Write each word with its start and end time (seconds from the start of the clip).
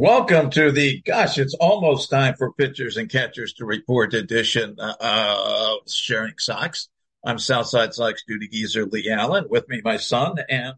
Welcome 0.00 0.50
to 0.50 0.70
the, 0.70 1.00
gosh, 1.00 1.38
it's 1.38 1.54
almost 1.54 2.08
time 2.08 2.34
for 2.38 2.52
pitchers 2.52 2.96
and 2.96 3.10
catchers 3.10 3.54
to 3.54 3.64
report 3.64 4.14
edition 4.14 4.76
uh, 4.78 4.94
of 5.00 5.90
Sharing 5.90 6.34
Sox. 6.38 6.88
I'm 7.26 7.40
Southside 7.40 7.92
Sox 7.94 8.22
duty 8.22 8.46
geezer 8.46 8.84
Lee 8.84 9.10
Allen. 9.10 9.46
With 9.50 9.68
me, 9.68 9.80
my 9.82 9.96
son, 9.96 10.36
and 10.48 10.74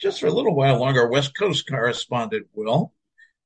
just 0.00 0.20
for 0.20 0.28
a 0.28 0.32
little 0.32 0.54
while 0.54 0.78
longer, 0.78 1.08
West 1.08 1.36
Coast 1.36 1.68
correspondent 1.68 2.46
Will. 2.54 2.92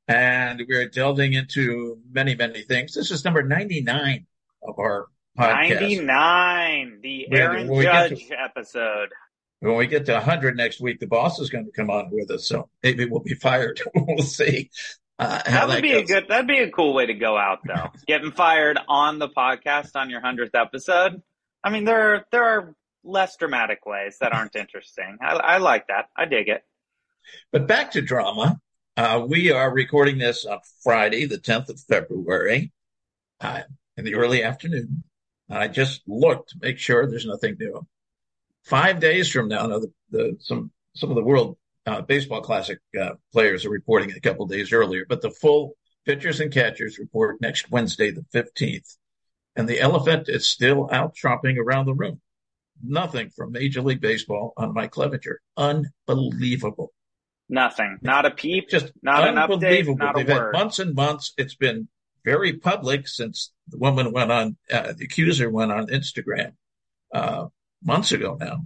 And 0.08 0.62
we're 0.68 0.90
delving 0.90 1.32
into 1.32 1.98
many, 2.12 2.34
many 2.34 2.60
things. 2.60 2.92
This 2.92 3.10
is 3.10 3.24
number 3.24 3.42
99 3.42 4.26
of 4.62 4.78
our 4.78 5.06
podcast. 5.38 5.80
99, 5.80 6.98
the 7.02 7.32
Aaron 7.32 7.66
when 7.66 7.78
we 7.78 7.84
get 7.84 8.10
Judge 8.10 8.30
episode. 8.30 9.08
When 9.62 9.76
we 9.76 9.86
get 9.86 10.06
to 10.06 10.14
100 10.14 10.56
next 10.56 10.80
week, 10.80 10.98
the 10.98 11.06
boss 11.06 11.38
is 11.38 11.48
going 11.48 11.66
to 11.66 11.70
come 11.70 11.88
on 11.88 12.08
with 12.10 12.32
us. 12.32 12.48
So 12.48 12.68
maybe 12.82 13.04
we'll 13.04 13.20
be 13.20 13.34
fired. 13.34 13.80
we'll 13.94 14.24
see. 14.24 14.70
Uh, 15.20 15.40
That 15.46 15.68
would 15.68 15.76
that 15.76 15.82
be 15.82 15.92
a 15.92 16.04
good, 16.04 16.26
that'd 16.28 16.48
be 16.48 16.58
a 16.58 16.70
cool 16.70 16.92
way 16.92 17.06
to 17.06 17.14
go 17.14 17.38
out 17.38 17.60
though. 17.64 17.90
Getting 18.08 18.32
fired 18.32 18.76
on 18.88 19.20
the 19.20 19.28
podcast 19.28 19.94
on 19.94 20.10
your 20.10 20.20
100th 20.20 20.50
episode. 20.54 21.22
I 21.62 21.70
mean, 21.70 21.84
there 21.84 22.14
are, 22.14 22.26
there 22.32 22.42
are 22.42 22.74
less 23.04 23.36
dramatic 23.36 23.86
ways 23.86 24.16
that 24.20 24.32
aren't 24.32 24.56
interesting. 24.56 25.18
I, 25.22 25.34
I 25.34 25.58
like 25.58 25.86
that. 25.86 26.06
I 26.16 26.24
dig 26.24 26.48
it. 26.48 26.64
But 27.52 27.68
back 27.68 27.92
to 27.92 28.02
drama. 28.02 28.60
Uh, 28.96 29.24
we 29.28 29.52
are 29.52 29.72
recording 29.72 30.18
this 30.18 30.44
on 30.44 30.58
Friday, 30.82 31.26
the 31.26 31.38
10th 31.38 31.68
of 31.68 31.78
February, 31.78 32.72
uh, 33.40 33.60
in 33.96 34.04
the 34.04 34.16
early 34.16 34.42
afternoon. 34.42 35.04
I 35.48 35.68
just 35.68 36.02
looked 36.08 36.50
to 36.50 36.56
make 36.60 36.78
sure 36.78 37.06
there's 37.06 37.26
nothing 37.26 37.56
new. 37.60 37.86
Five 38.64 39.00
days 39.00 39.28
from 39.28 39.48
now, 39.48 39.66
now 39.66 39.78
the, 39.80 39.92
the, 40.10 40.36
some, 40.40 40.70
some 40.94 41.10
of 41.10 41.16
the 41.16 41.22
World 41.22 41.56
uh, 41.86 42.02
Baseball 42.02 42.42
Classic 42.42 42.78
uh, 43.00 43.14
players 43.32 43.64
are 43.64 43.70
reporting 43.70 44.12
a 44.12 44.20
couple 44.20 44.46
days 44.46 44.72
earlier, 44.72 45.04
but 45.08 45.20
the 45.20 45.30
full 45.30 45.74
pitchers 46.04 46.40
and 46.40 46.52
catchers 46.52 46.98
report 46.98 47.40
next 47.40 47.70
Wednesday, 47.70 48.10
the 48.10 48.24
15th. 48.34 48.96
And 49.56 49.68
the 49.68 49.80
elephant 49.80 50.28
is 50.28 50.46
still 50.46 50.88
out 50.90 51.14
tromping 51.14 51.58
around 51.58 51.86
the 51.86 51.94
room. 51.94 52.20
Nothing 52.82 53.30
from 53.30 53.52
Major 53.52 53.82
League 53.82 54.00
Baseball 54.00 54.54
on 54.56 54.74
Mike 54.74 54.92
Clevinger. 54.92 55.36
Unbelievable. 55.56 56.92
Nothing. 57.48 57.98
Not 58.00 58.24
a 58.24 58.30
peep. 58.30 58.70
Just 58.70 58.92
not 59.02 59.28
an 59.28 59.34
update. 59.34 59.52
unbelievable. 59.52 59.98
Not 59.98 60.20
a 60.20 60.24
They've 60.24 60.36
word. 60.36 60.52
months 60.54 60.78
and 60.78 60.94
months. 60.94 61.34
It's 61.36 61.54
been 61.54 61.88
very 62.24 62.54
public 62.54 63.06
since 63.06 63.52
the 63.68 63.78
woman 63.78 64.12
went 64.12 64.32
on, 64.32 64.56
uh, 64.70 64.94
the 64.96 65.04
accuser 65.04 65.50
went 65.50 65.70
on 65.70 65.88
Instagram, 65.88 66.52
uh, 67.12 67.46
months 67.84 68.12
ago 68.12 68.36
now 68.38 68.64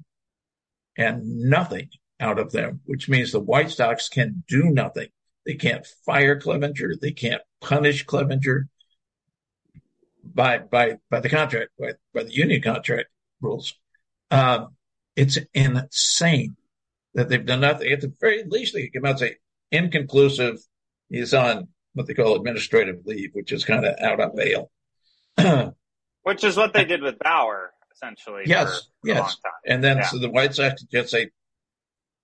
and 0.96 1.22
nothing 1.40 1.90
out 2.18 2.38
of 2.38 2.52
them, 2.52 2.80
which 2.84 3.08
means 3.08 3.32
the 3.32 3.40
White 3.40 3.70
Sox 3.70 4.08
can 4.08 4.42
do 4.48 4.64
nothing. 4.70 5.08
They 5.44 5.54
can't 5.54 5.86
fire 6.04 6.40
Clevinger. 6.40 6.98
They 7.00 7.12
can't 7.12 7.42
punish 7.60 8.06
Clevinger 8.06 8.64
by, 10.24 10.58
by, 10.58 10.96
by 11.10 11.20
the 11.20 11.28
contract, 11.28 11.70
by, 11.78 11.92
by 12.14 12.24
the 12.24 12.34
union 12.34 12.62
contract 12.62 13.08
rules. 13.40 13.74
Um, 14.30 14.74
it's 15.14 15.38
insane 15.54 16.56
that 17.14 17.28
they've 17.28 17.44
done 17.44 17.60
nothing. 17.60 17.92
At 17.92 18.00
the 18.00 18.12
very 18.20 18.44
least, 18.44 18.74
they 18.74 18.88
can 18.88 19.02
come 19.02 19.08
out 19.08 19.20
and 19.22 19.30
say 19.30 19.36
inconclusive. 19.70 20.58
He's 21.08 21.32
on 21.34 21.68
what 21.94 22.06
they 22.06 22.14
call 22.14 22.36
administrative 22.36 23.06
leave, 23.06 23.30
which 23.32 23.52
is 23.52 23.64
kind 23.64 23.84
of 23.84 23.94
out 24.00 24.20
on 24.20 24.36
bail. 24.36 24.70
Which 26.22 26.42
is 26.42 26.56
what 26.56 26.72
they 26.72 26.84
did 26.84 27.02
with 27.02 27.20
Bauer, 27.20 27.70
essentially. 27.96 28.44
yes, 28.46 28.88
yes. 29.04 29.36
And 29.66 29.82
then 29.82 29.98
Yeah. 29.98 30.06
so 30.06 30.18
the 30.18 30.30
White 30.30 30.54
Sox 30.54 30.82
just 30.84 31.10
say, 31.10 31.30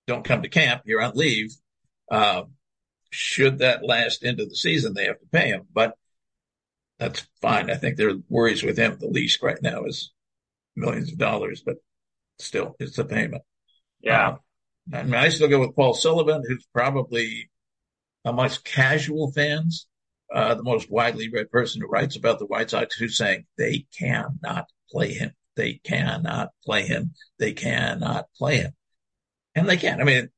"Don't 0.07 0.23
come 0.25 0.41
to 0.43 0.49
camp. 0.49 0.83
You're 0.85 1.01
on 1.01 1.13
leave." 1.15 1.51
Uh, 2.09 2.43
should 3.09 3.59
that 3.59 3.83
last 3.85 4.23
into 4.23 4.45
the 4.45 4.55
season, 4.55 4.93
they 4.93 5.05
have 5.05 5.19
to 5.19 5.25
pay 5.27 5.47
him, 5.49 5.67
but 5.71 5.95
that's 6.99 7.27
fine. 7.41 7.69
I 7.69 7.75
think 7.75 7.97
their 7.97 8.15
worries 8.29 8.63
with 8.63 8.77
him 8.77 8.97
the 8.99 9.07
least 9.07 9.41
right 9.41 9.61
now 9.61 9.83
is 9.85 10.11
millions 10.75 11.11
of 11.11 11.17
dollars, 11.17 11.61
but 11.65 11.77
still, 12.39 12.75
it's 12.79 12.97
a 12.97 13.05
payment. 13.05 13.43
Yeah. 14.01 14.37
Uh, 14.91 14.97
I 14.97 15.03
mean, 15.03 15.13
I 15.15 15.29
still 15.29 15.47
go 15.47 15.59
with 15.59 15.75
Paul 15.75 15.93
Sullivan, 15.93 16.43
who's 16.47 16.65
probably 16.73 17.49
amongst 18.25 18.65
casual 18.65 19.31
fans, 19.31 19.87
uh, 20.33 20.55
the 20.55 20.63
most 20.63 20.89
widely 20.89 21.29
read 21.29 21.51
person 21.51 21.81
who 21.81 21.87
writes 21.87 22.15
about 22.15 22.39
the 22.39 22.45
White 22.45 22.69
Sox, 22.71 22.95
who's 22.95 23.15
saying 23.17 23.45
they 23.57 23.85
cannot 23.97 24.69
play 24.89 25.13
him. 25.13 25.31
They 25.55 25.73
cannot 25.83 26.49
play 26.65 26.83
him. 26.83 27.13
They 27.39 27.53
cannot 27.53 28.25
play 28.37 28.57
him. 28.57 28.73
And 29.55 29.69
they 29.69 29.77
can't. 29.77 30.01
I 30.01 30.03
mean, 30.03 30.29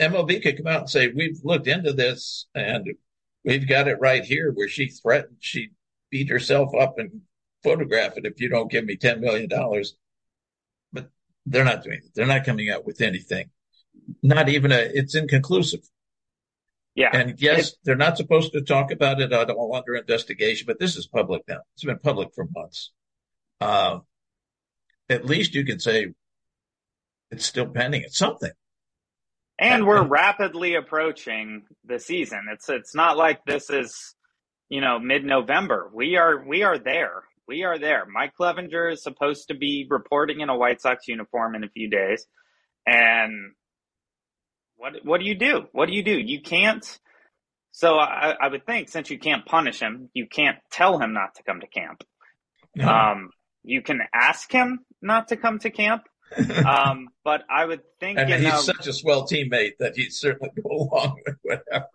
MLB 0.00 0.42
could 0.42 0.56
come 0.56 0.66
out 0.66 0.80
and 0.80 0.90
say, 0.90 1.08
we've 1.08 1.38
looked 1.44 1.66
into 1.66 1.92
this 1.92 2.46
and 2.54 2.86
we've 3.44 3.68
got 3.68 3.88
it 3.88 3.98
right 4.00 4.24
here 4.24 4.50
where 4.52 4.68
she 4.68 4.88
threatened, 4.88 5.36
she 5.40 5.70
beat 6.10 6.30
herself 6.30 6.74
up 6.74 6.98
and 6.98 7.22
photograph 7.62 8.16
it 8.16 8.26
if 8.26 8.40
you 8.40 8.48
don't 8.48 8.70
give 8.70 8.84
me 8.84 8.96
$10 8.96 9.20
million. 9.20 9.48
But 10.92 11.10
they're 11.46 11.64
not 11.64 11.82
doing 11.82 11.98
it. 11.98 12.10
They're 12.14 12.26
not 12.26 12.44
coming 12.44 12.70
out 12.70 12.86
with 12.86 13.00
anything. 13.00 13.50
Not 14.22 14.48
even 14.48 14.72
a, 14.72 14.78
it's 14.78 15.14
inconclusive. 15.14 15.80
Yeah. 16.94 17.10
And 17.12 17.40
yes, 17.40 17.74
they're 17.84 17.96
not 17.96 18.16
supposed 18.16 18.52
to 18.52 18.62
talk 18.62 18.92
about 18.92 19.20
it 19.20 19.32
at 19.32 19.50
all 19.50 19.74
under 19.74 19.96
investigation, 19.96 20.66
but 20.66 20.78
this 20.78 20.96
is 20.96 21.06
public 21.06 21.42
now. 21.48 21.60
It's 21.74 21.84
been 21.84 21.98
public 21.98 22.28
for 22.34 22.46
months. 22.54 22.92
Uh, 23.60 23.98
at 25.08 25.24
least 25.24 25.54
you 25.54 25.64
can 25.64 25.80
say 25.80 26.14
it's 27.30 27.46
still 27.46 27.66
pending. 27.66 28.02
It's 28.02 28.18
something. 28.18 28.52
And 29.58 29.86
we're 29.86 30.06
rapidly 30.06 30.74
approaching 30.74 31.62
the 31.84 31.98
season. 31.98 32.46
It's 32.52 32.68
it's 32.68 32.94
not 32.94 33.16
like 33.16 33.44
this 33.44 33.70
is, 33.70 34.14
you 34.68 34.80
know, 34.80 34.98
mid-November. 34.98 35.90
We 35.94 36.16
are 36.16 36.44
we 36.44 36.62
are 36.64 36.78
there. 36.78 37.22
We 37.46 37.62
are 37.62 37.78
there. 37.78 38.04
Mike 38.06 38.32
Clevinger 38.38 38.92
is 38.92 39.02
supposed 39.02 39.48
to 39.48 39.54
be 39.54 39.86
reporting 39.88 40.40
in 40.40 40.48
a 40.48 40.56
White 40.56 40.80
Sox 40.80 41.06
uniform 41.06 41.54
in 41.54 41.62
a 41.62 41.68
few 41.68 41.88
days. 41.88 42.26
And 42.84 43.52
what 44.76 44.94
what 45.04 45.20
do 45.20 45.26
you 45.26 45.36
do? 45.36 45.66
What 45.72 45.86
do 45.86 45.92
you 45.92 46.02
do? 46.02 46.18
You 46.18 46.40
can't 46.42 46.84
so 47.70 47.96
I, 47.96 48.34
I 48.40 48.48
would 48.48 48.66
think 48.66 48.88
since 48.88 49.10
you 49.10 49.18
can't 49.18 49.44
punish 49.44 49.80
him, 49.80 50.08
you 50.14 50.28
can't 50.28 50.58
tell 50.70 50.98
him 50.98 51.12
not 51.12 51.34
to 51.36 51.42
come 51.42 51.60
to 51.60 51.66
camp. 51.66 52.04
No. 52.76 52.88
Um, 52.88 53.30
you 53.64 53.82
can 53.82 54.00
ask 54.12 54.50
him 54.50 54.80
not 55.04 55.28
to 55.28 55.36
come 55.36 55.58
to 55.60 55.70
camp. 55.70 56.04
Um, 56.36 57.10
but 57.22 57.42
I 57.48 57.64
would 57.64 57.82
think, 58.00 58.18
I 58.18 58.24
mean, 58.24 58.34
in 58.34 58.42
he's 58.42 58.54
a- 58.54 58.62
such 58.62 58.88
a 58.88 58.92
swell 58.92 59.24
teammate 59.24 59.74
that 59.78 59.94
he'd 59.94 60.10
certainly 60.12 60.50
go 60.60 60.68
along 60.70 61.20
with 61.24 61.36
whatever. 61.42 61.86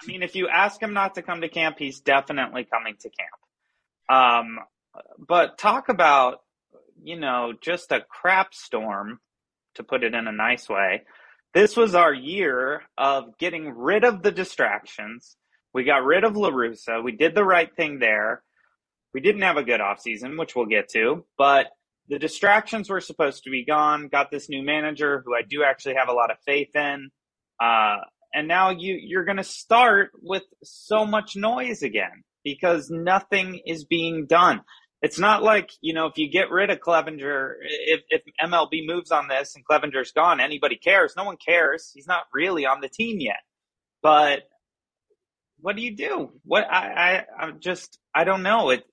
I 0.00 0.06
mean, 0.06 0.22
if 0.22 0.36
you 0.36 0.46
ask 0.46 0.80
him 0.80 0.92
not 0.92 1.16
to 1.16 1.22
come 1.22 1.40
to 1.40 1.48
camp, 1.48 1.76
he's 1.80 1.98
definitely 1.98 2.64
coming 2.64 2.94
to 3.00 3.10
camp. 3.10 4.08
Um, 4.08 4.58
but 5.18 5.58
talk 5.58 5.88
about, 5.88 6.42
you 7.02 7.18
know, 7.18 7.54
just 7.60 7.90
a 7.90 8.00
crap 8.08 8.54
storm, 8.54 9.18
to 9.74 9.82
put 9.82 10.04
it 10.04 10.14
in 10.14 10.28
a 10.28 10.32
nice 10.32 10.68
way. 10.68 11.02
This 11.54 11.76
was 11.76 11.94
our 11.94 12.12
year 12.12 12.82
of 12.96 13.36
getting 13.38 13.70
rid 13.70 14.04
of 14.04 14.22
the 14.22 14.30
distractions. 14.30 15.36
We 15.72 15.84
got 15.84 16.04
rid 16.04 16.24
of 16.24 16.34
LaRussa. 16.34 17.02
We 17.02 17.12
did 17.12 17.34
the 17.34 17.44
right 17.44 17.74
thing 17.74 17.98
there. 17.98 18.42
We 19.14 19.20
didn't 19.20 19.42
have 19.42 19.56
a 19.56 19.64
good 19.64 19.80
offseason, 19.80 20.38
which 20.38 20.54
we'll 20.54 20.66
get 20.66 20.90
to, 20.90 21.24
but 21.36 21.68
the 22.08 22.18
distractions 22.18 22.88
were 22.88 23.00
supposed 23.00 23.44
to 23.44 23.50
be 23.50 23.64
gone. 23.64 24.08
Got 24.08 24.30
this 24.30 24.48
new 24.48 24.62
manager 24.62 25.22
who 25.24 25.34
I 25.34 25.42
do 25.42 25.62
actually 25.62 25.94
have 25.94 26.08
a 26.08 26.12
lot 26.12 26.30
of 26.30 26.38
faith 26.46 26.74
in. 26.74 27.10
Uh, 27.60 27.96
and 28.32 28.48
now 28.48 28.70
you 28.70 28.98
you're 29.00 29.24
going 29.24 29.36
to 29.38 29.44
start 29.44 30.10
with 30.20 30.42
so 30.62 31.04
much 31.04 31.36
noise 31.36 31.82
again 31.82 32.24
because 32.44 32.90
nothing 32.90 33.60
is 33.66 33.84
being 33.84 34.26
done. 34.26 34.62
It's 35.00 35.18
not 35.18 35.42
like 35.42 35.70
you 35.80 35.94
know 35.94 36.06
if 36.06 36.18
you 36.18 36.30
get 36.30 36.50
rid 36.50 36.70
of 36.70 36.80
Clevinger, 36.80 37.54
if 37.62 38.00
if 38.08 38.22
MLB 38.42 38.86
moves 38.86 39.10
on 39.10 39.28
this 39.28 39.54
and 39.54 39.64
Clevinger's 39.64 40.12
gone, 40.12 40.40
anybody 40.40 40.76
cares? 40.76 41.14
No 41.16 41.24
one 41.24 41.36
cares. 41.36 41.90
He's 41.94 42.06
not 42.06 42.24
really 42.32 42.66
on 42.66 42.80
the 42.80 42.88
team 42.88 43.20
yet. 43.20 43.40
But 44.02 44.42
what 45.60 45.76
do 45.76 45.82
you 45.82 45.96
do? 45.96 46.32
What 46.44 46.64
I, 46.70 47.24
I 47.38 47.44
I'm 47.44 47.60
just 47.60 47.98
I 48.14 48.24
don't 48.24 48.42
know. 48.42 48.70
It 48.70 48.84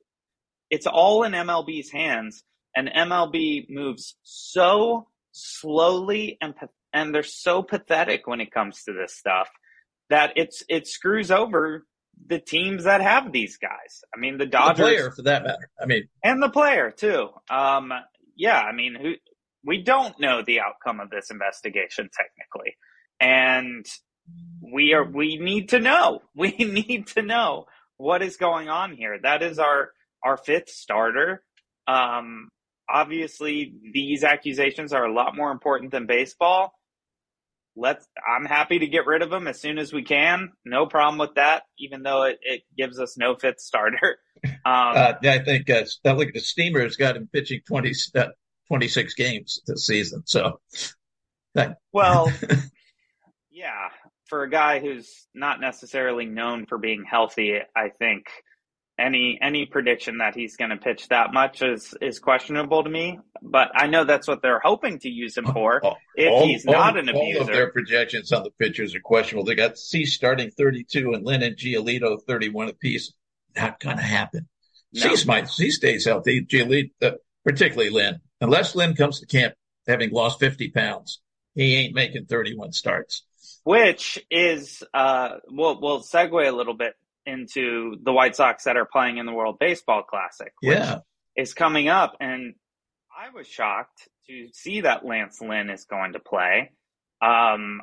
it's 0.69 0.87
all 0.87 1.23
in 1.23 1.33
MLB's 1.33 1.91
hands, 1.91 2.43
and 2.75 2.89
MLB 2.89 3.69
moves 3.69 4.15
so 4.23 5.07
slowly 5.31 6.37
and 6.41 6.53
and 6.93 7.13
they're 7.13 7.23
so 7.23 7.61
pathetic 7.61 8.25
when 8.25 8.39
it 8.39 8.51
comes 8.51 8.83
to 8.83 8.93
this 8.93 9.15
stuff 9.15 9.49
that 10.09 10.33
it's 10.35 10.63
it 10.69 10.87
screws 10.87 11.31
over 11.31 11.85
the 12.27 12.39
teams 12.39 12.85
that 12.85 13.01
have 13.01 13.31
these 13.31 13.57
guys. 13.57 14.01
I 14.15 14.19
mean, 14.19 14.37
the 14.37 14.45
The 14.77 14.83
player, 14.83 15.11
for 15.11 15.21
that 15.23 15.43
matter. 15.43 15.69
I 15.79 15.85
mean, 15.85 16.07
and 16.23 16.41
the 16.41 16.49
player 16.49 16.91
too. 16.91 17.29
Um, 17.49 17.91
yeah, 18.35 18.59
I 18.59 18.73
mean, 18.73 18.95
who 18.99 19.13
we 19.65 19.81
don't 19.81 20.19
know 20.19 20.41
the 20.45 20.61
outcome 20.61 20.99
of 20.99 21.09
this 21.09 21.31
investigation 21.31 22.09
technically, 22.13 22.75
and 23.19 23.85
we 24.73 24.93
are 24.93 25.03
we 25.03 25.37
need 25.37 25.69
to 25.69 25.79
know. 25.79 26.21
We 26.35 26.51
need 26.51 27.07
to 27.07 27.21
know 27.21 27.65
what 27.97 28.21
is 28.21 28.37
going 28.37 28.69
on 28.69 28.95
here. 28.95 29.17
That 29.21 29.41
is 29.41 29.59
our 29.59 29.91
our 30.23 30.37
fifth 30.37 30.69
starter. 30.69 31.43
Um, 31.87 32.49
obviously, 32.89 33.73
these 33.93 34.23
accusations 34.23 34.93
are 34.93 35.05
a 35.05 35.13
lot 35.13 35.35
more 35.35 35.51
important 35.51 35.91
than 35.91 36.05
baseball. 36.05 36.73
Let's. 37.75 38.07
I'm 38.25 38.45
happy 38.45 38.79
to 38.79 38.87
get 38.87 39.05
rid 39.05 39.21
of 39.21 39.31
him 39.31 39.47
as 39.47 39.59
soon 39.59 39.77
as 39.77 39.91
we 39.91 40.03
can. 40.03 40.51
No 40.63 40.85
problem 40.85 41.19
with 41.19 41.35
that. 41.35 41.63
Even 41.77 42.03
though 42.03 42.23
it, 42.23 42.39
it 42.41 42.61
gives 42.77 42.99
us 42.99 43.17
no 43.17 43.35
fifth 43.35 43.59
starter. 43.59 44.17
Um, 44.63 44.93
uh, 44.95 45.13
I 45.23 45.39
think 45.39 45.69
uh, 45.69 45.85
look 46.05 46.27
at 46.27 46.33
the 46.33 46.39
Steamers 46.39 46.97
got 46.97 47.15
him 47.15 47.29
pitching 47.31 47.61
20, 47.67 47.93
uh, 48.15 48.27
26 48.67 49.13
games 49.13 49.61
this 49.65 49.85
season. 49.85 50.23
So 50.25 50.59
Well, 51.93 52.31
yeah, 53.51 53.89
for 54.25 54.43
a 54.43 54.49
guy 54.49 54.79
who's 54.79 55.27
not 55.33 55.61
necessarily 55.61 56.25
known 56.25 56.65
for 56.65 56.77
being 56.77 57.03
healthy, 57.09 57.57
I 57.75 57.89
think 57.89 58.25
any 58.97 59.37
any 59.41 59.65
prediction 59.65 60.19
that 60.19 60.35
he's 60.35 60.55
going 60.55 60.69
to 60.69 60.77
pitch 60.77 61.07
that 61.09 61.33
much 61.33 61.61
is 61.61 61.93
is 62.01 62.19
questionable 62.19 62.83
to 62.83 62.89
me. 62.89 63.19
But 63.41 63.69
I 63.75 63.87
know 63.87 64.05
that's 64.05 64.27
what 64.27 64.41
they're 64.41 64.59
hoping 64.63 64.99
to 64.99 65.09
use 65.09 65.37
him 65.37 65.45
for. 65.45 65.81
if 66.15 66.31
all, 66.31 66.47
he's 66.47 66.65
not 66.65 66.95
all- 66.95 66.99
an 66.99 67.09
all 67.09 67.41
of 67.41 67.47
their 67.47 67.71
projections 67.71 68.31
on 68.31 68.43
the 68.43 68.51
pitchers 68.51 68.95
are 68.95 69.01
questionable. 69.01 69.45
They 69.45 69.55
got 69.55 69.77
Cease 69.77 70.15
starting 70.15 70.51
32 70.51 71.11
and 71.13 71.25
Lynn 71.25 71.43
and 71.43 71.55
Giolito 71.57 72.17
31 72.27 72.69
apiece. 72.69 73.13
Not 73.55 73.79
going 73.79 73.97
to 73.97 74.03
happen. 74.03 74.47
No. 74.93 75.13
Might, 75.27 75.49
Cease 75.49 75.75
stays 75.77 76.05
healthy. 76.05 76.45
Giolito, 76.45 76.91
uh, 77.01 77.11
particularly 77.43 77.89
Lynn, 77.89 78.19
unless 78.39 78.75
Lynn 78.75 78.95
comes 78.95 79.19
to 79.19 79.25
camp 79.25 79.53
having 79.87 80.11
lost 80.11 80.39
50 80.39 80.69
pounds, 80.71 81.21
he 81.53 81.75
ain't 81.75 81.93
making 81.93 82.25
31 82.25 82.71
starts. 82.71 83.23
which 83.63 84.23
is 84.31 84.83
uh, 84.93 85.35
we'll 85.49 85.79
we'll 85.81 86.01
segue 86.01 86.47
a 86.47 86.51
little 86.55 86.73
bit 86.75 86.93
into 87.25 87.95
the 88.03 88.11
White 88.13 88.35
Sox 88.35 88.63
that 88.65 88.77
are 88.77 88.85
playing 88.85 89.17
in 89.17 89.25
the 89.25 89.33
World 89.33 89.57
Baseball 89.59 90.03
Classic, 90.03 90.51
which 90.61 90.77
Yeah. 90.77 90.99
is 91.35 91.53
coming 91.53 91.87
up, 91.87 92.15
and 92.19 92.55
I 93.17 93.29
was 93.29 93.47
shocked 93.47 94.07
to 94.27 94.47
see 94.53 94.81
that 94.81 95.05
Lance 95.05 95.39
Lynn 95.41 95.69
is 95.69 95.85
going 95.85 96.13
to 96.13 96.19
play. 96.19 96.71
Um, 97.21 97.81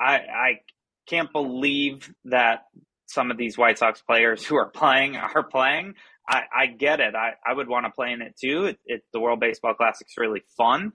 I 0.00 0.14
I 0.16 0.60
can't 1.06 1.30
believe 1.32 2.12
that 2.24 2.64
some 3.06 3.30
of 3.30 3.36
these 3.36 3.56
White 3.58 3.78
Sox 3.78 4.00
players 4.02 4.44
who 4.44 4.56
are 4.56 4.68
playing 4.70 5.16
are 5.16 5.42
playing. 5.44 5.94
I, 6.28 6.42
I 6.56 6.66
get 6.66 7.00
it. 7.00 7.14
I, 7.14 7.34
I 7.46 7.52
would 7.52 7.68
want 7.68 7.84
to 7.84 7.90
play 7.92 8.12
in 8.12 8.22
it 8.22 8.34
too. 8.40 8.64
It, 8.64 8.78
it, 8.86 9.02
the 9.12 9.20
World 9.20 9.40
Baseball 9.40 9.74
Classic's 9.74 10.14
really 10.16 10.42
fun, 10.56 10.92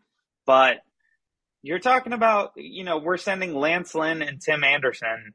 but 0.48 0.78
you're 1.62 1.78
talking 1.80 2.14
about, 2.14 2.54
you 2.56 2.84
know, 2.84 2.98
we're 2.98 3.18
sending 3.18 3.54
Lance 3.54 3.94
Lynn 3.94 4.22
and 4.24 4.42
Tim 4.42 4.64
Anderson 4.64 5.34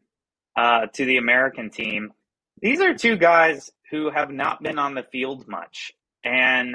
uh, 0.56 0.86
to 0.94 1.04
the 1.04 1.16
American 1.16 1.70
team. 1.70 2.12
These 2.60 2.80
are 2.80 2.94
two 2.94 3.16
guys 3.16 3.70
who 3.90 4.10
have 4.10 4.30
not 4.30 4.62
been 4.62 4.78
on 4.78 4.94
the 4.94 5.02
field 5.12 5.46
much. 5.48 5.92
And 6.24 6.74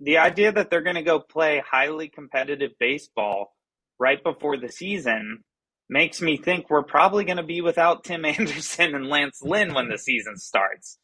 the 0.00 0.18
idea 0.18 0.52
that 0.52 0.70
they're 0.70 0.82
going 0.82 0.96
to 0.96 1.02
go 1.02 1.20
play 1.20 1.62
highly 1.68 2.08
competitive 2.08 2.72
baseball 2.78 3.54
right 3.98 4.22
before 4.22 4.56
the 4.56 4.68
season 4.70 5.42
makes 5.88 6.20
me 6.20 6.36
think 6.36 6.68
we're 6.68 6.82
probably 6.82 7.24
going 7.24 7.36
to 7.36 7.42
be 7.42 7.60
without 7.60 8.04
Tim 8.04 8.24
Anderson 8.24 8.94
and 8.94 9.08
Lance 9.08 9.40
Lynn 9.42 9.74
when 9.74 9.88
the 9.88 9.98
season 9.98 10.36
starts. 10.36 10.98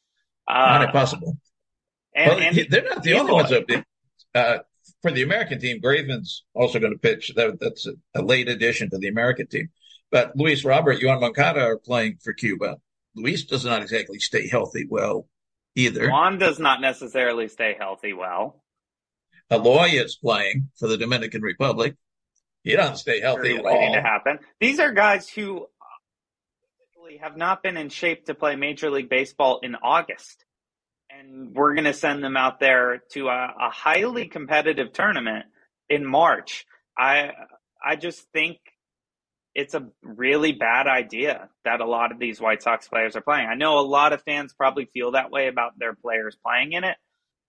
Not 0.48 0.82
Uh, 0.82 0.86
impossible. 0.86 1.36
and, 2.14 2.28
well, 2.30 2.40
and 2.40 2.56
they're 2.68 2.84
not 2.84 3.02
the 3.02 3.14
only 3.14 3.32
ones 3.32 3.52
up 3.52 3.66
there. 3.68 3.84
Uh, 4.34 4.58
for 5.02 5.10
the 5.12 5.22
American 5.22 5.60
team, 5.60 5.80
Graveman's 5.80 6.44
also 6.54 6.78
going 6.78 6.92
to 6.92 6.98
pitch. 6.98 7.32
That, 7.36 7.60
that's 7.60 7.86
a, 7.86 7.92
a 8.14 8.22
late 8.22 8.48
addition 8.48 8.90
to 8.90 8.98
the 8.98 9.08
American 9.08 9.46
team. 9.46 9.68
But 10.12 10.36
Luis 10.36 10.64
Robert, 10.64 11.02
Juan 11.02 11.20
Moncada 11.20 11.62
are 11.62 11.78
playing 11.78 12.18
for 12.22 12.34
Cuba. 12.34 12.76
Luis 13.16 13.44
does 13.44 13.64
not 13.64 13.82
exactly 13.82 14.18
stay 14.18 14.46
healthy 14.46 14.86
well 14.88 15.26
either. 15.74 16.08
Juan 16.10 16.38
does 16.38 16.58
not 16.58 16.82
necessarily 16.82 17.48
stay 17.48 17.74
healthy 17.78 18.12
well. 18.12 18.62
Eloy 19.50 19.88
is 19.94 20.16
playing 20.16 20.68
for 20.78 20.86
the 20.86 20.98
Dominican 20.98 21.42
Republic. 21.42 21.96
He 22.62 22.76
doesn't 22.76 22.96
stay 22.96 23.20
healthy 23.20 23.56
at 23.56 23.64
waiting 23.64 23.88
all. 23.88 23.94
to 23.94 24.02
happen. 24.02 24.38
These 24.60 24.78
are 24.80 24.92
guys 24.92 25.28
who 25.28 25.62
uh, 25.64 27.18
have 27.20 27.36
not 27.36 27.62
been 27.62 27.76
in 27.76 27.88
shape 27.88 28.26
to 28.26 28.34
play 28.34 28.54
Major 28.54 28.90
League 28.90 29.08
Baseball 29.08 29.60
in 29.62 29.74
August. 29.74 30.44
And 31.10 31.54
we're 31.54 31.74
going 31.74 31.84
to 31.84 31.92
send 31.94 32.22
them 32.22 32.36
out 32.36 32.60
there 32.60 33.02
to 33.12 33.28
a, 33.28 33.54
a 33.60 33.70
highly 33.70 34.28
competitive 34.28 34.92
tournament 34.92 35.46
in 35.88 36.06
March. 36.06 36.66
I 36.96 37.32
I 37.84 37.96
just 37.96 38.20
think 38.32 38.58
it's 39.54 39.74
a 39.74 39.86
really 40.02 40.52
bad 40.52 40.86
idea 40.86 41.48
that 41.64 41.80
a 41.80 41.86
lot 41.86 42.12
of 42.12 42.18
these 42.18 42.40
White 42.40 42.62
Sox 42.62 42.88
players 42.88 43.16
are 43.16 43.20
playing. 43.20 43.48
I 43.48 43.54
know 43.54 43.78
a 43.78 43.80
lot 43.80 44.12
of 44.12 44.22
fans 44.22 44.54
probably 44.54 44.86
feel 44.86 45.12
that 45.12 45.30
way 45.30 45.48
about 45.48 45.78
their 45.78 45.94
players 45.94 46.36
playing 46.42 46.72
in 46.72 46.84
it, 46.84 46.96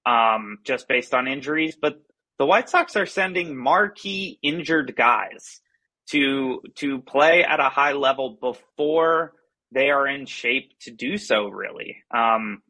um, 0.05 0.59
just 0.63 0.87
based 0.87 1.13
on 1.13 1.27
injuries. 1.27 1.77
But 1.81 2.01
the 2.39 2.45
White 2.45 2.69
Sox 2.69 2.95
are 2.95 3.05
sending 3.05 3.55
marquee 3.55 4.37
injured 4.41 4.95
guys 4.95 5.61
to 6.09 6.61
to 6.75 6.99
play 6.99 7.43
at 7.43 7.61
a 7.61 7.69
high 7.69 7.93
level 7.93 8.37
before 8.41 9.33
they 9.71 9.89
are 9.89 10.05
in 10.05 10.25
shape 10.25 10.73
to 10.81 10.91
do 10.91 11.17
so. 11.17 11.47
Really, 11.47 12.03
um, 12.13 12.61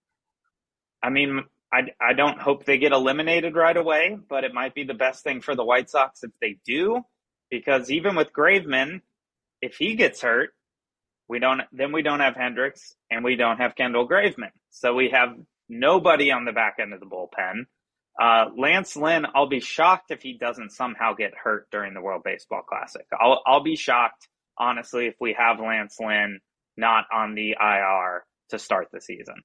I 1.01 1.09
mean, 1.09 1.43
I 1.71 1.85
I 1.99 2.13
don't 2.13 2.39
hope 2.39 2.65
they 2.65 2.77
get 2.77 2.91
eliminated 2.91 3.55
right 3.55 3.75
away, 3.75 4.15
but 4.29 4.43
it 4.43 4.53
might 4.53 4.75
be 4.75 4.83
the 4.83 4.93
best 4.93 5.23
thing 5.23 5.41
for 5.41 5.55
the 5.55 5.65
White 5.65 5.89
Sox 5.89 6.23
if 6.23 6.31
they 6.39 6.57
do, 6.65 7.01
because 7.49 7.89
even 7.89 8.15
with 8.15 8.31
Graveman, 8.31 9.01
if 9.63 9.75
he 9.77 9.96
gets 9.96 10.22
hurt, 10.22 10.51
we 11.27 11.39
don't 11.39 11.62
then 11.72 11.91
we 11.91 12.01
don't 12.01 12.20
have 12.20 12.36
Hendriks 12.36 12.93
and 13.10 13.24
we 13.24 13.36
don't 13.36 13.58
have 13.58 13.75
Kendall 13.75 14.08
Graveman, 14.08 14.51
so 14.70 14.93
we 14.93 15.10
have 15.10 15.29
nobody 15.70 16.32
on 16.32 16.46
the 16.46 16.51
back 16.51 16.77
end 16.79 16.93
of 16.93 17.00
the 17.00 17.05
bullpen. 17.05 17.65
Uh, 18.22 18.51
Lance 18.55 18.96
Lynn, 18.96 19.25
I'll 19.34 19.48
be 19.48 19.60
shocked 19.60 20.12
if 20.12 20.22
he 20.22 20.38
doesn't 20.38 20.72
somehow 20.72 21.13
get 21.13 21.34
hurt 21.36 21.67
during 21.72 21.96
the 21.96 22.01
World 22.01 22.22
Baseball 22.24 22.62
Classic. 22.67 23.05
I'll 23.20 23.41
I'll 23.46 23.63
be 23.63 23.75
shocked 23.75 24.27
honestly, 24.58 25.08
if 25.08 25.15
we 25.20 25.36
have 25.38 25.60
Lance 25.60 25.98
Lynn 26.00 26.39
not 26.77 27.05
on 27.12 27.36
the 27.36 27.55
IR 27.60 28.24
to 28.50 28.60
start 28.60 28.89
the 28.91 29.01
season. 29.01 29.36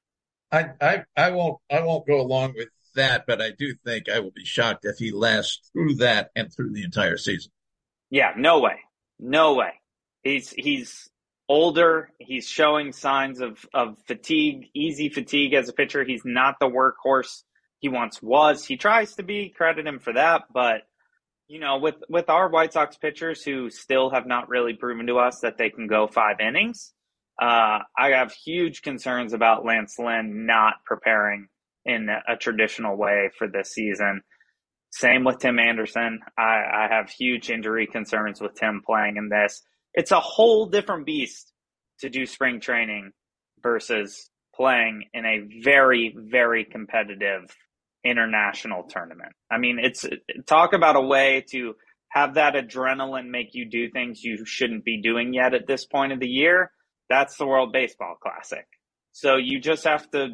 I, 0.51 0.71
I, 0.81 1.05
I 1.17 1.31
won't, 1.31 1.59
I 1.71 1.81
won't 1.83 2.07
go 2.07 2.21
along 2.21 2.55
with 2.57 2.69
that, 2.95 3.25
but 3.27 3.43
I 3.43 3.51
do 3.51 3.75
think 3.85 4.09
I 4.09 4.21
will 4.21 4.31
be 4.31 4.45
shocked 4.45 4.85
if 4.85 4.99
he 4.99 5.13
lasts 5.13 5.71
through 5.73 5.97
that 5.97 6.31
and 6.35 6.53
through 6.53 6.73
the 6.73 6.85
entire 6.85 7.19
season. 7.19 7.53
Yeah, 8.11 8.33
no 8.37 8.61
way. 8.61 8.77
No 9.19 9.55
way. 9.55 9.73
He's, 10.29 10.51
he's 10.51 11.11
older. 11.49 12.11
He's 12.19 12.47
showing 12.47 12.93
signs 12.93 13.41
of, 13.41 13.65
of 13.73 13.97
fatigue, 14.07 14.69
easy 14.75 15.09
fatigue 15.09 15.55
as 15.55 15.69
a 15.69 15.73
pitcher. 15.73 16.05
He's 16.05 16.23
not 16.25 16.57
the 16.61 16.67
workhorse 16.69 17.43
he 17.81 17.89
once 17.89 18.23
was. 18.23 18.65
He 18.65 18.77
tries 18.77 19.15
to 19.15 19.23
be, 19.23 19.49
credit 19.51 19.87
him 19.87 19.99
for 19.99 20.13
that, 20.13 20.43
but 20.53 20.83
you 21.49 21.61
know, 21.61 21.79
with 21.79 21.97
with 22.11 22.29
our 22.29 22.51
White 22.51 22.75
Sox 22.75 22.97
pitchers 22.99 23.43
who 23.43 23.71
still 23.71 24.11
have 24.11 24.27
not 24.27 24.51
really 24.51 24.75
proven 24.75 25.07
to 25.07 25.19
us 25.19 25.41
that 25.41 25.57
they 25.57 25.71
can 25.71 25.87
go 25.87 26.07
five 26.07 26.41
innings, 26.41 26.93
uh, 27.41 27.79
I 27.97 28.11
have 28.11 28.33
huge 28.33 28.83
concerns 28.83 29.33
about 29.33 29.65
Lance 29.65 29.99
Lynn 29.99 30.45
not 30.47 30.75
preparing 30.85 31.49
in 31.87 32.09
a 32.11 32.37
traditional 32.37 32.97
way 32.97 33.31
for 33.39 33.49
this 33.49 33.71
season. 33.71 34.21
Same 34.91 35.25
with 35.25 35.39
Tim 35.39 35.59
Anderson. 35.59 36.21
I, 36.37 36.87
I 36.87 36.89
have 36.91 37.09
huge 37.09 37.51
injury 37.51 37.87
concerns 37.87 38.41
with 38.41 38.55
Tim 38.55 38.83
playing 38.85 39.17
in 39.17 39.31
this. 39.31 39.63
It's 39.99 40.13
a 40.13 40.21
whole 40.21 40.67
different 40.67 41.07
beast 41.07 41.53
to 41.99 42.09
do 42.09 42.25
spring 42.25 42.61
training 42.61 43.11
versus 43.65 44.31
playing 44.55 45.03
in 45.13 45.27
a 45.27 45.63
very, 45.65 46.15
very 46.17 46.65
competitive 46.65 47.43
international 48.05 48.85
tournament. 48.85 49.33
I 49.51 49.59
mean, 49.59 49.81
it's 49.83 50.07
talk 50.47 50.73
about 50.73 50.95
a 50.95 51.01
way 51.01 51.45
to 51.51 51.75
have 52.11 52.35
that 52.35 52.55
adrenaline 52.55 53.31
make 53.31 53.55
you 53.55 53.69
do 53.69 53.91
things 53.91 54.23
you 54.23 54.45
shouldn't 54.47 54.85
be 54.85 55.03
doing 55.03 55.35
yet 55.35 55.53
at 55.53 55.67
this 55.67 55.85
point 55.85 56.13
of 56.13 56.21
the 56.21 56.29
year. 56.29 56.71
That's 57.11 57.37
the 57.37 57.47
World 57.47 57.73
Baseball 57.73 58.15
Classic. 58.23 58.67
So 59.11 59.35
you 59.35 59.61
just 59.61 59.83
have 59.83 60.09
to, 60.13 60.29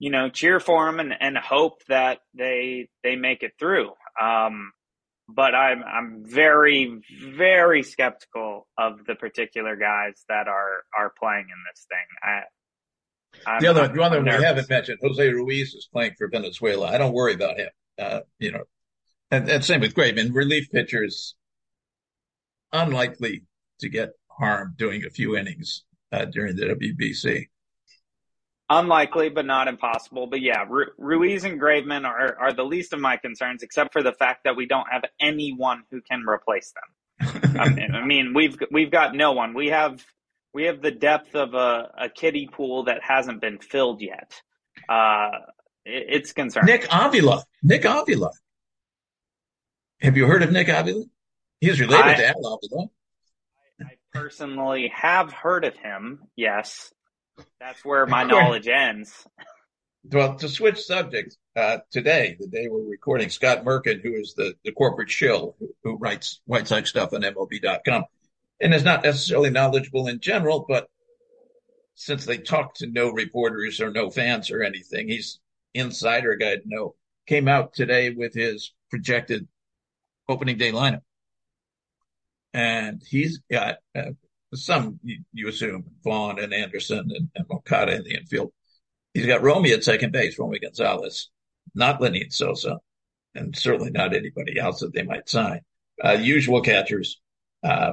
you 0.00 0.10
know, 0.10 0.28
cheer 0.28 0.58
for 0.58 0.86
them 0.86 0.98
and, 0.98 1.12
and 1.20 1.38
hope 1.38 1.84
that 1.88 2.18
they 2.34 2.88
they 3.04 3.14
make 3.14 3.44
it 3.44 3.52
through. 3.60 3.90
Um, 4.20 4.72
but 5.28 5.54
I'm 5.54 5.82
I'm 5.82 6.24
very 6.24 7.00
very 7.34 7.82
skeptical 7.82 8.66
of 8.78 9.04
the 9.06 9.14
particular 9.14 9.76
guys 9.76 10.24
that 10.28 10.48
are 10.48 10.82
are 10.96 11.12
playing 11.18 11.46
in 11.50 11.62
this 11.70 11.86
thing. 11.88 12.06
I 12.22 12.42
I'm, 13.44 13.60
the 13.60 13.68
other, 13.68 13.88
the 13.88 14.02
other 14.02 14.22
one 14.22 14.38
we 14.38 14.44
haven't 14.44 14.70
mentioned, 14.70 14.98
Jose 15.02 15.28
Ruiz 15.28 15.74
is 15.74 15.88
playing 15.92 16.12
for 16.16 16.28
Venezuela. 16.28 16.86
I 16.86 16.96
don't 16.96 17.12
worry 17.12 17.34
about 17.34 17.58
him. 17.58 17.68
Uh, 17.98 18.20
you 18.38 18.52
know, 18.52 18.64
and, 19.30 19.48
and 19.50 19.64
same 19.64 19.80
with 19.80 19.94
Graveman. 19.94 20.34
Relief 20.34 20.70
pitchers 20.70 21.34
unlikely 22.72 23.42
to 23.80 23.88
get 23.88 24.10
harmed 24.28 24.76
doing 24.76 25.04
a 25.04 25.10
few 25.10 25.36
innings 25.36 25.84
uh, 26.12 26.24
during 26.26 26.56
the 26.56 26.66
WBC. 26.66 27.46
Unlikely, 28.68 29.28
but 29.28 29.46
not 29.46 29.68
impossible. 29.68 30.26
But 30.26 30.40
yeah, 30.40 30.64
Ru- 30.68 30.90
Ruiz 30.98 31.44
and 31.44 31.60
Graveman 31.60 32.04
are, 32.04 32.36
are 32.38 32.52
the 32.52 32.64
least 32.64 32.92
of 32.92 33.00
my 33.00 33.16
concerns, 33.16 33.62
except 33.62 33.92
for 33.92 34.02
the 34.02 34.12
fact 34.12 34.44
that 34.44 34.56
we 34.56 34.66
don't 34.66 34.86
have 34.90 35.04
anyone 35.20 35.84
who 35.90 36.00
can 36.00 36.24
replace 36.26 36.72
them. 36.72 37.60
I, 37.60 37.68
mean, 37.68 37.94
I 37.94 38.04
mean, 38.06 38.34
we've 38.34 38.56
we've 38.72 38.90
got 38.90 39.14
no 39.14 39.32
one. 39.32 39.54
We 39.54 39.68
have 39.68 40.04
we 40.52 40.64
have 40.64 40.82
the 40.82 40.90
depth 40.90 41.34
of 41.34 41.54
a, 41.54 41.90
a 41.96 42.08
kiddie 42.08 42.48
pool 42.50 42.84
that 42.84 43.02
hasn't 43.02 43.40
been 43.40 43.58
filled 43.58 44.00
yet. 44.02 44.40
Uh, 44.88 45.30
it, 45.84 46.06
it's 46.08 46.32
concerning. 46.32 46.66
Nick 46.66 46.88
Avila. 46.90 47.44
Nick 47.62 47.84
Avila. 47.84 48.30
Have 50.00 50.16
you 50.16 50.26
heard 50.26 50.42
of 50.42 50.50
Nick 50.50 50.68
Avila? 50.68 51.04
He's 51.60 51.80
related 51.80 52.04
I, 52.04 52.14
to 52.14 52.28
Al 52.28 52.58
Avila. 52.62 52.86
I, 53.80 53.84
I 53.84 53.96
personally 54.12 54.92
have 54.94 55.32
heard 55.32 55.64
of 55.64 55.76
him. 55.76 56.20
Yes, 56.36 56.92
that's 57.60 57.84
where 57.84 58.06
my 58.06 58.22
knowledge 58.24 58.68
ends. 58.68 59.26
Well, 60.04 60.36
to 60.36 60.48
switch 60.48 60.80
subjects, 60.80 61.36
uh, 61.56 61.78
today, 61.90 62.36
the 62.38 62.46
day 62.46 62.68
we're 62.68 62.88
recording, 62.88 63.28
Scott 63.28 63.64
Merkin, 63.64 64.00
who 64.02 64.14
is 64.14 64.34
the, 64.34 64.54
the 64.64 64.72
corporate 64.72 65.10
shill 65.10 65.56
who, 65.58 65.74
who 65.82 65.96
writes 65.96 66.40
White 66.46 66.68
Sox 66.68 66.90
stuff 66.90 67.12
on 67.12 67.22
MLB.com, 67.22 68.04
and 68.60 68.74
is 68.74 68.84
not 68.84 69.02
necessarily 69.02 69.50
knowledgeable 69.50 70.06
in 70.06 70.20
general, 70.20 70.64
but 70.68 70.88
since 71.96 72.24
they 72.26 72.38
talk 72.38 72.74
to 72.74 72.86
no 72.86 73.10
reporters 73.10 73.80
or 73.80 73.90
no 73.90 74.10
fans 74.10 74.50
or 74.50 74.62
anything, 74.62 75.08
he's 75.08 75.40
insider 75.74 76.36
guy 76.36 76.56
to 76.56 76.62
know. 76.64 76.94
Came 77.26 77.48
out 77.48 77.72
today 77.72 78.10
with 78.10 78.34
his 78.34 78.72
projected 78.90 79.48
opening 80.28 80.58
day 80.58 80.70
lineup, 80.70 81.02
and 82.54 83.02
he's 83.04 83.40
got 83.50 83.78
uh, 83.96 84.10
some 84.54 84.98
you, 85.02 85.18
you, 85.32 85.48
assume 85.48 85.84
Vaughn 86.04 86.38
and 86.38 86.52
Anderson 86.52 87.10
and, 87.10 87.28
and 87.34 87.46
Moncada 87.48 87.94
in 87.94 88.04
the 88.04 88.14
infield. 88.14 88.52
He's 89.14 89.26
got 89.26 89.42
Romy 89.42 89.72
at 89.72 89.84
second 89.84 90.12
base, 90.12 90.38
Romy 90.38 90.58
Gonzalez, 90.58 91.30
not 91.74 92.00
Lenyn 92.00 92.32
Sosa, 92.32 92.78
and 93.34 93.56
certainly 93.56 93.90
not 93.90 94.14
anybody 94.14 94.58
else 94.58 94.80
that 94.80 94.92
they 94.92 95.02
might 95.02 95.28
sign. 95.28 95.60
Uh, 96.02 96.12
usual 96.12 96.60
catchers, 96.60 97.20
uh, 97.64 97.92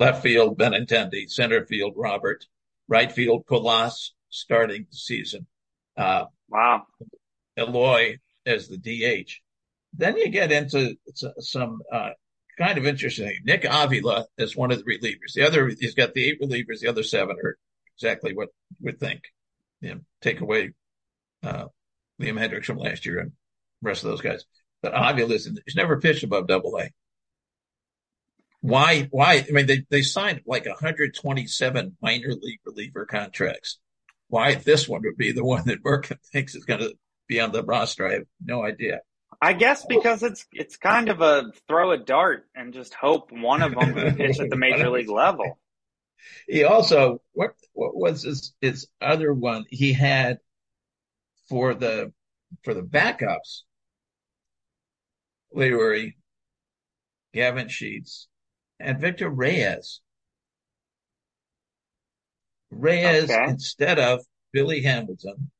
Left 0.00 0.22
field, 0.22 0.58
Benintendi. 0.58 1.28
Center 1.28 1.66
field, 1.66 1.92
Robert. 1.94 2.46
Right 2.88 3.12
field, 3.12 3.44
Colas, 3.46 4.14
starting 4.30 4.86
the 4.90 4.96
season. 4.96 5.46
Uh, 5.94 6.24
wow. 6.48 6.84
Eloy 7.58 8.16
as 8.46 8.66
the 8.66 8.78
DH. 8.78 9.30
Then 9.92 10.16
you 10.16 10.30
get 10.30 10.52
into 10.52 10.96
some 11.40 11.82
uh, 11.92 12.10
kind 12.60 12.78
of 12.78 12.86
interesting. 12.86 13.38
Nick 13.44 13.64
Avila 13.68 14.26
is 14.36 14.56
one 14.56 14.70
of 14.70 14.78
the 14.78 14.84
relievers. 14.84 15.32
The 15.34 15.46
other, 15.46 15.68
he's 15.68 15.94
got 15.94 16.14
the 16.14 16.28
eight 16.28 16.40
relievers. 16.40 16.80
The 16.80 16.88
other 16.88 17.02
seven 17.02 17.36
are 17.42 17.56
exactly 17.96 18.34
what 18.34 18.50
would 18.80 19.00
think. 19.00 19.22
You 19.80 19.94
know, 19.94 20.00
take 20.20 20.40
away 20.40 20.72
uh, 21.42 21.66
Liam 22.20 22.38
Hendriks 22.38 22.66
from 22.66 22.78
last 22.78 23.06
year 23.06 23.18
and 23.18 23.32
rest 23.80 24.04
of 24.04 24.10
those 24.10 24.20
guys. 24.20 24.44
But 24.82 24.92
Avila 24.94 25.34
is, 25.34 25.50
he's 25.64 25.76
never 25.76 26.00
pitched 26.00 26.22
above 26.22 26.48
double 26.48 26.78
A. 26.78 26.90
Why? 28.60 29.08
Why? 29.10 29.44
I 29.48 29.52
mean, 29.52 29.66
they, 29.66 29.86
they 29.88 30.02
signed 30.02 30.42
like 30.46 30.66
127 30.66 31.96
minor 32.02 32.28
league 32.28 32.60
reliever 32.66 33.06
contracts. 33.06 33.78
Why 34.28 34.54
this 34.54 34.86
one 34.86 35.02
would 35.04 35.16
be 35.16 35.32
the 35.32 35.44
one 35.44 35.64
that 35.66 35.82
Merkin 35.82 36.18
thinks 36.32 36.54
is 36.54 36.66
going 36.66 36.80
to 36.80 36.92
be 37.26 37.40
on 37.40 37.52
the 37.52 37.64
roster? 37.64 38.06
I 38.06 38.12
have 38.14 38.26
no 38.44 38.62
idea. 38.62 39.00
I 39.40 39.54
guess 39.54 39.86
because 39.86 40.22
it's 40.22 40.46
it's 40.52 40.76
kind 40.76 41.08
of 41.08 41.22
a 41.22 41.52
throw 41.66 41.92
a 41.92 41.98
dart 41.98 42.46
and 42.54 42.74
just 42.74 42.92
hope 42.92 43.32
one 43.32 43.62
of 43.62 43.74
them 43.74 43.94
pitch 44.16 44.38
at 44.40 44.50
the 44.50 44.56
major 44.56 44.90
league 44.90 45.08
level. 45.08 45.58
He 46.46 46.64
also 46.64 47.22
what 47.32 47.52
what 47.72 47.96
was 47.96 48.22
his 48.22 48.54
his 48.60 48.88
other 49.00 49.32
one? 49.32 49.64
He 49.70 49.94
had 49.94 50.38
for 51.48 51.74
the 51.74 52.12
for 52.64 52.74
the 52.74 52.82
backups. 52.82 53.62
Leury, 55.54 56.14
Gavin 57.34 57.68
Sheets, 57.68 58.28
and 58.78 59.00
Victor 59.00 59.28
Reyes. 59.28 60.00
Reyes 62.70 63.24
okay. 63.24 63.44
instead 63.48 63.98
of 63.98 64.20
Billy 64.52 64.82
Hamilton 64.82 65.50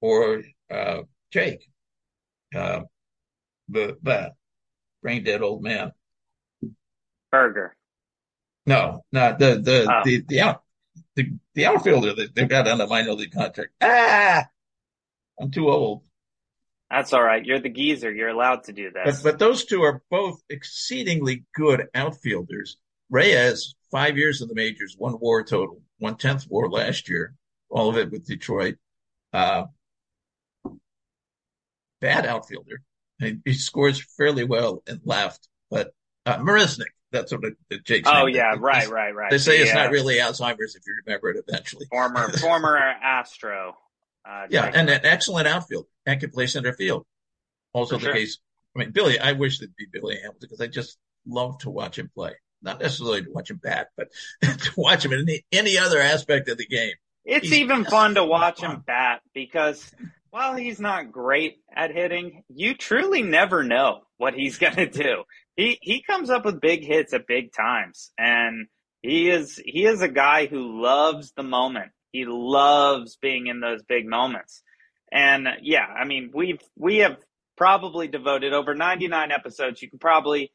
or 0.00 0.42
uh, 0.70 1.02
Jake, 1.30 1.68
uh, 2.54 2.80
the, 3.68 3.96
the 4.02 4.32
brain 5.02 5.24
dead 5.24 5.42
old 5.42 5.62
man. 5.62 5.92
Burger. 7.30 7.76
No, 8.66 9.04
not 9.12 9.38
the 9.38 9.60
the 9.60 9.86
oh. 9.88 10.02
the 10.04 10.24
the 10.26 10.40
out 10.40 10.62
the, 11.14 11.30
the 11.54 11.66
outfielder 11.66 12.14
that 12.14 12.34
they've 12.34 12.48
got 12.48 12.68
on 12.68 12.80
a 12.80 12.86
minor 12.86 13.12
league 13.12 13.32
contract. 13.32 13.72
Ah, 13.80 14.46
I'm 15.40 15.50
too 15.50 15.68
old. 15.68 16.02
That's 16.90 17.12
all 17.12 17.22
right. 17.22 17.44
You're 17.44 17.60
the 17.60 17.68
geezer. 17.68 18.12
You're 18.12 18.28
allowed 18.28 18.64
to 18.64 18.72
do 18.72 18.90
that. 18.92 19.04
But, 19.04 19.20
but 19.22 19.38
those 19.38 19.64
two 19.64 19.82
are 19.82 20.02
both 20.10 20.40
exceedingly 20.48 21.44
good 21.54 21.88
outfielders. 21.94 22.76
Reyes, 23.10 23.74
five 23.90 24.16
years 24.16 24.40
in 24.40 24.48
the 24.48 24.54
majors, 24.54 24.94
one 24.96 25.14
WAR 25.20 25.42
total, 25.42 25.80
one 25.98 26.16
tenth 26.16 26.46
WAR 26.48 26.68
last 26.68 27.08
year, 27.08 27.34
all 27.68 27.88
of 27.88 27.96
it 27.96 28.10
with 28.10 28.26
Detroit. 28.26 28.76
Uh, 29.32 29.64
bad 32.00 32.26
outfielder. 32.26 32.82
He, 33.18 33.38
he, 33.44 33.54
scores 33.54 34.04
fairly 34.16 34.44
well 34.44 34.82
in 34.86 35.00
left, 35.04 35.48
but 35.70 35.94
uh, 36.26 36.36
Marisnick, 36.38 36.92
that's 37.12 37.32
what 37.32 37.44
it, 37.70 37.84
Jake's. 37.84 38.08
Oh 38.12 38.26
yeah, 38.26 38.54
right, 38.58 38.88
right, 38.88 39.14
right. 39.14 39.30
They 39.30 39.38
say 39.38 39.58
yeah. 39.58 39.64
it's 39.64 39.74
not 39.74 39.90
really 39.90 40.16
Alzheimer's 40.16 40.74
if 40.74 40.82
you 40.86 40.94
remember 41.06 41.30
it 41.30 41.42
eventually. 41.46 41.86
Former 41.90 42.28
former 42.38 42.76
Astro. 42.76 43.76
Uh, 44.28 44.46
yeah, 44.50 44.70
and 44.74 44.90
an 44.90 45.00
excellent 45.04 45.46
outfield 45.46 45.86
and 46.04 46.20
can 46.20 46.30
play 46.30 46.46
center 46.46 46.72
field. 46.72 47.04
Also, 47.72 47.96
For 47.96 48.00
the 48.00 48.06
sure. 48.06 48.14
case. 48.14 48.38
I 48.74 48.80
mean, 48.80 48.90
Billy. 48.90 49.18
I 49.18 49.32
wish 49.32 49.62
it'd 49.62 49.76
be 49.76 49.86
Billy 49.90 50.16
Hamilton 50.16 50.38
because 50.40 50.60
I 50.60 50.66
just 50.66 50.98
love 51.26 51.58
to 51.58 51.70
watch 51.70 51.98
him 51.98 52.10
play. 52.14 52.32
Not 52.62 52.80
necessarily 52.80 53.22
to 53.22 53.30
watch 53.30 53.50
him 53.50 53.60
bat, 53.62 53.88
but 53.96 54.08
to 54.42 54.72
watch 54.76 55.04
him 55.04 55.12
in 55.12 55.20
any, 55.20 55.44
any 55.52 55.78
other 55.78 56.00
aspect 56.00 56.48
of 56.48 56.58
the 56.58 56.66
game. 56.66 56.94
It's 57.24 57.48
He's 57.48 57.58
even 57.58 57.84
fun 57.84 58.14
to 58.14 58.24
watch 58.24 58.60
fun. 58.60 58.76
him 58.76 58.84
bat 58.86 59.20
because 59.34 59.92
while 60.36 60.54
he's 60.54 60.78
not 60.78 61.10
great 61.10 61.56
at 61.74 61.94
hitting, 61.94 62.42
you 62.50 62.74
truly 62.74 63.22
never 63.22 63.64
know 63.64 64.00
what 64.18 64.34
he's 64.34 64.58
going 64.64 64.76
to 64.76 64.86
do. 64.86 65.24
He 65.56 65.78
he 65.80 66.02
comes 66.02 66.28
up 66.28 66.44
with 66.44 66.60
big 66.60 66.84
hits 66.84 67.14
at 67.14 67.26
big 67.26 67.54
times 67.54 68.12
and 68.18 68.66
he 69.00 69.30
is 69.30 69.58
he 69.64 69.86
is 69.86 70.02
a 70.02 70.08
guy 70.08 70.44
who 70.44 70.82
loves 70.82 71.32
the 71.32 71.42
moment. 71.42 71.92
He 72.12 72.26
loves 72.26 73.16
being 73.16 73.46
in 73.46 73.60
those 73.60 73.82
big 73.82 74.06
moments. 74.06 74.62
And 75.10 75.48
yeah, 75.62 75.86
I 75.86 76.04
mean, 76.04 76.30
we've 76.34 76.60
we 76.76 76.98
have 76.98 77.16
probably 77.56 78.06
devoted 78.06 78.52
over 78.52 78.74
99 78.74 79.32
episodes. 79.32 79.80
You 79.80 79.88
can 79.88 79.98
probably 79.98 80.52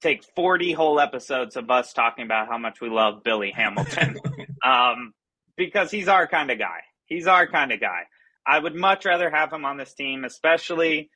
take 0.00 0.22
40 0.36 0.72
whole 0.74 1.00
episodes 1.00 1.56
of 1.56 1.68
us 1.70 1.92
talking 1.92 2.24
about 2.24 2.46
how 2.46 2.58
much 2.58 2.80
we 2.80 2.88
love 2.88 3.24
Billy 3.24 3.50
Hamilton. 3.50 4.16
um, 4.64 5.12
because 5.56 5.90
he's 5.90 6.06
our 6.06 6.28
kind 6.28 6.52
of 6.52 6.58
guy. 6.60 6.82
He's 7.06 7.26
our 7.26 7.48
kind 7.48 7.72
of 7.72 7.80
guy. 7.80 8.04
I 8.46 8.58
would 8.58 8.74
much 8.74 9.04
rather 9.04 9.30
have 9.30 9.52
him 9.52 9.64
on 9.64 9.76
this 9.76 9.94
team, 9.94 10.24
especially 10.24 11.10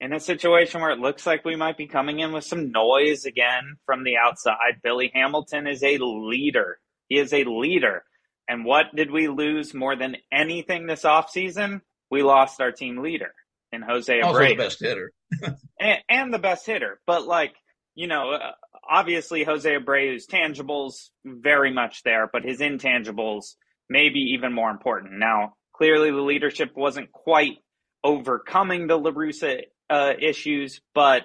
in 0.00 0.12
a 0.12 0.20
situation 0.20 0.80
where 0.80 0.90
it 0.90 0.98
looks 0.98 1.26
like 1.26 1.44
we 1.44 1.56
might 1.56 1.76
be 1.76 1.86
coming 1.86 2.20
in 2.20 2.32
with 2.32 2.44
some 2.44 2.72
noise 2.72 3.26
again 3.26 3.76
from 3.84 4.02
the 4.02 4.16
outside. 4.16 4.80
Billy 4.82 5.10
Hamilton 5.14 5.66
is 5.66 5.82
a 5.82 5.98
leader. 5.98 6.78
He 7.08 7.18
is 7.18 7.34
a 7.34 7.44
leader. 7.44 8.04
And 8.48 8.64
what 8.64 8.86
did 8.96 9.10
we 9.10 9.28
lose 9.28 9.74
more 9.74 9.94
than 9.94 10.16
anything 10.32 10.86
this 10.86 11.02
offseason? 11.02 11.82
We 12.10 12.22
lost 12.22 12.60
our 12.60 12.72
team 12.72 13.02
leader 13.02 13.32
in 13.72 13.82
Jose 13.82 14.12
Abreu. 14.12 14.24
Also 14.24 14.48
the 14.48 14.54
best 14.54 14.80
hitter. 14.80 15.12
and, 15.78 15.98
and, 16.08 16.34
the 16.34 16.38
best 16.38 16.66
hitter. 16.66 16.98
But 17.06 17.26
like, 17.26 17.54
you 17.94 18.06
know, 18.06 18.32
uh, 18.32 18.52
obviously 18.88 19.44
Jose 19.44 19.70
Abreu's 19.70 20.26
tangibles 20.26 21.10
very 21.24 21.72
much 21.72 22.02
there, 22.02 22.28
but 22.32 22.42
his 22.42 22.58
intangibles 22.58 23.54
maybe 23.88 24.34
even 24.34 24.52
more 24.52 24.70
important. 24.70 25.18
Now, 25.18 25.54
clearly 25.80 26.10
the 26.10 26.20
leadership 26.20 26.76
wasn't 26.76 27.10
quite 27.10 27.56
overcoming 28.04 28.86
the 28.86 28.96
La 28.96 29.12
Russa 29.12 29.62
uh, 29.88 30.12
issues, 30.20 30.82
but 30.94 31.22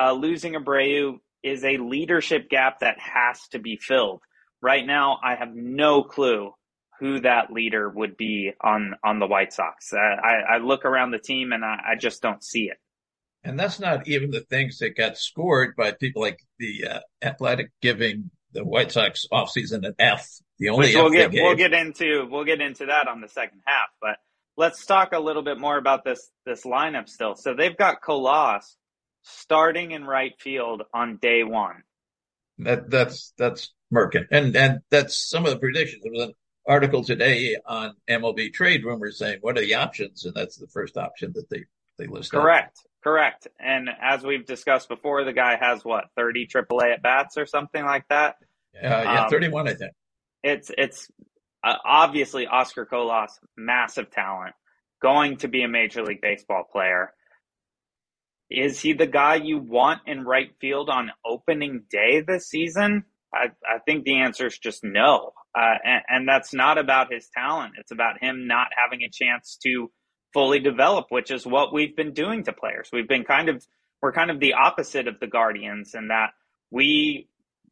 uh, 0.00 0.12
losing 0.12 0.54
Abreu 0.54 1.18
is 1.42 1.62
a 1.62 1.76
leadership 1.76 2.48
gap 2.48 2.80
that 2.80 2.98
has 2.98 3.38
to 3.52 3.58
be 3.58 3.76
filled. 3.76 4.22
Right 4.62 4.84
now, 4.84 5.18
I 5.22 5.34
have 5.34 5.54
no 5.54 6.02
clue 6.02 6.52
who 7.00 7.20
that 7.20 7.52
leader 7.52 7.88
would 7.88 8.16
be 8.16 8.52
on 8.60 8.94
on 9.04 9.18
the 9.18 9.26
White 9.26 9.52
Sox. 9.52 9.92
Uh, 9.92 9.98
I, 9.98 10.54
I, 10.54 10.58
look 10.58 10.84
around 10.84 11.12
the 11.12 11.20
team 11.20 11.52
and 11.52 11.64
I, 11.64 11.76
I, 11.92 11.96
just 11.96 12.22
don't 12.22 12.42
see 12.42 12.64
it. 12.64 12.76
And 13.44 13.60
that's 13.60 13.78
not 13.78 14.08
even 14.08 14.32
the 14.32 14.40
things 14.40 14.78
that 14.78 14.96
got 14.96 15.16
scored 15.16 15.76
by 15.76 15.92
people 15.92 16.22
like 16.22 16.40
the 16.58 16.88
uh, 16.90 17.00
Athletic 17.22 17.70
giving 17.80 18.30
the 18.52 18.64
White 18.64 18.90
Sox 18.90 19.26
offseason 19.32 19.86
an 19.86 19.94
F. 20.00 20.28
The 20.58 20.70
only 20.70 20.88
Which 20.88 20.96
we'll 20.96 21.10
get 21.10 21.32
we'll 21.32 21.54
get 21.54 21.72
into 21.72 22.26
we'll 22.30 22.44
get 22.44 22.60
into 22.60 22.86
that 22.86 23.06
on 23.06 23.20
the 23.20 23.28
second 23.28 23.60
half, 23.64 23.88
but 24.00 24.18
let's 24.56 24.84
talk 24.84 25.12
a 25.12 25.20
little 25.20 25.42
bit 25.42 25.58
more 25.58 25.78
about 25.78 26.04
this 26.04 26.30
this 26.44 26.64
lineup 26.64 27.08
still. 27.08 27.36
So 27.36 27.54
they've 27.54 27.76
got 27.76 28.02
Colas 28.02 28.76
starting 29.22 29.92
in 29.92 30.04
right 30.04 30.32
field 30.40 30.82
on 30.92 31.18
day 31.18 31.44
one. 31.44 31.82
That 32.58 32.90
that's 32.90 33.32
that's 33.38 33.72
Merkin, 33.94 34.26
and 34.30 34.54
and 34.56 34.80
that's 34.90 35.16
some 35.16 35.44
of 35.44 35.52
the 35.52 35.58
predictions. 35.58 36.02
There 36.02 36.12
was 36.12 36.28
an 36.28 36.34
article 36.66 37.04
today 37.04 37.56
on 37.64 37.94
MLB 38.10 38.52
trade 38.52 38.84
rumors 38.84 39.18
saying 39.18 39.38
what 39.40 39.56
are 39.56 39.60
the 39.60 39.74
options, 39.74 40.24
and 40.24 40.34
that's 40.34 40.56
the 40.56 40.66
first 40.66 40.96
option 40.96 41.32
that 41.34 41.48
they 41.48 41.64
they 41.98 42.06
list. 42.08 42.32
Correct, 42.32 42.78
out. 42.78 43.02
correct. 43.04 43.46
And 43.60 43.88
as 44.00 44.24
we've 44.24 44.44
discussed 44.44 44.88
before, 44.88 45.24
the 45.24 45.32
guy 45.32 45.56
has 45.56 45.84
what 45.84 46.06
thirty 46.16 46.48
AAA 46.48 46.94
at 46.94 47.02
bats 47.02 47.38
or 47.38 47.46
something 47.46 47.84
like 47.84 48.06
that. 48.08 48.36
Uh, 48.74 48.88
yeah, 48.88 49.22
um, 49.22 49.30
thirty 49.30 49.48
one, 49.48 49.68
I 49.68 49.74
think. 49.74 49.92
It's 50.42 50.70
it's 50.76 51.10
uh, 51.64 51.74
obviously 51.84 52.46
Oscar 52.46 52.86
Colas, 52.86 53.38
massive 53.56 54.10
talent, 54.10 54.54
going 55.02 55.38
to 55.38 55.48
be 55.48 55.62
a 55.62 55.68
major 55.68 56.02
league 56.02 56.20
baseball 56.20 56.64
player. 56.70 57.12
Is 58.50 58.80
he 58.80 58.94
the 58.94 59.06
guy 59.06 59.34
you 59.36 59.58
want 59.58 60.02
in 60.06 60.24
right 60.24 60.50
field 60.60 60.88
on 60.88 61.10
opening 61.24 61.82
day 61.90 62.22
this 62.26 62.48
season? 62.48 63.04
I, 63.32 63.48
I 63.62 63.78
think 63.84 64.04
the 64.04 64.20
answer 64.20 64.46
is 64.46 64.58
just 64.58 64.82
no. 64.82 65.32
Uh, 65.54 65.74
and, 65.84 66.02
and 66.08 66.28
that's 66.28 66.54
not 66.54 66.78
about 66.78 67.12
his 67.12 67.28
talent. 67.34 67.74
It's 67.78 67.90
about 67.90 68.22
him 68.22 68.46
not 68.46 68.68
having 68.74 69.02
a 69.02 69.10
chance 69.10 69.58
to 69.64 69.90
fully 70.32 70.60
develop, 70.60 71.06
which 71.10 71.30
is 71.30 71.46
what 71.46 71.72
we've 71.74 71.94
been 71.94 72.14
doing 72.14 72.44
to 72.44 72.52
players. 72.52 72.88
We've 72.90 73.08
been 73.08 73.24
kind 73.24 73.50
of, 73.50 73.66
we're 74.00 74.12
kind 74.12 74.30
of 74.30 74.40
the 74.40 74.54
opposite 74.54 75.08
of 75.08 75.20
the 75.20 75.26
Guardians 75.26 75.94
in 75.94 76.08
that 76.08 76.30
we 76.70 77.28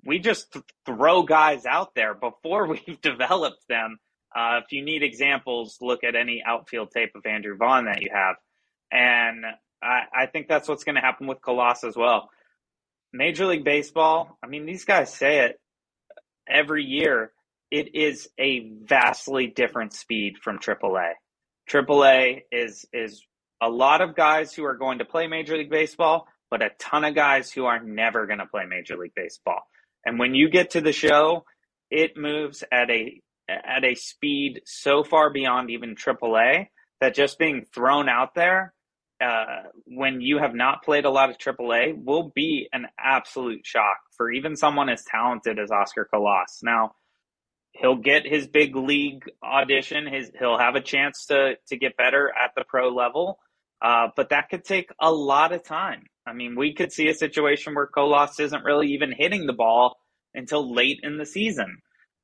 we 0.06 0.18
just 0.18 0.52
th- 0.52 0.64
throw 0.86 1.22
guys 1.22 1.66
out 1.66 1.94
there 1.94 2.14
before 2.14 2.66
we've 2.86 3.00
developed 3.02 3.66
them. 3.68 3.98
Uh, 4.34 4.60
if 4.64 4.72
you 4.72 4.84
need 4.84 5.02
examples, 5.02 5.78
look 5.80 6.04
at 6.04 6.14
any 6.14 6.42
outfield 6.44 6.90
tape 6.90 7.12
of 7.14 7.24
Andrew 7.26 7.56
Vaughn 7.56 7.86
that 7.86 8.02
you 8.02 8.10
have. 8.12 8.36
And 8.92 9.44
I, 9.82 10.02
I 10.14 10.26
think 10.26 10.48
that's 10.48 10.68
what's 10.68 10.84
going 10.84 10.96
to 10.96 11.00
happen 11.00 11.26
with 11.26 11.40
Colas 11.40 11.84
as 11.84 11.96
well. 11.96 12.30
Major 13.12 13.46
League 13.46 13.64
Baseball, 13.64 14.38
I 14.42 14.46
mean, 14.46 14.66
these 14.66 14.84
guys 14.84 15.12
say 15.12 15.46
it 15.46 15.60
every 16.48 16.84
year. 16.84 17.32
It 17.70 17.94
is 17.94 18.28
a 18.38 18.70
vastly 18.84 19.46
different 19.48 19.92
speed 19.92 20.34
from 20.42 20.58
AAA. 20.58 21.12
AAA 21.68 22.42
is 22.52 22.86
is 22.92 23.24
a 23.60 23.68
lot 23.68 24.00
of 24.02 24.14
guys 24.14 24.52
who 24.52 24.64
are 24.64 24.76
going 24.76 24.98
to 24.98 25.04
play 25.04 25.26
Major 25.26 25.56
League 25.56 25.70
Baseball, 25.70 26.28
but 26.50 26.62
a 26.62 26.70
ton 26.78 27.04
of 27.04 27.14
guys 27.14 27.50
who 27.50 27.64
are 27.64 27.82
never 27.82 28.26
going 28.26 28.38
to 28.38 28.46
play 28.46 28.66
Major 28.66 28.96
League 28.96 29.14
Baseball. 29.16 29.62
And 30.06 30.18
when 30.18 30.34
you 30.34 30.48
get 30.48 30.70
to 30.70 30.80
the 30.80 30.92
show, 30.92 31.44
it 31.90 32.16
moves 32.16 32.64
at 32.72 32.90
a 32.90 33.20
at 33.48 33.84
a 33.84 33.94
speed 33.94 34.62
so 34.64 35.04
far 35.04 35.30
beyond 35.30 35.70
even 35.70 35.94
AAA 35.94 36.68
that 37.00 37.14
just 37.14 37.38
being 37.38 37.64
thrown 37.74 38.08
out 38.08 38.34
there 38.34 38.72
uh, 39.20 39.62
when 39.86 40.20
you 40.20 40.38
have 40.38 40.54
not 40.54 40.82
played 40.82 41.04
a 41.04 41.10
lot 41.10 41.30
of 41.30 41.38
AAA 41.38 42.02
will 42.04 42.32
be 42.34 42.68
an 42.72 42.86
absolute 42.98 43.64
shock 43.64 43.98
for 44.16 44.30
even 44.30 44.56
someone 44.56 44.88
as 44.88 45.04
talented 45.04 45.58
as 45.58 45.70
Oscar 45.70 46.08
Colas. 46.10 46.60
Now, 46.62 46.92
he'll 47.72 47.96
get 47.96 48.26
his 48.26 48.46
big 48.46 48.76
league 48.76 49.24
audition. 49.42 50.06
His 50.06 50.30
he'll 50.38 50.58
have 50.58 50.74
a 50.74 50.80
chance 50.80 51.26
to 51.26 51.54
to 51.68 51.76
get 51.76 51.96
better 51.96 52.28
at 52.30 52.52
the 52.56 52.64
pro 52.64 52.88
level, 52.88 53.38
uh, 53.86 54.08
but 54.16 54.30
that 54.30 54.48
could 54.50 54.64
take 54.64 54.90
a 55.00 55.12
lot 55.12 55.52
of 55.52 55.62
time. 55.62 56.06
I 56.26 56.32
mean, 56.32 56.56
we 56.56 56.74
could 56.74 56.90
see 56.90 57.06
a 57.06 57.14
situation 57.14 57.72
where 57.72 57.86
Colas 57.86 58.40
isn't 58.40 58.64
really 58.64 58.94
even 58.94 59.12
hitting 59.16 59.46
the 59.46 59.52
ball 59.52 59.96
until 60.34 60.74
late 60.74 60.98
in 61.04 61.18
the 61.18 61.24
season. 61.24 61.78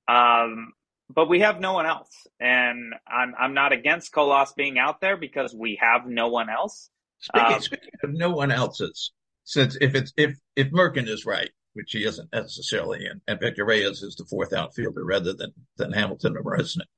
Um, 0.09 0.73
but 1.09 1.29
we 1.29 1.39
have 1.39 1.61
no 1.61 1.73
one 1.75 1.87
else. 1.87 2.11
And 2.41 2.95
I'm, 3.07 3.35
I'm 3.39 3.55
not 3.55 3.73
against 3.73 4.13
Colas 4.13 4.53
being 4.57 4.77
out 4.77 5.01
there 5.01 5.17
because 5.17 5.55
we 5.55 5.79
have 5.81 6.05
no 6.05 6.31
one 6.31 6.51
else. 6.51 6.91
Speaking, 7.21 7.55
um, 7.55 7.61
speaking 7.61 7.91
of 8.03 8.11
no 8.13 8.31
one 8.31 8.51
else's, 8.51 9.13
since 9.45 9.77
if 9.81 9.95
it's, 9.95 10.13
if, 10.17 10.37
if 10.57 10.73
Merkin 10.73 11.07
is 11.07 11.25
right, 11.25 11.51
which 11.75 11.93
he 11.93 12.05
isn't 12.05 12.33
necessarily, 12.33 13.07
and, 13.07 13.21
and 13.29 13.39
Victor 13.39 13.65
Reyes 13.65 14.03
is 14.03 14.17
the 14.17 14.27
fourth 14.29 14.53
outfielder 14.53 15.05
rather 15.05 15.33
than, 15.33 15.53
than 15.77 15.93
Hamilton 15.93 16.37
or 16.37 16.43
Resnick. 16.43 16.91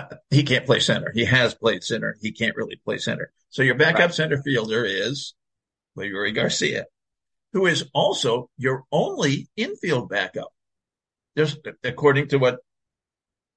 He 0.30 0.42
can't 0.42 0.66
play 0.66 0.80
center. 0.80 1.12
He 1.14 1.24
has 1.24 1.54
played 1.54 1.84
center. 1.84 2.16
He 2.20 2.32
can't 2.32 2.56
really 2.56 2.76
play 2.84 2.98
center. 2.98 3.32
So 3.50 3.62
your 3.62 3.76
backup 3.76 4.00
right. 4.00 4.14
center 4.14 4.42
fielder 4.42 4.84
is 4.84 5.34
Leury 5.96 6.34
Garcia, 6.34 6.86
who 7.52 7.66
is 7.66 7.84
also 7.94 8.50
your 8.58 8.84
only 8.92 9.48
infield 9.56 10.08
backup. 10.08 10.52
Just 11.36 11.58
according 11.84 12.28
to 12.28 12.38
what 12.38 12.60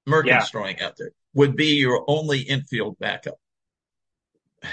Merkin's 0.08 0.26
yeah. 0.26 0.44
throwing 0.44 0.80
out 0.80 0.96
there, 0.96 1.12
would 1.34 1.56
be 1.56 1.76
your 1.76 2.04
only 2.08 2.40
infield 2.40 2.98
backup. 2.98 3.38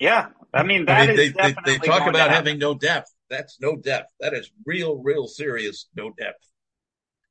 yeah, 0.00 0.28
I 0.52 0.62
mean 0.62 0.86
that 0.86 1.00
I 1.00 1.06
mean, 1.06 1.16
they, 1.16 1.28
they, 1.28 1.54
they, 1.64 1.78
talk 1.78 2.08
about 2.08 2.30
having 2.30 2.58
no 2.58 2.74
depth. 2.74 3.12
That's 3.28 3.58
no 3.60 3.76
depth. 3.76 4.10
That 4.20 4.32
is 4.32 4.50
real, 4.64 4.96
real 4.96 5.26
serious 5.26 5.86
no 5.94 6.10
depth. 6.10 6.48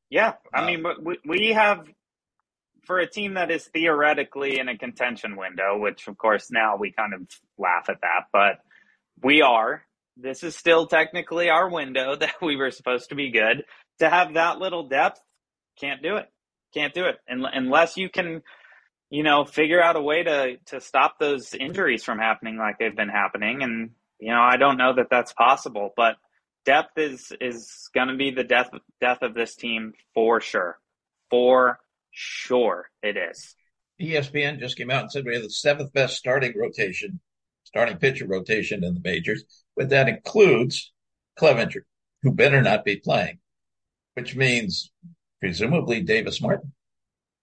Yeah, 0.10 0.34
I 0.54 0.62
uh, 0.62 0.66
mean 0.66 0.86
we, 1.02 1.18
we 1.26 1.48
have 1.54 1.88
for 2.88 3.00
a 3.00 3.10
team 3.10 3.36
that 3.36 3.52
is 3.52 3.66
theoretically 3.66 4.58
in 4.58 4.70
a 4.70 4.78
contention 4.78 5.36
window, 5.36 5.78
which 5.78 6.08
of 6.08 6.18
course 6.18 6.50
now 6.50 6.78
we 6.78 6.92
kind 6.92 7.14
of 7.14 7.22
laugh 7.58 7.90
at 7.90 8.02
that, 8.02 8.28
but 8.32 8.60
we 9.22 9.42
are. 9.42 9.84
This 10.16 10.42
is 10.42 10.56
still 10.56 10.88
technically 10.88 11.50
our 11.50 11.70
window 11.70 12.16
that 12.20 12.36
we 12.42 12.56
were 12.56 12.72
supposed 12.72 13.10
to 13.10 13.16
be 13.16 13.30
good. 13.30 13.66
To 14.00 14.10
have 14.10 14.36
that 14.36 14.60
little 14.60 14.88
depth, 14.88 15.20
can't 15.80 16.02
do 16.02 16.16
it. 16.16 16.26
Can't 16.74 16.94
do 16.94 17.06
it 17.06 17.18
And, 17.28 17.46
unless 17.52 17.98
you 17.98 18.10
can, 18.10 18.42
you 19.10 19.24
know, 19.24 19.46
figure 19.46 19.82
out 19.82 19.96
a 19.96 20.02
way 20.02 20.24
to 20.24 20.58
to 20.68 20.82
stop 20.82 21.18
those 21.20 21.54
injuries 21.54 22.04
from 22.04 22.20
happening 22.20 22.58
like 22.58 22.78
they've 22.78 22.96
been 22.96 23.10
happening. 23.10 23.64
And 23.64 23.92
you 24.20 24.32
know, 24.32 24.42
I 24.42 24.58
don't 24.58 24.78
know 24.78 24.94
that 24.96 25.08
that's 25.10 25.34
possible, 25.34 25.94
but 25.96 26.16
depth 26.66 26.98
is 26.98 27.32
is 27.40 27.90
going 27.94 28.10
to 28.10 28.16
be 28.16 28.32
the 28.32 28.44
death 28.44 28.70
death 29.02 29.20
of 29.22 29.34
this 29.34 29.56
team 29.56 29.94
for 30.14 30.42
sure. 30.42 30.78
For 31.30 31.80
sure, 32.12 32.90
it 33.02 33.18
is. 33.18 33.56
ESPN 34.02 34.60
just 34.60 34.78
came 34.78 34.92
out 34.92 35.02
and 35.02 35.12
said 35.12 35.26
we 35.26 35.34
have 35.34 35.44
the 35.44 35.50
seventh 35.50 35.92
best 35.94 36.18
starting 36.18 36.54
rotation 36.56 37.20
starting 37.68 37.98
pitcher 37.98 38.26
rotation 38.26 38.84
in 38.84 38.94
the 38.94 39.02
majors, 39.04 39.44
but 39.76 39.90
that 39.90 40.08
includes 40.08 40.94
Clevinger, 41.38 41.82
who 42.24 42.32
better 42.32 42.62
not 42.62 42.86
be 42.86 42.96
playing, 42.96 43.40
which 44.16 44.36
means 44.36 44.92
presumably 45.42 46.02
Davis 46.02 46.42
Martin, 46.42 46.72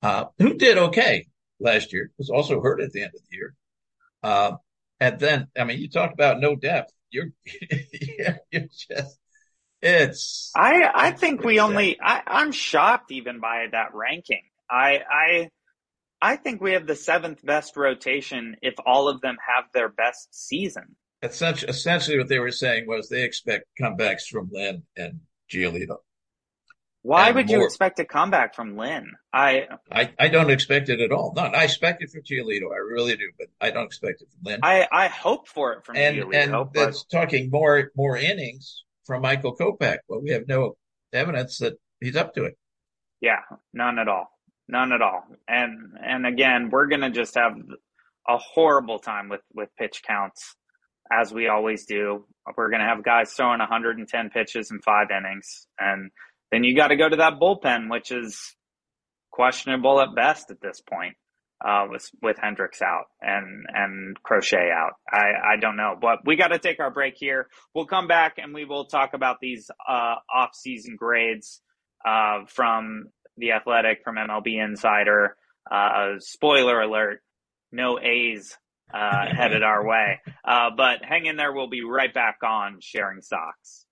uh, 0.03 0.25
who 0.39 0.55
did 0.55 0.79
okay. 0.79 1.27
last 1.61 1.93
year, 1.93 2.11
was 2.19 2.31
also 2.31 2.61
hurt 2.61 2.81
at 2.81 2.91
the 2.93 3.03
end 3.03 3.13
of 3.15 3.21
the 3.21 3.37
year. 3.37 3.55
Uh, 4.23 4.57
and 4.99 5.21
then, 5.21 5.49
I 5.59 5.65
mean, 5.65 5.79
you 5.79 5.91
talk 5.91 6.13
about 6.13 6.41
no 6.41 6.57
depth. 6.57 6.93
You're, 7.11 7.29
you're 8.51 8.69
just, 8.73 9.19
it's. 9.83 10.51
I 10.57 10.91
I 10.95 11.11
think 11.11 11.45
we 11.45 11.61
only. 11.61 11.99
I, 12.01 12.23
I'm 12.27 12.51
shocked 12.53 13.13
even 13.13 13.39
by 13.39 13.67
that 13.71 13.95
ranking. 13.95 14.43
I 14.71 15.01
I 15.11 15.49
I 16.21 16.37
think 16.37 16.61
we 16.61 16.73
have 16.73 16.87
the 16.87 16.97
seventh 16.97 17.45
best 17.45 17.77
rotation 17.77 18.57
if 18.63 18.75
all 18.85 19.09
of 19.09 19.21
them 19.21 19.37
have 19.47 19.65
their 19.75 19.89
best 19.89 20.29
season. 20.33 20.97
Essentially, 21.23 21.71
essentially 21.71 22.19
what 22.19 22.29
they 22.29 22.39
were 22.39 22.51
saying 22.51 22.87
was 22.87 23.09
they 23.09 23.25
expect 23.25 23.67
comebacks 23.81 24.27
from 24.27 24.51
Lynn 24.53 24.83
and 24.97 25.21
Giolito. 25.51 25.99
Why 27.03 27.27
And 27.27 27.37
would 27.37 27.51
you 27.51 27.63
expect 27.65 27.99
a 27.99 28.07
comeback 28.07 28.55
from 28.55 28.79
Lynn? 28.79 29.13
I 29.31 29.69
I, 29.93 30.15
I 30.19 30.29
don't 30.29 30.51
expect 30.51 30.89
it 30.89 31.01
at 31.01 31.13
all. 31.13 31.35
No, 31.37 31.43
I 31.43 31.65
expect 31.65 32.03
it 32.03 32.11
from 32.11 32.23
Giolito. 32.23 32.73
I 32.73 32.79
really 32.79 33.15
do, 33.17 33.31
but 33.39 33.49
I 33.61 33.71
don't 33.71 33.85
expect 33.85 34.23
it 34.23 34.29
from 34.31 34.51
Lynn. 34.51 34.61
I 34.63 34.89
I 34.91 35.09
hope 35.09 35.47
for 35.47 35.75
it 35.75 35.85
from 35.85 35.97
and 35.97 36.17
Giolito, 36.17 36.35
and 36.35 36.53
but 36.53 36.73
that's 36.73 37.05
talking 37.05 37.51
more 37.51 37.91
more 37.95 38.17
innings 38.17 38.85
from 39.05 39.21
Michael 39.21 39.55
Kopech. 39.55 39.99
Well, 40.09 40.23
we 40.23 40.31
have 40.31 40.49
no 40.49 40.79
evidence 41.13 41.59
that 41.59 41.75
he's 42.01 42.17
up 42.17 42.35
to 42.37 42.45
it. 42.45 42.57
Yeah, 43.21 43.41
none 43.75 43.99
at 43.99 44.09
all. 44.09 44.34
None 44.69 44.93
at 44.93 45.03
all. 45.03 45.25
And 45.47 45.93
and 46.03 46.27
again, 46.27 46.71
we're 46.71 46.87
gonna 46.87 47.11
just 47.11 47.35
have 47.35 47.53
a 48.29 48.39
horrible 48.39 48.99
time 48.99 49.29
with 49.29 49.43
with 49.55 49.69
pitch 49.79 50.03
counts, 50.07 50.57
as 51.13 51.33
we 51.33 51.49
always 51.49 51.85
do. 51.85 52.27
We're 52.57 52.71
gonna 52.71 52.89
have 52.89 53.05
guys 53.05 53.33
throwing 53.33 53.59
110 53.59 54.31
pitches 54.31 54.71
in 54.71 54.81
five 54.81 55.09
innings, 55.11 55.67
and 55.79 56.11
then 56.51 56.65
you 56.65 56.77
got 56.77 56.89
to 56.89 56.97
go 56.97 57.09
to 57.09 57.17
that 57.17 57.41
bullpen, 57.41 57.91
which 57.91 58.11
is 58.11 58.57
questionable 59.31 60.01
at 60.01 60.15
best 60.15 60.51
at 60.51 60.61
this 60.61 60.81
point. 60.81 61.17
Uh, 61.65 61.87
with 61.89 62.11
with 62.21 62.37
Hendriks 62.37 62.83
out 62.83 63.05
and 63.23 63.65
and 63.73 64.23
Crochet 64.23 64.71
out, 64.71 64.93
I 65.11 65.55
I 65.55 65.57
don't 65.59 65.77
know, 65.77 65.95
but 65.99 66.19
we 66.27 66.37
got 66.37 66.49
to 66.49 66.59
take 66.59 66.79
our 66.81 66.91
break 66.91 67.15
here. 67.17 67.49
We'll 67.75 67.87
come 67.87 68.07
back 68.07 68.35
and 68.39 68.53
we 68.53 68.65
will 68.65 68.85
talk 68.85 69.15
about 69.15 69.39
these 69.41 69.71
uh, 69.89 70.17
off 70.35 70.51
season 70.55 70.97
grades 70.97 71.63
uh, 72.05 72.41
from 72.49 73.07
the 73.37 73.53
Athletic, 73.53 74.03
from 74.05 74.17
MLB 74.17 74.63
Insider. 74.63 75.37
Uh, 75.71 76.15
spoiler 76.19 76.81
alert: 76.81 77.21
no 77.73 77.99
A's 78.01 78.57
uh, 78.93 79.27
headed 79.35 79.63
our 79.63 79.87
way. 79.87 80.21
Uh, 80.45 80.71
but 80.77 81.05
hang 81.05 81.27
in 81.27 81.37
there. 81.37 81.53
We'll 81.53 81.69
be 81.69 81.85
right 81.85 82.13
back 82.13 82.39
on 82.43 82.79
sharing 82.81 83.23
Sox. 83.23 83.87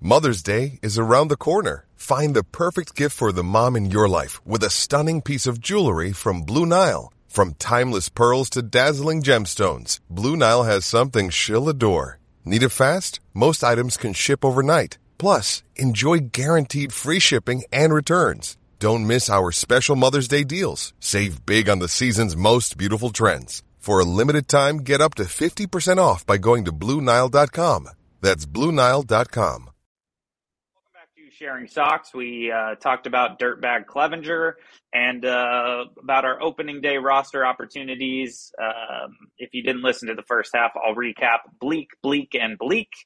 Mother's 0.00 0.42
Day 0.42 0.78
is 0.82 0.96
around 0.98 1.28
the 1.28 1.36
corner. 1.36 1.86
Find 1.96 2.34
the 2.34 2.44
perfect 2.44 2.94
gift 2.94 3.16
for 3.16 3.32
the 3.32 3.42
mom 3.42 3.74
in 3.74 3.90
your 3.90 4.08
life 4.08 4.44
with 4.46 4.62
a 4.62 4.70
stunning 4.70 5.22
piece 5.22 5.46
of 5.46 5.60
jewelry 5.60 6.12
from 6.12 6.42
Blue 6.42 6.66
Nile. 6.66 7.12
From 7.26 7.54
timeless 7.54 8.08
pearls 8.08 8.48
to 8.50 8.62
dazzling 8.62 9.22
gemstones, 9.22 9.98
Blue 10.08 10.36
Nile 10.36 10.62
has 10.62 10.86
something 10.86 11.30
she'll 11.30 11.68
adore. 11.68 12.18
Need 12.44 12.62
it 12.62 12.68
fast? 12.68 13.20
Most 13.34 13.64
items 13.64 13.96
can 13.96 14.12
ship 14.12 14.44
overnight. 14.44 14.98
Plus, 15.18 15.62
enjoy 15.76 16.20
guaranteed 16.20 16.92
free 16.92 17.18
shipping 17.18 17.64
and 17.72 17.92
returns. 17.92 18.56
Don't 18.80 19.08
miss 19.08 19.28
our 19.28 19.50
special 19.50 19.96
Mother's 19.96 20.28
Day 20.28 20.44
deals. 20.44 20.92
Save 21.00 21.44
big 21.44 21.68
on 21.68 21.80
the 21.80 21.88
season's 21.88 22.36
most 22.36 22.78
beautiful 22.78 23.10
trends. 23.10 23.64
For 23.80 23.98
a 23.98 24.04
limited 24.04 24.46
time, 24.46 24.78
get 24.78 25.00
up 25.00 25.16
to 25.16 25.24
50% 25.24 25.98
off 25.98 26.24
by 26.24 26.38
going 26.38 26.64
to 26.66 26.72
BlueNile.com. 26.72 27.88
That's 28.20 28.46
BlueNile.com. 28.46 29.10
Welcome 29.34 30.92
back 30.94 31.08
to 31.16 31.30
Sharing 31.32 31.66
Sox. 31.66 32.14
We 32.14 32.52
uh, 32.52 32.76
talked 32.76 33.08
about 33.08 33.40
Dirtbag 33.40 33.86
Clevinger 33.86 34.52
and 34.94 35.24
uh, 35.24 35.86
about 36.00 36.24
our 36.24 36.40
opening 36.40 36.80
day 36.80 36.98
roster 36.98 37.44
opportunities. 37.44 38.52
Um, 38.62 39.16
if 39.38 39.54
you 39.54 39.64
didn't 39.64 39.82
listen 39.82 40.06
to 40.06 40.14
the 40.14 40.22
first 40.22 40.52
half, 40.54 40.70
I'll 40.76 40.94
recap 40.94 41.38
bleak, 41.60 41.88
bleak, 42.02 42.36
and 42.40 42.56
bleak. 42.56 42.90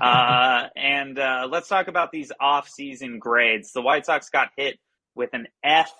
Uh, 0.00 0.68
and 0.76 1.18
uh, 1.18 1.48
let's 1.50 1.66
talk 1.66 1.88
about 1.88 2.12
these 2.12 2.30
off-season 2.40 3.18
grades. 3.18 3.72
The 3.72 3.82
White 3.82 4.06
Sox 4.06 4.30
got 4.30 4.50
hit 4.56 4.78
with 5.14 5.30
an 5.32 5.46
F 5.62 5.92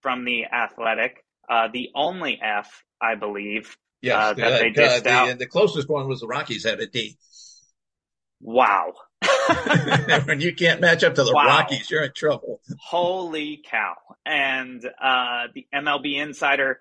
from 0.00 0.24
the 0.24 0.44
Athletic, 0.46 1.24
uh, 1.48 1.68
the 1.72 1.90
only 1.94 2.40
F, 2.42 2.84
I 3.00 3.14
believe, 3.14 3.76
Yes, 4.00 4.16
uh, 4.16 4.32
that 4.34 4.60
they 4.60 4.70
uh, 4.70 4.72
dished 4.72 5.04
the, 5.04 5.10
out. 5.10 5.38
the 5.38 5.46
closest 5.46 5.88
one 5.88 6.08
was 6.08 6.20
the 6.20 6.26
Rockies 6.26 6.64
had 6.64 6.80
a 6.80 6.86
D. 6.86 7.16
Wow. 8.40 8.94
when 10.24 10.40
you 10.40 10.54
can't 10.54 10.80
match 10.80 11.04
up 11.04 11.14
to 11.14 11.22
the 11.22 11.32
Wow. 11.32 11.46
Rockies, 11.46 11.88
you're 11.88 12.02
in 12.02 12.12
trouble. 12.12 12.60
Holy 12.80 13.62
cow. 13.64 13.94
And 14.26 14.84
uh, 14.84 15.44
the 15.54 15.66
MLB 15.72 16.16
Insider, 16.20 16.80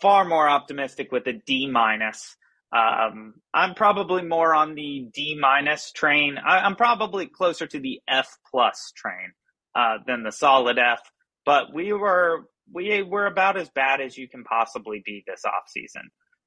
far 0.00 0.24
more 0.24 0.48
optimistic 0.48 1.12
with 1.12 1.26
a 1.26 1.34
D 1.34 1.68
minus. 1.70 2.36
Um, 2.74 3.34
I'm 3.52 3.74
probably 3.74 4.22
more 4.22 4.54
on 4.54 4.74
the 4.74 5.06
D 5.12 5.36
minus 5.38 5.92
train. 5.92 6.38
I, 6.38 6.60
I'm 6.60 6.76
probably 6.76 7.26
closer 7.26 7.66
to 7.66 7.78
the 7.78 8.00
F 8.08 8.38
plus 8.50 8.92
train 8.96 9.32
uh, 9.74 9.98
than 10.06 10.22
the 10.22 10.32
solid 10.32 10.78
F. 10.78 11.00
But 11.44 11.72
we 11.74 11.92
were 11.92 12.44
we 12.72 13.02
were 13.02 13.26
about 13.26 13.56
as 13.56 13.68
bad 13.70 14.00
as 14.00 14.16
you 14.16 14.28
can 14.28 14.44
possibly 14.44 15.02
be 15.04 15.24
this 15.26 15.42
offseason. 15.44 16.04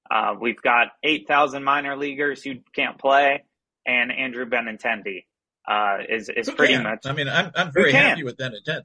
Uh, 0.09 0.35
we've 0.39 0.61
got 0.61 0.89
8,000 1.03 1.63
minor 1.63 1.97
leaguers 1.97 2.43
who 2.43 2.55
can't 2.75 2.97
play, 2.99 3.43
and 3.85 4.11
Andrew 4.11 4.45
Benintendi 4.45 5.25
uh, 5.67 5.97
is 6.07 6.29
is 6.29 6.47
Who 6.47 6.55
pretty 6.55 6.73
can? 6.73 6.83
much 6.83 7.05
I 7.05 7.13
mean, 7.13 7.27
I'm 7.27 7.51
I'm 7.55 7.71
very 7.71 7.91
happy 7.91 8.23
with 8.23 8.37
Benintendi. 8.37 8.83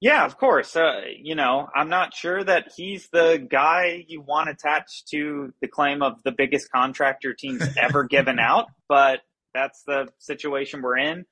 yeah, 0.00 0.24
of 0.24 0.38
course. 0.38 0.74
Uh, 0.74 1.02
you 1.22 1.34
know, 1.34 1.68
I'm 1.74 1.90
not 1.90 2.14
sure 2.14 2.42
that 2.42 2.72
he's 2.74 3.08
the 3.10 3.46
guy 3.50 4.04
you 4.08 4.22
want 4.22 4.48
attached 4.48 5.08
to 5.08 5.52
the 5.60 5.68
claim 5.68 6.02
of 6.02 6.22
the 6.24 6.32
biggest 6.32 6.70
contract 6.72 7.22
your 7.22 7.34
team's 7.34 7.66
ever 7.76 8.04
given 8.04 8.38
out, 8.40 8.66
but 8.88 9.20
that's 9.52 9.82
the 9.86 10.08
situation 10.18 10.80
we're 10.80 10.96
in. 10.96 11.26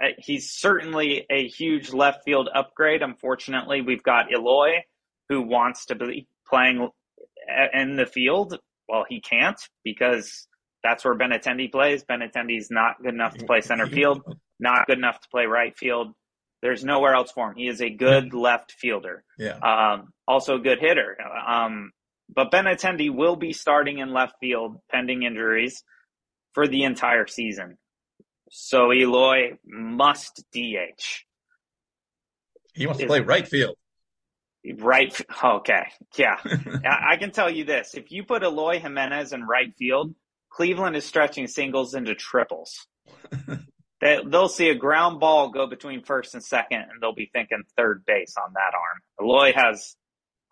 Uh, 0.00 0.08
he's 0.18 0.52
certainly 0.52 1.26
a 1.30 1.48
huge 1.48 1.92
left 1.92 2.24
field 2.24 2.48
upgrade. 2.54 3.02
Unfortunately, 3.02 3.80
we've 3.80 4.02
got 4.02 4.32
Eloy, 4.32 4.82
who 5.28 5.42
wants 5.42 5.86
to 5.86 5.94
be 5.94 6.28
playing 6.48 6.88
in 7.74 7.96
the 7.96 8.06
field. 8.06 8.58
Well, 8.88 9.04
he 9.08 9.20
can't 9.20 9.60
because 9.84 10.46
that's 10.82 11.04
where 11.04 11.16
Benintendi 11.16 11.70
plays. 11.70 12.04
Benintendi's 12.04 12.70
not 12.70 13.02
good 13.02 13.14
enough 13.14 13.34
to 13.34 13.44
play 13.44 13.60
center 13.60 13.86
field, 13.86 14.22
not 14.58 14.86
good 14.86 14.98
enough 14.98 15.20
to 15.20 15.28
play 15.30 15.46
right 15.46 15.76
field. 15.76 16.14
There's 16.62 16.84
nowhere 16.84 17.14
else 17.14 17.30
for 17.30 17.50
him. 17.50 17.56
He 17.56 17.68
is 17.68 17.80
a 17.80 17.90
good 17.90 18.34
left 18.34 18.72
fielder. 18.72 19.24
Yeah. 19.38 19.58
Um, 19.58 20.12
also 20.26 20.56
a 20.56 20.60
good 20.60 20.78
hitter. 20.80 21.16
Um, 21.46 21.92
but 22.34 22.50
Benintendi 22.50 23.14
will 23.14 23.36
be 23.36 23.52
starting 23.52 23.98
in 23.98 24.12
left 24.12 24.34
field 24.40 24.76
pending 24.90 25.22
injuries 25.22 25.82
for 26.54 26.66
the 26.66 26.84
entire 26.84 27.26
season. 27.26 27.78
So 28.50 28.92
Eloy 28.92 29.58
must 29.66 30.44
DH. 30.52 31.24
He 32.74 32.86
wants 32.86 33.00
to 33.00 33.06
play 33.06 33.20
right 33.20 33.46
field. 33.46 33.76
Right. 34.78 35.18
Okay. 35.42 35.88
Yeah. 36.16 36.36
I 36.44 37.12
I 37.12 37.16
can 37.16 37.30
tell 37.30 37.50
you 37.50 37.64
this. 37.64 37.94
If 37.94 38.12
you 38.12 38.24
put 38.24 38.42
Eloy 38.42 38.78
Jimenez 38.80 39.32
in 39.32 39.44
right 39.44 39.74
field, 39.76 40.14
Cleveland 40.50 40.96
is 40.96 41.04
stretching 41.04 41.46
singles 41.46 41.94
into 41.94 42.14
triples. 42.14 42.86
they, 44.00 44.18
they'll 44.26 44.48
see 44.48 44.68
a 44.68 44.74
ground 44.74 45.20
ball 45.20 45.50
go 45.50 45.66
between 45.66 46.02
first 46.02 46.34
and 46.34 46.42
second, 46.42 46.80
and 46.80 47.00
they'll 47.00 47.14
be 47.14 47.30
thinking 47.32 47.62
third 47.76 48.04
base 48.06 48.34
on 48.36 48.52
that 48.54 48.74
arm. 48.74 49.00
Eloy 49.20 49.52
has 49.54 49.96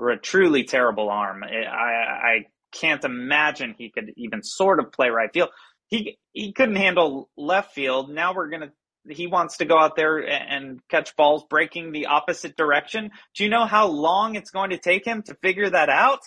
a 0.00 0.16
truly 0.16 0.64
terrible 0.64 1.08
arm. 1.10 1.42
I, 1.42 1.48
I 1.48 2.46
can't 2.72 3.04
imagine 3.04 3.74
he 3.76 3.90
could 3.90 4.12
even 4.16 4.42
sort 4.42 4.80
of 4.80 4.92
play 4.92 5.08
right 5.08 5.30
field. 5.32 5.50
He 5.88 6.18
he 6.32 6.52
couldn't 6.52 6.76
handle 6.76 7.30
left 7.36 7.74
field. 7.74 8.10
Now 8.10 8.34
we're 8.34 8.48
gonna. 8.48 8.72
He 9.08 9.28
wants 9.28 9.58
to 9.58 9.64
go 9.64 9.78
out 9.78 9.94
there 9.94 10.18
and 10.18 10.80
catch 10.88 11.14
balls 11.14 11.44
breaking 11.48 11.92
the 11.92 12.06
opposite 12.06 12.56
direction. 12.56 13.12
Do 13.36 13.44
you 13.44 13.50
know 13.50 13.64
how 13.64 13.86
long 13.86 14.34
it's 14.34 14.50
going 14.50 14.70
to 14.70 14.78
take 14.78 15.04
him 15.04 15.22
to 15.22 15.36
figure 15.36 15.70
that 15.70 15.88
out? 15.88 16.22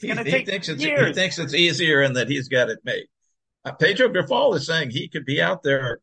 He, 0.00 0.08
he 0.08 0.14
take 0.14 0.46
thinks 0.46 0.68
it's 0.68 0.82
he 0.82 1.12
thinks 1.12 1.38
it's 1.38 1.54
easier 1.54 2.02
and 2.02 2.16
that 2.16 2.28
he's 2.28 2.48
got 2.48 2.70
it 2.70 2.78
made. 2.84 3.06
Uh, 3.64 3.72
Pedro 3.72 4.08
Grifol 4.08 4.54
is 4.54 4.66
saying 4.66 4.90
he 4.90 5.08
could 5.08 5.24
be 5.24 5.40
out 5.40 5.62
there 5.62 6.00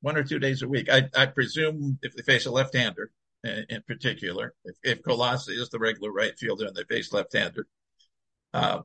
one 0.00 0.16
or 0.16 0.24
two 0.24 0.38
days 0.38 0.62
a 0.62 0.68
week. 0.68 0.90
I, 0.90 1.08
I 1.16 1.26
presume 1.26 1.98
if 2.02 2.14
they 2.14 2.22
face 2.22 2.46
a 2.46 2.50
left-hander 2.50 3.10
in, 3.44 3.66
in 3.68 3.82
particular, 3.86 4.54
if, 4.64 4.76
if 4.82 5.02
Colossi 5.02 5.52
is 5.52 5.68
the 5.70 5.78
regular 5.78 6.12
right 6.12 6.36
fielder 6.38 6.66
and 6.66 6.76
they 6.76 6.84
face 6.84 7.12
left-hander, 7.12 7.66
uh, 8.52 8.80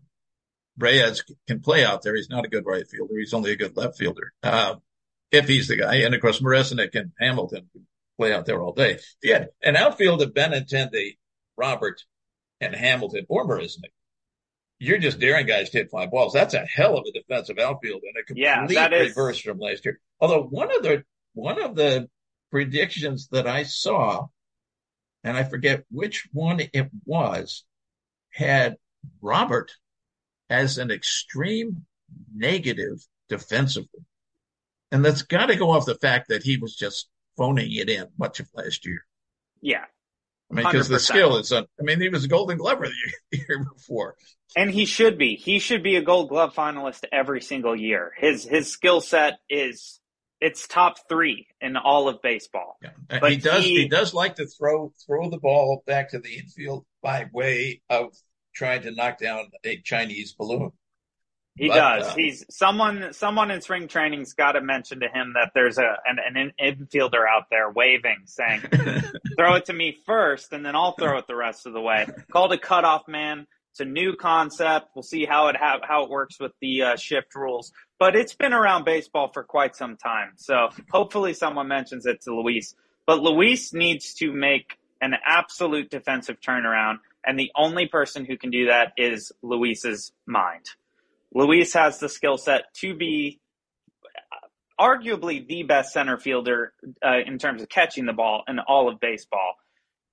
Reyes 0.78 1.24
can 1.48 1.60
play 1.60 1.84
out 1.86 2.02
there. 2.02 2.16
He's 2.16 2.30
not 2.30 2.46
a 2.46 2.50
good 2.50 2.66
right 2.66 2.88
fielder. 2.88 3.14
He's 3.18 3.34
only 3.34 3.52
a 3.52 3.56
good 3.58 3.76
left 3.78 3.98
fielder. 3.98 4.34
Uh, 4.42 4.76
if 5.32 5.48
he's 5.48 5.68
the 5.68 5.78
guy, 5.78 5.96
and 5.98 6.14
of 6.16 6.22
course 6.22 6.42
Marisnick 6.42 6.96
and 6.96 7.12
Hamilton 7.20 7.68
can 7.72 7.88
play 8.18 8.34
out 8.34 8.46
there 8.46 8.62
all 8.62 8.74
day. 8.74 8.94
If 8.94 9.06
you 9.24 9.34
had 9.34 9.50
an 9.62 9.76
outfield 9.76 10.22
of 10.22 10.34
Benintendi, 10.34 11.18
Robert, 11.58 12.04
and 12.60 12.76
Hamilton 12.76 13.26
or 13.30 13.48
Marisnick, 13.48 13.92
you're 14.80 14.98
just 14.98 15.20
daring 15.20 15.46
guys 15.46 15.70
to 15.70 15.78
hit 15.80 15.92
fly 15.92 16.08
balls. 16.08 16.34
That's 16.34 16.54
a 16.54 16.66
hell 16.66 16.98
of 16.98 17.06
a 17.08 17.12
defensive 17.12 17.60
outfield 17.60 18.02
and 18.04 18.18
a 18.22 18.24
complete 18.26 18.44
Yeah, 18.44 18.66
that 18.68 18.94
is- 18.94 19.10
reverse 19.10 19.40
from 19.40 19.60
last 19.60 19.86
year. 19.86 20.00
Although 20.20 20.44
one 20.44 20.76
of 20.76 20.84
the 20.84 21.04
one 21.34 21.62
of 21.62 21.76
the 21.76 22.10
predictions 22.52 23.30
that 23.30 23.48
I 23.48 23.64
saw, 23.64 24.28
and 25.24 25.38
I 25.38 25.44
forget 25.44 25.86
which 25.90 26.28
one 26.34 26.60
it 26.74 26.90
was, 27.06 27.64
had 28.32 28.76
Robert 29.22 29.72
as 30.52 30.78
an 30.78 30.92
extreme 30.92 31.86
negative 32.36 33.00
defensively. 33.30 34.02
And 34.92 35.04
that's 35.04 35.22
got 35.22 35.46
to 35.46 35.56
go 35.56 35.72
off 35.72 35.86
the 35.86 35.96
fact 35.96 36.28
that 36.28 36.44
he 36.44 36.58
was 36.58 36.76
just 36.76 37.08
phoning 37.38 37.72
it 37.72 37.90
in 37.90 38.08
much 38.20 38.42
of 38.42 38.50
last 38.54 38.86
year. 38.86 39.06
Yeah. 39.62 39.86
I 40.52 40.54
mean, 40.54 40.66
because 40.66 40.90
the 40.90 41.00
skill 41.00 41.38
is, 41.38 41.54
un- 41.54 41.68
I 41.80 41.84
mean, 41.84 42.02
he 42.02 42.10
was 42.10 42.26
a 42.26 42.28
Golden 42.28 42.58
Glover 42.58 42.90
the 43.32 43.38
year 43.38 43.66
before. 43.74 44.16
And 44.58 44.70
he 44.70 44.84
should 44.84 45.18
be. 45.18 45.36
He 45.36 45.60
should 45.60 45.82
be 45.82 45.96
a 45.96 46.02
Gold 46.02 46.28
Glove 46.28 46.54
finalist 46.54 47.06
every 47.10 47.40
single 47.40 47.74
year. 47.74 48.12
His 48.18 48.44
his 48.44 48.70
skill 48.70 49.00
set 49.00 49.40
is 49.50 50.02
it's 50.42 50.68
top 50.68 51.08
three 51.08 51.48
in 51.62 51.78
all 51.78 52.10
of 52.10 52.22
baseball. 52.22 52.78
Yeah. 52.84 52.90
Uh, 53.10 53.20
but 53.22 53.32
he 53.32 53.38
does 53.38 53.64
he, 53.64 53.84
he, 53.84 53.88
does 53.88 54.14
like 54.14 54.36
to 54.36 54.48
throw 54.48 54.92
throw 55.08 55.30
the 55.30 55.38
ball 55.38 55.84
back 55.88 56.10
to 56.10 56.20
the 56.20 56.38
infield 56.38 56.86
by 57.02 57.30
way 57.32 57.82
of 57.90 58.14
trying 58.54 58.84
to 58.84 58.92
knock 58.92 59.20
down 59.20 59.50
a 59.64 59.78
Chinese 59.78 60.34
balloon. 60.34 60.72
He 61.56 61.68
but, 61.68 61.76
does. 61.76 62.08
Uh, 62.08 62.16
He's 62.16 62.46
someone. 62.50 63.14
Someone 63.14 63.52
in 63.52 63.62
spring 63.62 63.88
training's 63.88 64.34
got 64.34 64.54
to 64.54 64.62
mention 64.62 65.02
to 65.02 65.08
him 65.08 65.34
that 65.34 65.52
there's 65.54 65.78
a 65.78 65.98
an, 66.06 66.18
an 66.36 66.54
infielder 66.60 67.26
out 67.30 67.48
there 67.50 67.70
waving, 67.70 68.24
saying, 68.26 68.62
"Throw 69.38 69.56
it 69.56 69.66
to 69.66 69.74
me 69.74 69.98
first, 70.06 70.54
and 70.54 70.66
then 70.66 70.76
I'll 70.76 70.94
throw 70.94 71.18
it 71.18 71.28
the 71.28 71.36
rest 71.36 71.66
of 71.66 71.74
the 71.74 71.82
way." 71.82 72.08
Called 72.32 72.54
a 72.54 72.58
cutoff 72.58 73.08
man. 73.08 73.48
It's 73.72 73.82
a 73.82 73.86
new 73.86 74.16
concept. 74.16 74.92
We'll 74.96 75.04
see 75.04 75.26
how 75.26 75.48
it 75.48 75.58
ha- 75.58 75.80
how 75.84 76.04
it 76.04 76.10
works 76.10 76.40
with 76.40 76.54
the 76.62 76.84
uh, 76.84 76.96
shift 76.96 77.36
rules. 77.36 77.74
But 78.00 78.16
it's 78.16 78.34
been 78.34 78.54
around 78.54 78.86
baseball 78.86 79.30
for 79.34 79.44
quite 79.44 79.76
some 79.76 79.98
time. 79.98 80.32
So 80.38 80.70
hopefully 80.90 81.34
someone 81.34 81.68
mentions 81.68 82.06
it 82.06 82.22
to 82.22 82.36
Luis. 82.36 82.76
But 83.06 83.22
Luis 83.22 83.74
needs 83.74 84.14
to 84.16 84.32
make 84.32 84.78
an 85.02 85.16
absolute 85.26 85.90
defensive 85.90 86.40
turnaround, 86.40 86.98
and 87.26 87.40
the 87.40 87.52
only 87.56 87.88
person 87.88 88.26
who 88.26 88.38
can 88.38 88.50
do 88.50 88.68
that 88.68 88.94
is 88.98 89.32
Luis's 89.42 90.12
mind. 90.26 90.66
Luis 91.34 91.74
has 91.74 92.00
the 92.00 92.10
skill 92.10 92.38
set 92.38 92.74
to 92.76 92.96
be 92.96 93.40
arguably 94.80 95.48
the 95.48 95.64
best 95.64 95.94
center 95.94 96.18
fielder 96.18 96.74
uh, 97.06 97.20
in 97.26 97.38
terms 97.38 97.62
of 97.62 97.70
catching 97.70 98.06
the 98.06 98.14
ball 98.14 98.44
in 98.48 98.60
all 98.60 98.90
of 98.90 99.00
baseball. 99.00 99.54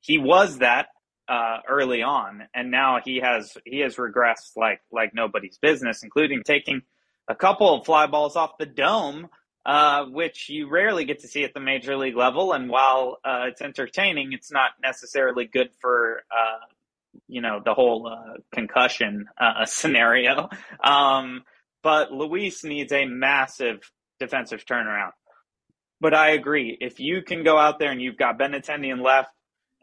He 0.00 0.18
was 0.18 0.58
that 0.58 0.88
uh, 1.28 1.58
early 1.68 2.02
on, 2.02 2.42
and 2.54 2.70
now 2.70 2.98
he 3.04 3.20
has 3.22 3.56
he 3.64 3.80
has 3.80 3.96
regressed 3.96 4.56
like 4.56 4.80
like 4.92 5.14
nobody's 5.14 5.58
business, 5.58 6.02
including 6.02 6.42
taking 6.44 6.82
a 7.28 7.34
couple 7.34 7.74
of 7.74 7.84
fly 7.84 8.06
balls 8.06 8.36
off 8.36 8.58
the 8.58 8.66
dome, 8.66 9.28
uh, 9.66 10.04
which 10.06 10.48
you 10.48 10.68
rarely 10.70 11.04
get 11.04 11.20
to 11.20 11.28
see 11.28 11.44
at 11.44 11.52
the 11.52 11.60
major 11.60 11.96
league 11.96 12.16
level. 12.16 12.52
And 12.52 12.70
while 12.70 13.18
uh, 13.24 13.46
it's 13.48 13.60
entertaining, 13.60 14.32
it's 14.32 14.50
not 14.52 14.70
necessarily 14.82 15.46
good 15.46 15.70
for 15.80 16.22
uh, 16.30 16.64
you 17.26 17.40
know 17.40 17.60
the 17.64 17.74
whole 17.74 18.06
uh, 18.06 18.38
concussion 18.52 19.26
uh, 19.40 19.64
scenario. 19.66 20.48
Um, 20.82 21.42
but 21.82 22.12
Luis 22.12 22.64
needs 22.64 22.92
a 22.92 23.04
massive 23.06 23.80
defensive 24.18 24.64
turnaround. 24.64 25.12
But 26.00 26.14
I 26.14 26.30
agree. 26.30 26.76
If 26.80 27.00
you 27.00 27.22
can 27.22 27.42
go 27.44 27.58
out 27.58 27.78
there 27.78 27.90
and 27.90 28.00
you've 28.00 28.16
got 28.16 28.38
Benintendi 28.38 28.92
in 28.92 29.02
left, 29.02 29.30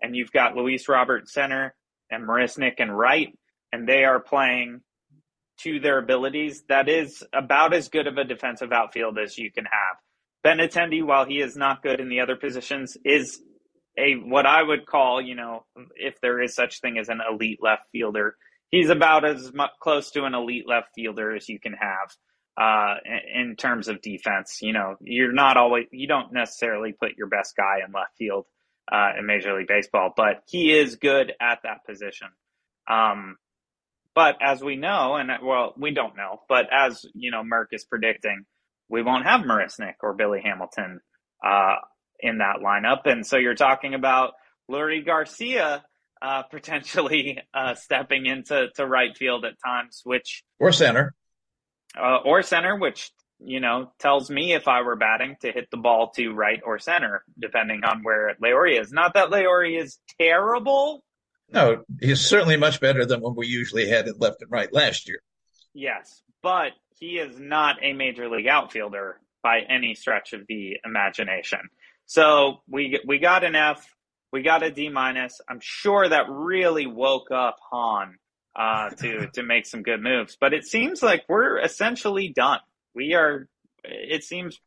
and 0.01 0.15
you've 0.15 0.31
got 0.31 0.55
Luis 0.55 0.87
Robert 0.87 1.27
center, 1.27 1.73
and 2.09 2.27
Marisnick 2.27 2.75
and 2.77 2.95
right, 2.95 3.37
and 3.71 3.87
they 3.87 4.03
are 4.03 4.19
playing 4.19 4.81
to 5.61 5.79
their 5.79 5.97
abilities, 5.97 6.63
that 6.69 6.89
is 6.89 7.23
about 7.33 7.73
as 7.73 7.89
good 7.89 8.07
of 8.07 8.17
a 8.17 8.23
defensive 8.23 8.71
outfield 8.71 9.17
as 9.17 9.37
you 9.37 9.51
can 9.51 9.65
have. 9.65 9.97
Benintendi, 10.45 11.03
while 11.03 11.25
he 11.25 11.39
is 11.39 11.55
not 11.55 11.81
good 11.81 11.99
in 11.99 12.09
the 12.09 12.19
other 12.19 12.35
positions, 12.35 12.97
is 13.03 13.41
a 13.97 14.13
what 14.15 14.45
I 14.45 14.61
would 14.61 14.85
call, 14.85 15.21
you 15.21 15.35
know, 15.35 15.65
if 15.95 16.19
there 16.21 16.41
is 16.41 16.53
such 16.53 16.81
thing 16.81 16.97
as 16.97 17.09
an 17.09 17.21
elite 17.29 17.59
left 17.61 17.83
fielder, 17.91 18.35
he's 18.71 18.89
about 18.89 19.25
as 19.25 19.53
much 19.53 19.71
close 19.79 20.11
to 20.11 20.25
an 20.25 20.33
elite 20.33 20.67
left 20.67 20.89
fielder 20.95 21.35
as 21.35 21.47
you 21.47 21.59
can 21.59 21.73
have 21.73 22.11
uh, 22.57 22.95
in 23.33 23.55
terms 23.55 23.87
of 23.87 24.01
defense. 24.01 24.59
You 24.61 24.73
know, 24.73 24.95
you're 25.01 25.33
not 25.33 25.57
always 25.57 25.85
you 25.91 26.07
don't 26.07 26.33
necessarily 26.33 26.93
put 26.93 27.17
your 27.17 27.27
best 27.27 27.55
guy 27.55 27.79
in 27.85 27.91
left 27.93 28.17
field 28.17 28.45
uh, 28.91 29.11
in 29.17 29.25
Major 29.25 29.57
League 29.57 29.67
Baseball, 29.67 30.13
but 30.15 30.43
he 30.47 30.77
is 30.77 30.95
good 30.95 31.33
at 31.39 31.59
that 31.63 31.85
position. 31.85 32.27
Um, 32.89 33.37
but 34.13 34.37
as 34.41 34.63
we 34.63 34.77
know, 34.77 35.15
and 35.15 35.29
well, 35.43 35.73
we 35.77 35.91
don't 35.91 36.15
know, 36.15 36.41
but 36.47 36.67
as 36.71 37.05
you 37.13 37.31
know, 37.31 37.43
Merkin 37.43 37.73
is 37.73 37.83
predicting, 37.83 38.45
we 38.89 39.01
won't 39.01 39.25
have 39.25 39.41
Marisnick 39.41 39.95
or 40.01 40.13
Billy 40.13 40.41
Hamilton 40.43 41.01
uh, 41.45 41.75
in 42.19 42.39
that 42.39 42.57
lineup. 42.63 43.05
And 43.05 43.25
so 43.25 43.37
you're 43.37 43.55
talking 43.55 43.93
about 43.93 44.33
Leury 44.69 45.05
Garcia 45.05 45.83
uh, 46.21 46.43
potentially 46.51 47.39
uh, 47.53 47.75
stepping 47.75 48.25
into 48.25 48.69
to 48.75 48.85
right 48.85 49.15
field 49.15 49.45
at 49.45 49.53
times, 49.63 50.01
which 50.03 50.43
or 50.59 50.71
center, 50.71 51.13
uh, 51.97 52.17
or 52.17 52.41
center, 52.41 52.75
which 52.75 53.11
you 53.39 53.59
know 53.59 53.91
tells 53.99 54.29
me 54.29 54.53
if 54.53 54.67
I 54.67 54.81
were 54.81 54.95
batting 54.95 55.35
to 55.41 55.51
hit 55.51 55.69
the 55.71 55.77
ball 55.77 56.11
to 56.15 56.31
right 56.31 56.61
or 56.65 56.79
center, 56.79 57.23
depending 57.39 57.83
on 57.83 58.03
where 58.03 58.35
Leury 58.41 58.79
is. 58.79 58.91
Not 58.91 59.13
that 59.13 59.29
Leury 59.29 59.79
is 59.79 59.99
terrible. 60.19 61.03
No, 61.51 61.83
he's 62.01 62.21
certainly 62.21 62.57
much 62.57 62.81
better 62.81 63.05
than 63.05 63.21
what 63.21 63.35
we 63.35 63.45
usually 63.45 63.87
had 63.87 64.07
at 64.07 64.19
left 64.19 64.41
and 64.41 64.51
right 64.51 64.71
last 64.73 65.07
year. 65.07 65.19
Yes, 65.73 66.23
but 66.41 66.71
he 66.99 67.17
is 67.17 67.37
not 67.39 67.77
a 67.83 67.93
major 67.93 68.29
league 68.29 68.47
outfielder 68.47 69.19
by 69.43 69.59
any 69.59 69.93
stretch 69.93 70.33
of 70.33 70.41
the 70.47 70.77
imagination. 70.83 71.59
So 72.05 72.61
we 72.67 72.99
we 73.05 73.19
got 73.19 73.43
an 73.43 73.55
F, 73.55 73.85
we 74.31 74.41
got 74.41 74.63
a 74.63 74.71
D 74.71 74.89
minus. 74.89 75.41
I'm 75.49 75.59
sure 75.61 76.07
that 76.07 76.29
really 76.29 76.85
woke 76.85 77.31
up 77.31 77.57
Hahn 77.71 78.17
uh, 78.55 78.89
to 79.01 79.27
to 79.33 79.43
make 79.43 79.65
some 79.65 79.83
good 79.83 80.01
moves. 80.01 80.37
But 80.39 80.53
it 80.53 80.65
seems 80.65 81.01
like 81.01 81.25
we're 81.27 81.59
essentially 81.59 82.29
done. 82.29 82.59
We 82.93 83.13
are. 83.13 83.47
It 83.83 84.23
seems 84.23 84.59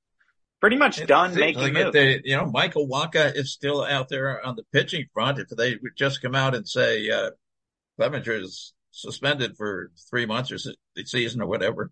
pretty 0.60 0.76
much 0.76 1.04
done 1.06 1.34
making 1.34 1.62
like 1.62 1.72
moves. 1.72 1.92
They, 1.92 2.20
you 2.24 2.36
know, 2.36 2.46
Michael 2.46 2.88
Wacha 2.88 3.34
is 3.34 3.52
still 3.52 3.82
out 3.84 4.08
there 4.08 4.44
on 4.44 4.56
the 4.56 4.64
pitching 4.72 5.06
front. 5.12 5.38
If 5.38 5.48
they 5.48 5.76
would 5.82 5.96
just 5.96 6.22
come 6.22 6.34
out 6.34 6.54
and 6.54 6.68
say 6.68 7.10
uh, 7.10 7.30
Clevinger 7.98 8.42
is 8.42 8.74
suspended 8.90 9.56
for 9.56 9.90
three 10.10 10.26
months 10.26 10.50
or 10.50 10.58
the 10.94 11.04
season 11.04 11.40
or 11.40 11.46
whatever, 11.46 11.90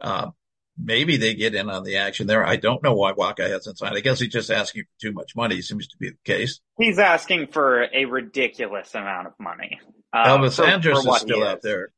uh, 0.00 0.30
maybe 0.78 1.16
they 1.16 1.34
get 1.34 1.54
in 1.54 1.70
on 1.70 1.84
the 1.84 1.96
action 1.96 2.26
there. 2.26 2.44
I 2.44 2.56
don't 2.56 2.82
know 2.82 2.94
why 2.94 3.12
Wacha 3.12 3.48
hasn't 3.48 3.78
signed. 3.78 3.96
I 3.96 4.00
guess 4.00 4.20
he's 4.20 4.32
just 4.32 4.50
asking 4.50 4.84
for 4.84 5.00
too 5.00 5.12
much 5.12 5.36
money. 5.36 5.60
Seems 5.62 5.88
to 5.88 5.96
be 5.98 6.10
the 6.10 6.16
case. 6.24 6.60
He's 6.78 6.98
asking 6.98 7.48
for 7.48 7.86
a 7.92 8.04
ridiculous 8.06 8.94
amount 8.94 9.28
of 9.28 9.34
money. 9.38 9.80
Uh, 10.12 10.26
Elvis 10.26 10.56
for, 10.56 10.64
Andrus 10.64 11.04
for 11.04 11.14
is 11.14 11.20
still 11.20 11.42
is. 11.42 11.48
out 11.48 11.62
there 11.62 11.88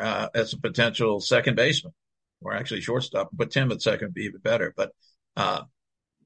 uh, 0.00 0.28
as 0.34 0.52
a 0.52 0.58
potential 0.58 1.20
second 1.20 1.56
baseman, 1.56 1.94
or 2.40 2.54
actually 2.54 2.80
shortstop. 2.80 3.30
Put 3.36 3.50
Tim 3.50 3.72
at 3.72 3.82
second 3.82 4.08
would 4.08 4.14
be 4.14 4.24
even 4.24 4.40
better, 4.40 4.72
but 4.76 4.92
uh, 5.36 5.62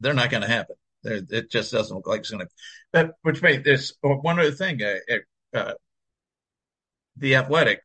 they're 0.01 0.15
not 0.15 0.31
going 0.31 0.43
to 0.43 0.49
happen. 0.49 0.77
They're, 1.03 1.23
it 1.31 1.51
just 1.51 1.73
doesn't 1.73 1.95
look 1.95 2.07
like 2.07 2.21
it's 2.21 2.31
going 2.31 2.47
to. 2.93 3.15
Which 3.23 3.43
made 3.43 3.65
this 3.65 3.95
one 4.01 4.39
other 4.39 4.51
thing. 4.51 4.81
Uh, 4.83 5.57
uh, 5.57 5.75
the 7.17 7.37
Athletic 7.37 7.83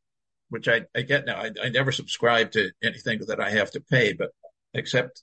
which 0.55 0.69
I, 0.69 0.83
I 0.95 1.01
get 1.01 1.25
now. 1.25 1.35
I, 1.35 1.51
I 1.61 1.67
never 1.67 1.91
subscribe 1.91 2.53
to 2.53 2.71
anything 2.81 3.19
that 3.27 3.41
I 3.41 3.49
have 3.51 3.71
to 3.71 3.81
pay, 3.81 4.13
but 4.13 4.29
except 4.73 5.21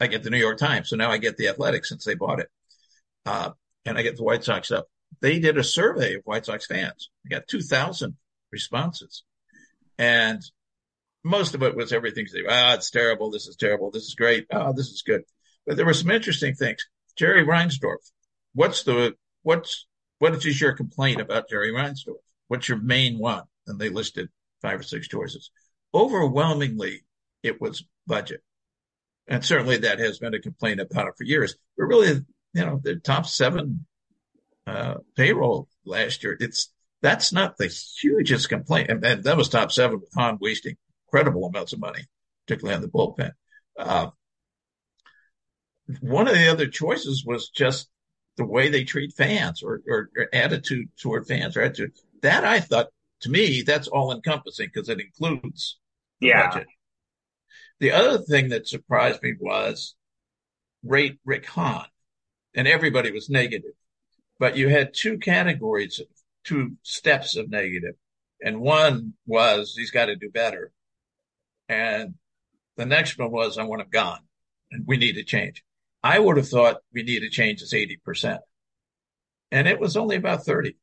I 0.00 0.08
get 0.08 0.24
the 0.24 0.30
New 0.30 0.38
York 0.38 0.58
Times. 0.58 0.88
So 0.88 0.96
now 0.96 1.12
I 1.12 1.18
get 1.18 1.36
the 1.36 1.46
Athletic 1.46 1.84
since 1.84 2.04
they 2.04 2.16
bought 2.16 2.40
it. 2.40 2.48
Uh, 3.24 3.50
and 3.86 3.96
I 3.96 4.02
get 4.02 4.16
the 4.16 4.24
White 4.24 4.42
Sox 4.42 4.66
stuff. 4.66 4.86
They 5.20 5.38
did 5.38 5.56
a 5.58 5.62
survey 5.62 6.14
of 6.14 6.22
White 6.24 6.44
Sox 6.46 6.66
fans. 6.66 7.08
They 7.22 7.36
got 7.36 7.46
2,000 7.46 8.16
responses. 8.50 9.22
And 9.96 10.42
most 11.22 11.54
of 11.54 11.62
it 11.62 11.76
was 11.76 11.92
everything. 11.92 12.26
Ah, 12.48 12.72
oh, 12.72 12.74
it's 12.74 12.90
terrible. 12.90 13.30
This 13.30 13.46
is 13.46 13.54
terrible. 13.54 13.92
This 13.92 14.06
is 14.06 14.16
great. 14.16 14.46
Oh, 14.52 14.72
this 14.72 14.88
is 14.88 15.02
good. 15.02 15.22
But 15.68 15.76
there 15.76 15.86
were 15.86 15.94
some 15.94 16.10
interesting 16.10 16.56
things. 16.56 16.84
Jerry 17.14 17.44
Reinsdorf. 17.44 18.10
What's 18.54 18.82
the, 18.82 19.14
what's, 19.44 19.86
what 20.18 20.34
is 20.34 20.60
your 20.60 20.72
complaint 20.72 21.20
about 21.20 21.48
Jerry 21.48 21.70
Reinsdorf? 21.70 22.16
What's 22.48 22.68
your 22.68 22.78
main 22.78 23.20
one? 23.20 23.44
And 23.68 23.78
they 23.78 23.88
listed 23.88 24.30
five 24.64 24.80
or 24.80 24.82
six 24.82 25.06
choices. 25.06 25.50
Overwhelmingly, 25.92 27.04
it 27.42 27.60
was 27.60 27.84
budget. 28.06 28.42
And 29.28 29.44
certainly 29.44 29.78
that 29.78 29.98
has 30.00 30.18
been 30.18 30.34
a 30.34 30.40
complaint 30.40 30.80
about 30.80 31.08
it 31.08 31.14
for 31.16 31.24
years. 31.24 31.54
But 31.76 31.84
really, 31.84 32.08
you 32.54 32.64
know, 32.64 32.80
the 32.82 32.96
top 32.96 33.26
seven 33.26 33.86
uh, 34.66 34.94
payroll 35.16 35.68
last 35.84 36.24
year, 36.24 36.36
it's 36.40 36.72
that's 37.02 37.32
not 37.32 37.58
the 37.58 37.68
hugest 38.00 38.48
complaint. 38.48 38.90
And, 38.90 39.04
and 39.04 39.24
that 39.24 39.36
was 39.36 39.50
top 39.50 39.70
seven 39.70 40.00
with 40.00 40.12
Hahn 40.14 40.38
wasting 40.40 40.76
incredible 41.06 41.44
amounts 41.46 41.74
of 41.74 41.80
money, 41.80 42.06
particularly 42.46 42.76
on 42.76 42.82
the 42.82 42.88
bullpen. 42.88 43.32
Uh, 43.78 44.10
one 46.00 46.26
of 46.26 46.34
the 46.34 46.48
other 46.48 46.66
choices 46.66 47.24
was 47.26 47.50
just 47.50 47.88
the 48.36 48.46
way 48.46 48.70
they 48.70 48.84
treat 48.84 49.12
fans 49.12 49.62
or, 49.62 49.82
or, 49.86 50.10
or 50.16 50.28
attitude 50.32 50.88
toward 50.98 51.26
fans 51.26 51.56
or 51.56 51.62
attitude. 51.62 51.92
That 52.22 52.44
I 52.44 52.60
thought 52.60 52.88
to 53.20 53.30
me, 53.30 53.62
that's 53.62 53.88
all 53.88 54.12
encompassing 54.12 54.70
because 54.72 54.88
it 54.88 55.00
includes 55.00 55.78
the 56.20 56.28
yeah. 56.28 56.50
budget. 56.50 56.66
The 57.80 57.92
other 57.92 58.18
thing 58.18 58.50
that 58.50 58.68
surprised 58.68 59.22
me 59.22 59.34
was 59.38 59.94
rate 60.84 61.18
Rick 61.24 61.46
Hahn, 61.46 61.86
and 62.54 62.68
everybody 62.68 63.10
was 63.10 63.28
negative, 63.28 63.72
but 64.38 64.56
you 64.56 64.68
had 64.68 64.94
two 64.94 65.18
categories, 65.18 66.00
two 66.44 66.76
steps 66.82 67.36
of 67.36 67.50
negative. 67.50 67.94
And 68.42 68.60
one 68.60 69.14
was 69.26 69.74
he's 69.76 69.90
got 69.90 70.06
to 70.06 70.16
do 70.16 70.30
better. 70.30 70.72
And 71.68 72.14
the 72.76 72.86
next 72.86 73.18
one 73.18 73.30
was 73.30 73.56
I 73.56 73.64
want 73.64 73.82
him 73.82 73.88
gone 73.90 74.20
and 74.70 74.84
we 74.86 74.96
need 74.96 75.14
to 75.14 75.24
change. 75.24 75.64
I 76.02 76.18
would 76.18 76.36
have 76.36 76.48
thought 76.48 76.82
we 76.92 77.02
need 77.02 77.20
to 77.20 77.30
change 77.30 77.62
is 77.62 77.72
80%. 77.72 78.38
And 79.50 79.66
it 79.66 79.80
was 79.80 79.96
only 79.96 80.16
about 80.16 80.44
30. 80.44 80.76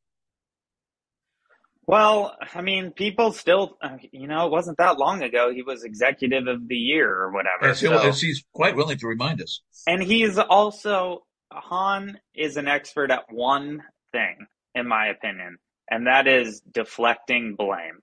Well, 1.92 2.34
I 2.54 2.62
mean, 2.62 2.92
people 2.92 3.32
still, 3.32 3.76
uh, 3.82 3.98
you 4.12 4.26
know, 4.26 4.46
it 4.46 4.50
wasn't 4.50 4.78
that 4.78 4.96
long 4.96 5.22
ago. 5.22 5.52
He 5.54 5.60
was 5.60 5.84
executive 5.84 6.46
of 6.46 6.66
the 6.66 6.74
year 6.74 7.14
or 7.14 7.30
whatever. 7.30 7.66
As, 7.66 7.80
so, 7.80 7.92
as 7.92 8.18
he's 8.18 8.42
quite 8.54 8.76
willing 8.76 8.96
to 8.96 9.06
remind 9.06 9.42
us. 9.42 9.60
And 9.86 10.02
he's 10.02 10.38
also, 10.38 11.26
Hahn 11.52 12.18
is 12.34 12.56
an 12.56 12.66
expert 12.66 13.10
at 13.10 13.30
one 13.30 13.82
thing, 14.10 14.46
in 14.74 14.88
my 14.88 15.08
opinion, 15.08 15.58
and 15.90 16.06
that 16.06 16.26
is 16.26 16.62
deflecting 16.62 17.56
blame. 17.56 18.00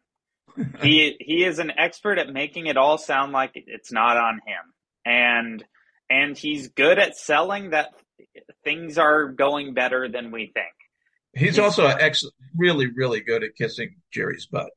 he 0.83 1.15
he 1.19 1.43
is 1.43 1.57
an 1.57 1.71
expert 1.75 2.19
at 2.19 2.29
making 2.29 2.67
it 2.67 2.77
all 2.77 2.99
sound 2.99 3.31
like 3.31 3.53
it's 3.55 3.91
not 3.91 4.17
on 4.17 4.35
him. 4.35 4.73
And 5.03 5.65
and 6.11 6.37
he's 6.37 6.67
good 6.67 6.99
at 6.99 7.17
selling 7.17 7.71
that 7.71 7.87
things 8.63 8.99
are 8.99 9.29
going 9.29 9.73
better 9.73 10.07
than 10.09 10.29
we 10.29 10.51
think. 10.53 10.78
He's, 11.33 11.59
also 11.59 11.85
ex- 11.85 12.25
really, 12.57 12.87
really 12.87 13.21
good 13.21 13.43
at 13.43 13.55
kissing 13.55 13.97
Jerry's 14.11 14.47
butt. 14.47 14.71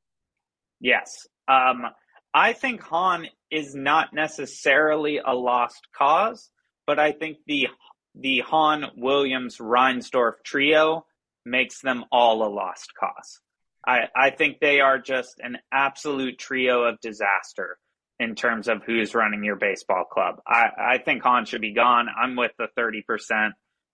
Yes. 0.81 1.27
Um, 1.49 1.87
I 2.35 2.53
think 2.53 2.83
Hahn 2.83 3.27
is 3.51 3.75
not 3.75 4.13
necessarily 4.13 5.19
a 5.19 5.35
lost 5.35 5.81
cause, 5.97 6.51
but 6.87 6.99
I 6.99 7.13
think 7.13 7.39
the 7.47 7.69
the 8.15 8.41
Hahn 8.41 8.85
Williams 8.97 9.57
Reinsdorf 9.57 10.35
trio 10.45 11.07
makes 11.47 11.81
them 11.81 12.05
all 12.13 12.47
a 12.47 12.51
lost 12.53 12.93
cause. 12.99 13.41
I, 13.87 14.09
I 14.15 14.31
think 14.31 14.61
they 14.61 14.81
are 14.81 14.99
just 14.99 15.41
an 15.41 15.59
absolute 15.73 16.39
trio 16.39 16.85
of 16.85 17.01
disaster 17.01 17.79
in 18.21 18.35
terms 18.35 18.69
of 18.69 18.83
who's 18.85 19.15
running 19.15 19.43
your 19.43 19.57
baseball 19.57 20.05
club. 20.05 20.37
I, 20.47 20.67
I 20.79 20.99
think 20.99 21.23
Hahn 21.23 21.47
should 21.47 21.61
be 21.61 21.73
gone. 21.73 22.07
I'm 22.09 22.37
with 22.37 22.53
the 22.59 22.69
30%. 22.79 23.51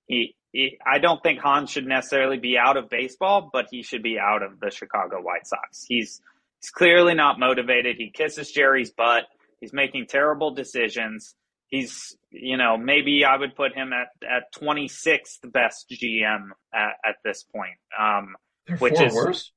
He, 0.06 0.16
he, 0.16 0.36
I 0.54 0.98
don't 0.98 1.22
think 1.22 1.40
Hans 1.40 1.70
should 1.70 1.86
necessarily 1.86 2.38
be 2.38 2.56
out 2.58 2.76
of 2.76 2.88
baseball, 2.88 3.50
but 3.52 3.66
he 3.70 3.82
should 3.82 4.02
be 4.02 4.18
out 4.18 4.42
of 4.42 4.60
the 4.60 4.70
Chicago 4.70 5.20
White 5.20 5.46
Sox. 5.46 5.84
He's, 5.86 6.20
he's 6.60 6.70
clearly 6.70 7.14
not 7.14 7.38
motivated. 7.38 7.96
He 7.96 8.10
kisses 8.10 8.50
Jerry's 8.50 8.90
butt. 8.90 9.24
He's 9.60 9.72
making 9.72 10.06
terrible 10.06 10.54
decisions. 10.54 11.34
He's, 11.66 12.16
you 12.30 12.56
know, 12.56 12.78
maybe 12.78 13.24
I 13.24 13.36
would 13.36 13.54
put 13.54 13.74
him 13.74 13.92
at, 13.92 14.08
at 14.26 14.54
26th 14.54 15.52
best 15.52 15.90
GM 15.90 16.48
at, 16.72 16.94
at 17.04 17.16
this 17.24 17.44
point. 17.44 17.76
Um, 17.98 18.36
which 18.78 19.00
is 19.00 19.14
worse 19.14 19.52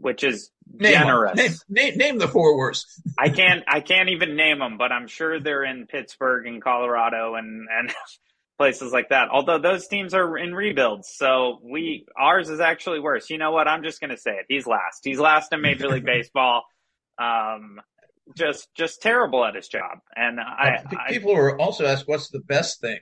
which 0.00 0.22
is 0.24 0.50
name 0.72 0.92
generous. 0.92 1.36
Name, 1.36 1.52
name, 1.68 1.98
name, 1.98 2.18
the 2.18 2.28
four 2.28 2.56
worst. 2.56 2.86
I 3.18 3.28
can't 3.28 3.64
I 3.66 3.80
can't 3.80 4.08
even 4.10 4.36
name 4.36 4.60
them, 4.60 4.78
but 4.78 4.92
I'm 4.92 5.08
sure 5.08 5.40
they're 5.40 5.64
in 5.64 5.86
Pittsburgh 5.86 6.46
and 6.46 6.62
Colorado 6.62 7.34
and 7.34 7.66
and 7.70 7.92
places 8.58 8.92
like 8.92 9.08
that. 9.08 9.28
Although 9.30 9.58
those 9.58 9.86
teams 9.86 10.12
are 10.12 10.36
in 10.36 10.54
rebuilds, 10.54 11.08
so 11.14 11.60
we 11.62 12.06
ours 12.18 12.50
is 12.50 12.60
actually 12.60 13.00
worse. 13.00 13.30
You 13.30 13.38
know 13.38 13.52
what? 13.52 13.68
I'm 13.68 13.82
just 13.82 14.00
going 14.00 14.10
to 14.10 14.18
say 14.18 14.32
it. 14.32 14.46
He's 14.48 14.66
last. 14.66 15.00
He's 15.04 15.18
last 15.18 15.52
in 15.52 15.62
Major 15.62 15.88
League 15.88 16.04
Baseball. 16.06 16.64
Um, 17.18 17.80
just 18.36 18.68
just 18.74 19.00
terrible 19.00 19.44
at 19.44 19.54
his 19.54 19.68
job. 19.68 19.98
And 20.14 20.38
I, 20.40 20.84
people 21.08 21.34
I, 21.34 21.38
are 21.38 21.58
also 21.58 21.86
asked 21.86 22.06
what's 22.06 22.28
the 22.28 22.40
best 22.40 22.80
thing 22.80 22.98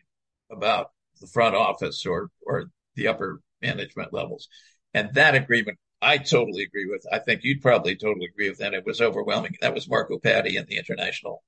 about 0.51 0.93
the 1.21 1.27
front 1.27 1.57
office 1.57 2.07
or 2.07 2.31
or 2.47 2.71
the 2.95 3.09
upper 3.09 3.41
management 3.61 4.13
levels, 4.13 4.49
and 4.95 5.13
that 5.15 5.35
agreement 5.35 5.79
I 6.01 6.19
totally 6.19 6.63
agree 6.63 6.87
with. 6.87 7.05
I 7.11 7.19
think 7.19 7.43
you'd 7.43 7.63
probably 7.63 7.97
totally 7.97 8.27
agree 8.27 8.49
with 8.49 8.59
that. 8.59 8.75
It 8.75 8.85
was 8.85 9.01
overwhelming. 9.01 9.57
That 9.61 9.75
was 9.75 9.89
Marco 9.89 10.19
Paddy 10.19 10.57
and 10.57 10.67
the 10.67 10.77
international 10.77 11.43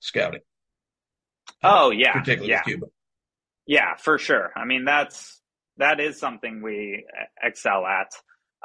scouting. 0.00 0.40
Oh 1.62 1.90
yeah, 1.90 2.12
particularly 2.12 2.50
yeah. 2.50 2.62
Cuba. 2.62 2.86
Yeah, 3.66 3.96
for 3.96 4.18
sure. 4.18 4.50
I 4.56 4.64
mean, 4.64 4.84
that's 4.84 5.40
that 5.78 6.00
is 6.00 6.18
something 6.18 6.62
we 6.62 7.04
excel 7.42 7.84
at. 7.86 8.10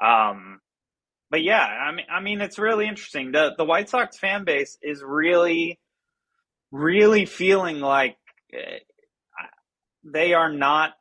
Um, 0.06 0.60
but 1.32 1.44
yeah, 1.44 1.64
I 1.66 1.92
mean, 1.92 2.06
I 2.12 2.22
mean, 2.22 2.42
it's 2.42 2.60
really 2.60 2.88
interesting. 2.88 3.32
The 3.32 3.52
the 3.58 3.66
White 3.66 3.90
Sox 3.90 4.18
fan 4.18 4.44
base 4.46 4.78
is 4.82 5.04
really, 5.06 5.80
really 6.72 7.26
feeling 7.26 7.80
like 7.80 8.18
eh, 8.54 8.80
they 10.04 10.34
are 10.34 10.52
not 10.52 10.94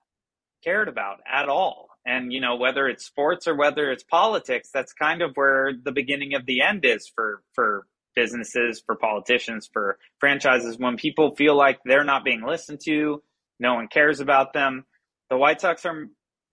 cared 0.65 0.89
about 0.89 1.19
at 1.31 1.49
all. 1.49 1.89
And, 2.07 2.33
you 2.33 2.41
know, 2.41 2.57
whether 2.57 2.89
it's 2.89 3.05
sports 3.05 3.47
or 3.47 3.55
whether 3.57 3.91
it's 3.91 4.03
politics, 4.05 4.71
that's 4.73 4.93
kind 4.95 5.23
of 5.23 5.33
where 5.35 5.73
the 5.83 5.93
beginning 5.93 6.35
of 6.35 6.47
the 6.47 6.63
end 6.63 6.85
is 6.85 7.11
for, 7.15 7.43
for 7.55 7.87
businesses, 8.15 8.83
for 8.85 8.97
politicians, 8.97 9.69
for 9.73 9.99
franchises. 10.19 10.79
When 10.79 10.97
people 10.97 11.35
feel 11.37 11.57
like 11.57 11.81
they're 11.85 12.05
not 12.05 12.25
being 12.25 12.43
listened 12.47 12.81
to, 12.87 13.23
no 13.59 13.75
one 13.75 13.89
cares 13.89 14.21
about 14.21 14.53
them. 14.53 14.85
The 15.31 15.37
White 15.37 15.61
Sox 15.61 15.85
are 15.85 16.09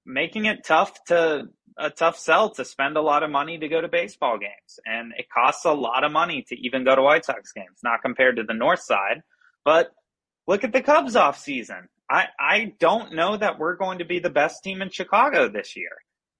making 0.05 0.45
it 0.45 0.65
tough 0.65 1.03
to, 1.05 1.47
a 1.77 1.89
tough 1.89 2.17
sell 2.17 2.49
to 2.51 2.65
spend 2.65 2.97
a 2.97 3.01
lot 3.01 3.23
of 3.23 3.29
money 3.29 3.57
to 3.57 3.67
go 3.67 3.81
to 3.81 3.87
baseball 3.87 4.37
games. 4.37 4.79
And 4.85 5.13
it 5.17 5.29
costs 5.29 5.65
a 5.65 5.73
lot 5.73 6.03
of 6.03 6.11
money 6.11 6.45
to 6.49 6.55
even 6.55 6.83
go 6.83 6.95
to 6.95 7.01
White 7.01 7.25
Sox 7.25 7.51
games, 7.51 7.79
not 7.83 8.01
compared 8.01 8.37
to 8.37 8.43
the 8.43 8.53
North 8.53 8.81
side. 8.81 9.21
But 9.63 9.91
look 10.47 10.63
at 10.63 10.73
the 10.73 10.81
Cubs 10.81 11.15
off 11.15 11.39
season. 11.39 11.87
I, 12.09 12.27
I 12.39 12.73
don't 12.79 13.13
know 13.15 13.35
that 13.35 13.57
we're 13.57 13.75
going 13.75 13.99
to 13.99 14.05
be 14.05 14.19
the 14.19 14.29
best 14.29 14.63
team 14.63 14.81
in 14.81 14.89
Chicago 14.89 15.49
this 15.49 15.75
year. 15.75 15.89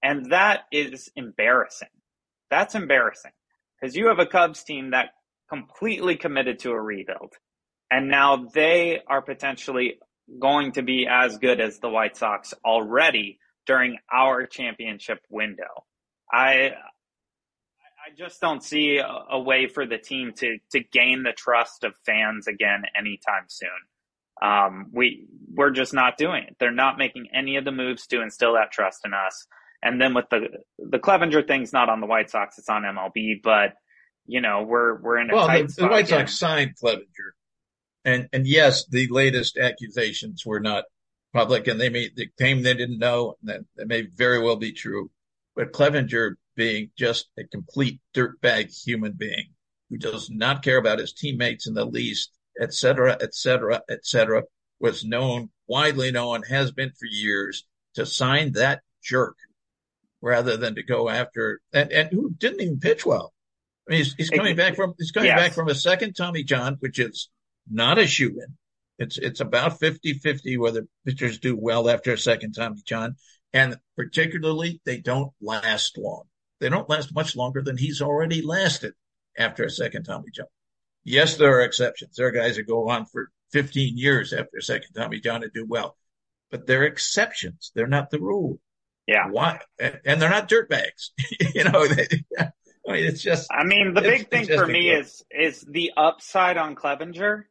And 0.02 0.30
that 0.30 0.62
is 0.70 1.10
embarrassing. 1.16 1.88
That's 2.50 2.74
embarrassing 2.74 3.32
because 3.80 3.96
you 3.96 4.06
have 4.06 4.20
a 4.20 4.26
Cubs 4.26 4.62
team 4.62 4.92
that 4.92 5.10
completely 5.48 6.16
committed 6.16 6.60
to 6.60 6.70
a 6.70 6.80
rebuild. 6.80 7.32
And 7.90 8.08
now 8.08 8.48
they 8.52 9.00
are 9.06 9.22
potentially 9.22 9.98
going 10.40 10.72
to 10.72 10.82
be 10.82 11.06
as 11.10 11.38
good 11.38 11.60
as 11.60 11.78
the 11.78 11.88
White 11.88 12.16
Sox 12.16 12.54
already 12.64 13.38
during 13.66 13.98
our 14.12 14.46
championship 14.46 15.18
window. 15.28 15.84
I, 16.32 16.72
I 18.06 18.14
just 18.16 18.40
don't 18.40 18.62
see 18.62 18.98
a, 18.98 19.38
way 19.38 19.68
for 19.68 19.86
the 19.86 19.98
team 19.98 20.32
to, 20.36 20.58
to 20.72 20.80
gain 20.80 21.22
the 21.22 21.32
trust 21.32 21.84
of 21.84 21.92
fans 22.04 22.46
again 22.46 22.82
anytime 22.98 23.44
soon. 23.48 23.68
Um, 24.42 24.90
we 24.92 25.26
we're 25.52 25.70
just 25.70 25.94
not 25.94 26.18
doing 26.18 26.44
it. 26.44 26.56
They're 26.60 26.70
not 26.70 26.98
making 26.98 27.28
any 27.34 27.56
of 27.56 27.64
the 27.64 27.72
moves 27.72 28.06
to 28.08 28.20
instill 28.20 28.54
that 28.54 28.70
trust 28.70 29.00
in 29.04 29.14
us. 29.14 29.46
And 29.82 30.00
then 30.00 30.12
with 30.12 30.26
the 30.30 30.48
the 30.78 30.98
Clevinger 30.98 31.46
thing's 31.46 31.72
not 31.72 31.88
on 31.88 32.00
the 32.00 32.06
White 32.06 32.28
Sox, 32.28 32.58
it's 32.58 32.68
on 32.68 32.82
MLB. 32.82 33.40
But 33.42 33.74
you 34.26 34.42
know 34.42 34.62
we're 34.62 35.00
we're 35.00 35.18
in 35.18 35.30
a 35.30 35.34
well, 35.34 35.46
tight 35.46 35.68
the, 35.68 35.82
the 35.82 35.88
White 35.88 36.08
Sox 36.08 36.38
signed 36.38 36.74
Clevinger, 36.82 37.32
and 38.06 38.28
and 38.32 38.46
yes, 38.46 38.86
the 38.86 39.08
latest 39.08 39.58
accusations 39.58 40.46
were 40.46 40.60
not 40.60 40.84
public, 41.34 41.66
and 41.66 41.78
they 41.78 41.90
may 41.90 42.08
they 42.16 42.30
claim 42.38 42.62
they 42.62 42.72
didn't 42.72 42.98
know. 42.98 43.34
That 43.42 43.60
that 43.76 43.88
may 43.88 44.02
very 44.02 44.38
well 44.38 44.56
be 44.56 44.72
true, 44.72 45.10
but 45.54 45.72
Clevinger 45.72 46.36
being 46.54 46.90
just 46.96 47.28
a 47.38 47.44
complete 47.44 48.00
dirtbag 48.14 48.74
human 48.74 49.12
being 49.12 49.48
who 49.90 49.98
does 49.98 50.30
not 50.30 50.62
care 50.62 50.78
about 50.78 50.98
his 50.98 51.12
teammates 51.12 51.66
in 51.66 51.74
the 51.74 51.84
least 51.84 52.30
et 52.60 52.72
cetera, 52.72 53.16
et 53.20 53.34
cetera, 53.34 53.82
et 53.88 54.04
cetera, 54.04 54.42
was 54.80 55.04
known, 55.04 55.50
widely 55.66 56.10
known, 56.10 56.42
has 56.44 56.72
been 56.72 56.90
for 56.90 57.06
years 57.06 57.66
to 57.94 58.06
sign 58.06 58.52
that 58.52 58.80
jerk 59.02 59.36
rather 60.20 60.56
than 60.56 60.74
to 60.74 60.82
go 60.82 61.08
after 61.08 61.60
and, 61.72 61.92
and 61.92 62.10
who 62.10 62.30
didn't 62.30 62.60
even 62.60 62.80
pitch 62.80 63.04
well. 63.04 63.32
I 63.88 63.92
mean, 63.92 63.98
he's, 63.98 64.14
he's 64.14 64.30
coming 64.30 64.56
back 64.56 64.74
from 64.74 64.94
he's 64.98 65.12
coming 65.12 65.28
yes. 65.28 65.38
back 65.38 65.52
from 65.52 65.68
a 65.68 65.74
second 65.74 66.14
Tommy 66.14 66.42
John, 66.42 66.76
which 66.80 66.98
is 66.98 67.28
not 67.70 67.98
a 67.98 68.06
shoe 68.06 68.30
in. 68.30 68.56
It's 68.98 69.18
it's 69.18 69.40
about 69.40 69.78
50-50 69.80 70.58
whether 70.58 70.86
pitchers 71.04 71.38
do 71.38 71.56
well 71.56 71.88
after 71.88 72.12
a 72.12 72.18
second 72.18 72.52
Tommy 72.52 72.80
John. 72.84 73.16
And 73.52 73.76
particularly 73.96 74.80
they 74.84 74.98
don't 74.98 75.32
last 75.40 75.98
long. 75.98 76.24
They 76.60 76.68
don't 76.68 76.88
last 76.88 77.14
much 77.14 77.36
longer 77.36 77.62
than 77.62 77.76
he's 77.76 78.00
already 78.00 78.42
lasted 78.42 78.94
after 79.36 79.64
a 79.64 79.70
second 79.70 80.04
Tommy 80.04 80.30
John. 80.32 80.46
Yes, 81.04 81.36
there 81.36 81.58
are 81.58 81.62
exceptions. 81.62 82.16
There 82.16 82.26
are 82.26 82.32
guys 82.32 82.56
that 82.56 82.66
go 82.66 82.88
on 82.88 83.06
for 83.06 83.30
15 83.52 83.96
years 83.96 84.32
after 84.32 84.58
a 84.58 84.62
second 84.62 84.92
Tommy 84.94 85.20
John 85.20 85.42
and 85.42 85.52
do 85.52 85.64
well, 85.66 85.96
but 86.50 86.66
they're 86.66 86.84
exceptions. 86.84 87.70
They're 87.74 87.86
not 87.86 88.10
the 88.10 88.18
rule. 88.18 88.58
Yeah. 89.06 89.28
Why? 89.30 89.60
And 89.78 90.20
they're 90.20 90.30
not 90.30 90.48
dirtbags. 90.48 91.10
you 91.54 91.64
know, 91.64 91.86
they, 91.86 92.08
I 92.38 92.92
mean, 92.92 93.04
it's 93.04 93.22
just. 93.22 93.48
I 93.52 93.64
mean, 93.64 93.94
the 93.94 94.00
big 94.00 94.30
thing 94.30 94.46
for 94.46 94.66
me 94.66 94.90
is 94.90 95.24
is 95.30 95.64
the 95.68 95.92
upside 95.96 96.56
on 96.56 96.74
Clevinger 96.74 97.44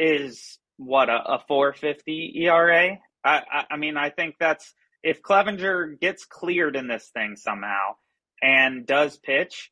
is 0.00 0.58
what 0.76 1.08
a, 1.08 1.34
a 1.34 1.44
450 1.46 2.32
ERA. 2.44 2.98
I, 3.24 3.30
I, 3.52 3.64
I 3.72 3.76
mean, 3.76 3.96
I 3.96 4.10
think 4.10 4.36
that's 4.40 4.72
if 5.02 5.22
Clevinger 5.22 5.98
gets 6.00 6.24
cleared 6.24 6.76
in 6.76 6.88
this 6.88 7.08
thing 7.12 7.36
somehow 7.36 7.96
and 8.42 8.86
does 8.86 9.18
pitch, 9.18 9.70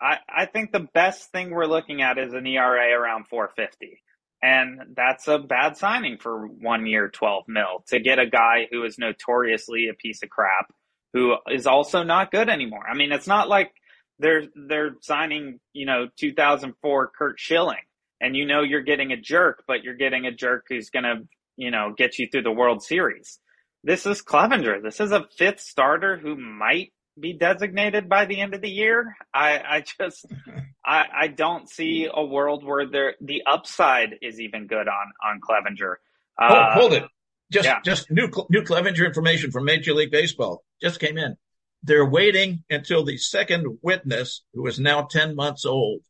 I, 0.00 0.18
I 0.28 0.46
think 0.46 0.72
the 0.72 0.88
best 0.94 1.30
thing 1.30 1.50
we're 1.50 1.66
looking 1.66 2.02
at 2.02 2.18
is 2.18 2.32
an 2.32 2.46
ERA 2.46 2.98
around 2.98 3.28
450. 3.28 4.02
And 4.42 4.96
that's 4.96 5.28
a 5.28 5.38
bad 5.38 5.76
signing 5.76 6.16
for 6.18 6.46
one 6.46 6.86
year, 6.86 7.10
12 7.10 7.44
mil 7.46 7.84
to 7.88 8.00
get 8.00 8.18
a 8.18 8.26
guy 8.26 8.68
who 8.70 8.84
is 8.84 8.98
notoriously 8.98 9.88
a 9.88 9.94
piece 9.94 10.22
of 10.22 10.30
crap, 10.30 10.72
who 11.12 11.34
is 11.50 11.66
also 11.66 12.02
not 12.02 12.30
good 12.30 12.48
anymore. 12.48 12.84
I 12.90 12.96
mean, 12.96 13.12
it's 13.12 13.26
not 13.26 13.50
like 13.50 13.72
they're 14.18 14.44
they're 14.54 14.94
signing, 15.02 15.60
you 15.74 15.84
know, 15.84 16.08
2004 16.18 17.12
Curt 17.18 17.38
Schilling, 17.38 17.82
and 18.20 18.36
you 18.36 18.46
know 18.46 18.62
you're 18.62 18.82
getting 18.82 19.12
a 19.12 19.16
jerk, 19.16 19.64
but 19.66 19.82
you're 19.82 19.94
getting 19.94 20.26
a 20.26 20.32
jerk 20.32 20.66
who's 20.68 20.90
going 20.90 21.04
to, 21.04 21.26
you 21.56 21.70
know, 21.70 21.94
get 21.96 22.18
you 22.18 22.28
through 22.30 22.42
the 22.42 22.52
World 22.52 22.82
Series. 22.82 23.38
This 23.82 24.06
is 24.06 24.22
Clevinger. 24.22 24.82
This 24.82 25.00
is 25.00 25.10
a 25.10 25.26
fifth 25.38 25.60
starter 25.60 26.18
who 26.18 26.36
might 26.36 26.92
be 27.18 27.32
designated 27.32 28.08
by 28.08 28.26
the 28.26 28.40
end 28.40 28.54
of 28.54 28.60
the 28.60 28.70
year. 28.70 29.16
I, 29.32 29.58
I 29.58 29.84
just 29.98 30.26
I, 30.84 31.04
I 31.22 31.28
don't 31.28 31.68
see 31.68 32.08
a 32.12 32.24
world 32.24 32.64
where 32.64 32.88
there 32.88 33.14
the 33.20 33.42
upside 33.46 34.16
is 34.22 34.40
even 34.40 34.66
good 34.66 34.88
on 34.88 35.12
on 35.24 35.40
Clevinger. 35.40 35.94
Uh, 36.38 36.72
hold, 36.72 36.72
hold 36.72 36.92
it. 36.94 37.04
Just 37.50 37.66
yeah. 37.66 37.80
just 37.84 38.10
new 38.10 38.30
new 38.48 38.62
Clevinger 38.62 39.06
information 39.06 39.50
from 39.50 39.64
Major 39.64 39.94
League 39.94 40.10
Baseball 40.10 40.62
just 40.80 41.00
came 41.00 41.18
in. 41.18 41.36
They're 41.82 42.08
waiting 42.08 42.64
until 42.68 43.04
the 43.04 43.16
second 43.16 43.78
witness, 43.82 44.42
who 44.52 44.66
is 44.66 44.78
now 44.78 45.02
ten 45.02 45.34
months 45.34 45.64
old, 45.64 46.02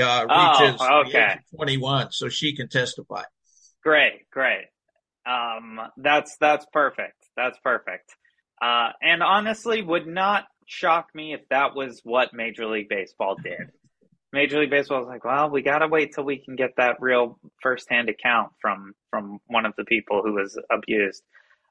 uh, 0.00 0.22
reaches 0.22 0.80
oh, 0.80 1.04
okay. 1.06 1.38
21, 1.56 2.12
so 2.12 2.28
she 2.28 2.54
can 2.54 2.68
testify. 2.68 3.22
Great, 3.82 4.28
great. 4.30 4.66
Um, 5.26 5.80
that's 5.96 6.36
that's 6.38 6.66
perfect. 6.72 7.16
That's 7.36 7.58
perfect. 7.62 8.14
Uh, 8.60 8.90
and 9.02 9.22
honestly, 9.22 9.82
would 9.82 10.06
not 10.06 10.44
shock 10.66 11.08
me 11.14 11.34
if 11.34 11.40
that 11.50 11.74
was 11.74 12.00
what 12.04 12.32
Major 12.32 12.66
League 12.66 12.88
Baseball 12.88 13.36
did. 13.42 13.70
Major 14.32 14.60
League 14.60 14.70
Baseball 14.70 15.02
is 15.02 15.08
like, 15.08 15.24
well, 15.24 15.48
we 15.50 15.62
gotta 15.62 15.86
wait 15.86 16.14
till 16.14 16.24
we 16.24 16.38
can 16.38 16.56
get 16.56 16.70
that 16.76 16.96
real 17.00 17.38
firsthand 17.62 18.08
account 18.08 18.52
from 18.60 18.92
from 19.10 19.38
one 19.46 19.64
of 19.66 19.74
the 19.76 19.84
people 19.84 20.22
who 20.22 20.34
was 20.34 20.58
abused. 20.70 21.22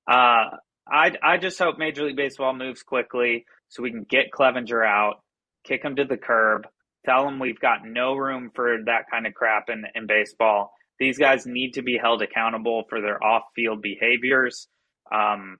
Uh, 0.07 0.57
I 0.87 1.11
I 1.21 1.37
just 1.37 1.59
hope 1.59 1.77
Major 1.77 2.05
League 2.05 2.15
Baseball 2.15 2.53
moves 2.53 2.83
quickly 2.83 3.45
so 3.69 3.83
we 3.83 3.91
can 3.91 4.03
get 4.03 4.31
Clevinger 4.31 4.85
out, 4.85 5.21
kick 5.63 5.83
him 5.83 5.95
to 5.95 6.05
the 6.05 6.17
curb, 6.17 6.67
tell 7.05 7.25
them 7.25 7.39
we've 7.39 7.59
got 7.59 7.85
no 7.85 8.15
room 8.15 8.51
for 8.53 8.77
that 8.85 9.05
kind 9.11 9.27
of 9.27 9.33
crap 9.33 9.69
in 9.69 9.83
in 9.95 10.07
baseball. 10.07 10.71
These 10.99 11.17
guys 11.17 11.45
need 11.45 11.73
to 11.73 11.81
be 11.81 11.97
held 12.01 12.21
accountable 12.21 12.83
for 12.89 13.01
their 13.01 13.23
off 13.23 13.43
field 13.55 13.81
behaviors. 13.81 14.67
Um, 15.13 15.57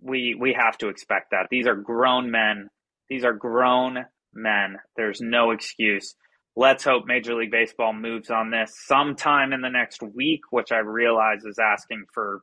we 0.00 0.36
we 0.38 0.56
have 0.58 0.78
to 0.78 0.88
expect 0.88 1.30
that. 1.30 1.48
These 1.50 1.66
are 1.66 1.74
grown 1.74 2.30
men. 2.30 2.68
These 3.08 3.24
are 3.24 3.32
grown 3.32 4.04
men. 4.32 4.76
There's 4.96 5.20
no 5.20 5.50
excuse. 5.50 6.14
Let's 6.56 6.84
hope 6.84 7.04
Major 7.06 7.34
League 7.34 7.50
Baseball 7.50 7.92
moves 7.92 8.30
on 8.30 8.50
this 8.50 8.72
sometime 8.86 9.52
in 9.52 9.60
the 9.60 9.70
next 9.70 10.02
week, 10.02 10.40
which 10.50 10.70
I 10.70 10.78
realize 10.78 11.44
is 11.44 11.58
asking 11.58 12.04
for 12.12 12.42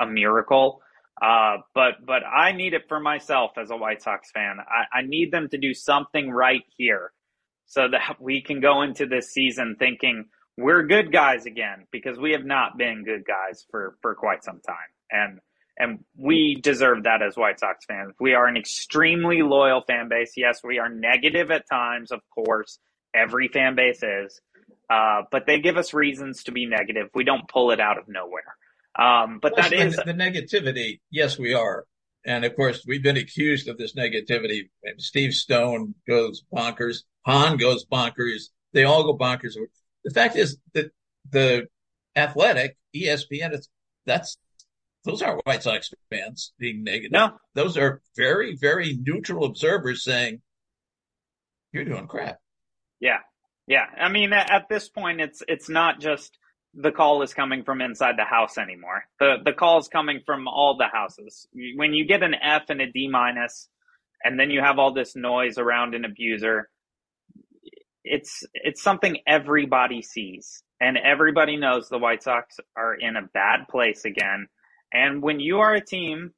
a 0.00 0.06
miracle. 0.06 0.80
Uh, 1.20 1.56
but 1.74 1.94
but 2.06 2.22
I 2.24 2.52
need 2.52 2.74
it 2.74 2.82
for 2.88 3.00
myself 3.00 3.52
as 3.60 3.70
a 3.70 3.76
White 3.76 4.02
Sox 4.02 4.30
fan. 4.30 4.58
I, 4.60 4.98
I 4.98 5.02
need 5.02 5.32
them 5.32 5.48
to 5.50 5.58
do 5.58 5.74
something 5.74 6.30
right 6.30 6.62
here, 6.76 7.10
so 7.68 7.88
that 7.88 8.16
we 8.20 8.42
can 8.42 8.60
go 8.60 8.82
into 8.82 9.06
this 9.06 9.30
season 9.30 9.76
thinking 9.78 10.24
we're 10.56 10.82
good 10.86 11.12
guys 11.12 11.46
again 11.46 11.86
because 11.92 12.18
we 12.18 12.32
have 12.32 12.44
not 12.44 12.76
been 12.76 13.04
good 13.04 13.24
guys 13.24 13.64
for 13.70 13.96
for 14.02 14.14
quite 14.14 14.42
some 14.42 14.60
time. 14.60 14.76
And 15.10 15.40
and 15.78 16.04
we 16.16 16.58
deserve 16.60 17.04
that 17.04 17.22
as 17.22 17.36
White 17.36 17.60
Sox 17.60 17.84
fans. 17.86 18.14
We 18.18 18.34
are 18.34 18.46
an 18.46 18.56
extremely 18.56 19.42
loyal 19.42 19.82
fan 19.86 20.08
base. 20.08 20.32
Yes, 20.36 20.60
we 20.64 20.80
are 20.80 20.88
negative 20.88 21.52
at 21.52 21.68
times, 21.70 22.10
of 22.10 22.20
course. 22.34 22.80
Every 23.14 23.46
fan 23.46 23.76
base 23.76 24.02
is. 24.02 24.40
Uh, 24.90 25.22
but 25.30 25.46
they 25.46 25.60
give 25.60 25.76
us 25.76 25.94
reasons 25.94 26.44
to 26.44 26.52
be 26.52 26.66
negative. 26.66 27.10
We 27.14 27.22
don't 27.22 27.46
pull 27.46 27.70
it 27.70 27.78
out 27.78 27.98
of 27.98 28.08
nowhere. 28.08 28.56
Um, 28.98 29.38
but 29.40 29.54
that 29.54 29.70
the, 29.70 29.80
is 29.80 29.96
the 29.96 30.14
negativity. 30.14 31.00
Yes, 31.10 31.38
we 31.38 31.54
are. 31.54 31.84
And 32.26 32.44
of 32.44 32.54
course, 32.56 32.84
we've 32.86 33.02
been 33.02 33.16
accused 33.16 33.68
of 33.68 33.78
this 33.78 33.94
negativity. 33.94 34.68
And 34.82 35.00
Steve 35.00 35.32
Stone 35.32 35.94
goes 36.06 36.44
bonkers. 36.52 37.04
Hahn 37.22 37.56
goes 37.56 37.84
bonkers. 37.86 38.48
They 38.72 38.84
all 38.84 39.04
go 39.04 39.16
bonkers. 39.16 39.54
The 40.04 40.10
fact 40.10 40.36
is 40.36 40.58
that 40.74 40.90
the 41.30 41.68
athletic 42.16 42.76
ESPN, 42.94 43.52
it's, 43.52 43.68
that's 44.04 44.36
those 45.04 45.22
aren't 45.22 45.46
White 45.46 45.62
Sox 45.62 45.90
fans 46.10 46.52
being 46.58 46.84
negative. 46.84 47.12
No, 47.12 47.38
those 47.54 47.76
are 47.76 48.02
very, 48.16 48.56
very 48.56 48.98
neutral 49.00 49.44
observers 49.44 50.04
saying 50.04 50.42
you're 51.72 51.84
doing 51.84 52.06
crap. 52.06 52.38
Yeah, 53.00 53.20
yeah. 53.66 53.86
I 53.98 54.08
mean, 54.08 54.32
at 54.32 54.68
this 54.68 54.88
point, 54.88 55.20
it's 55.20 55.42
it's 55.48 55.68
not 55.68 56.00
just 56.00 56.36
the 56.80 56.92
call 56.92 57.22
is 57.22 57.34
coming 57.34 57.64
from 57.64 57.80
inside 57.80 58.16
the 58.18 58.24
house 58.24 58.58
anymore. 58.58 59.04
The 59.20 59.36
the 59.44 59.52
call 59.52 59.78
is 59.78 59.88
coming 59.88 60.20
from 60.26 60.48
all 60.48 60.76
the 60.76 60.88
houses. 60.92 61.48
When 61.76 61.94
you 61.94 62.06
get 62.06 62.22
an 62.22 62.34
F 62.34 62.64
and 62.70 62.80
a 62.80 62.90
D 62.90 63.08
minus, 63.08 63.68
and 64.24 64.38
then 64.38 64.50
you 64.50 64.60
have 64.60 64.78
all 64.78 64.92
this 64.92 65.16
noise 65.16 65.58
around 65.58 65.94
an 65.94 66.04
abuser, 66.04 66.68
it's 68.04 68.44
it's 68.54 68.82
something 68.82 69.18
everybody 69.26 70.02
sees, 70.02 70.62
and 70.80 70.96
everybody 70.98 71.56
knows 71.56 71.88
the 71.88 71.98
White 71.98 72.22
Sox 72.22 72.58
are 72.76 72.94
in 72.94 73.16
a 73.16 73.22
bad 73.34 73.68
place 73.70 74.04
again 74.04 74.48
and 74.92 75.22
when 75.22 75.40
you 75.40 75.58
are 75.60 75.74
a 75.74 75.84
team 75.84 76.32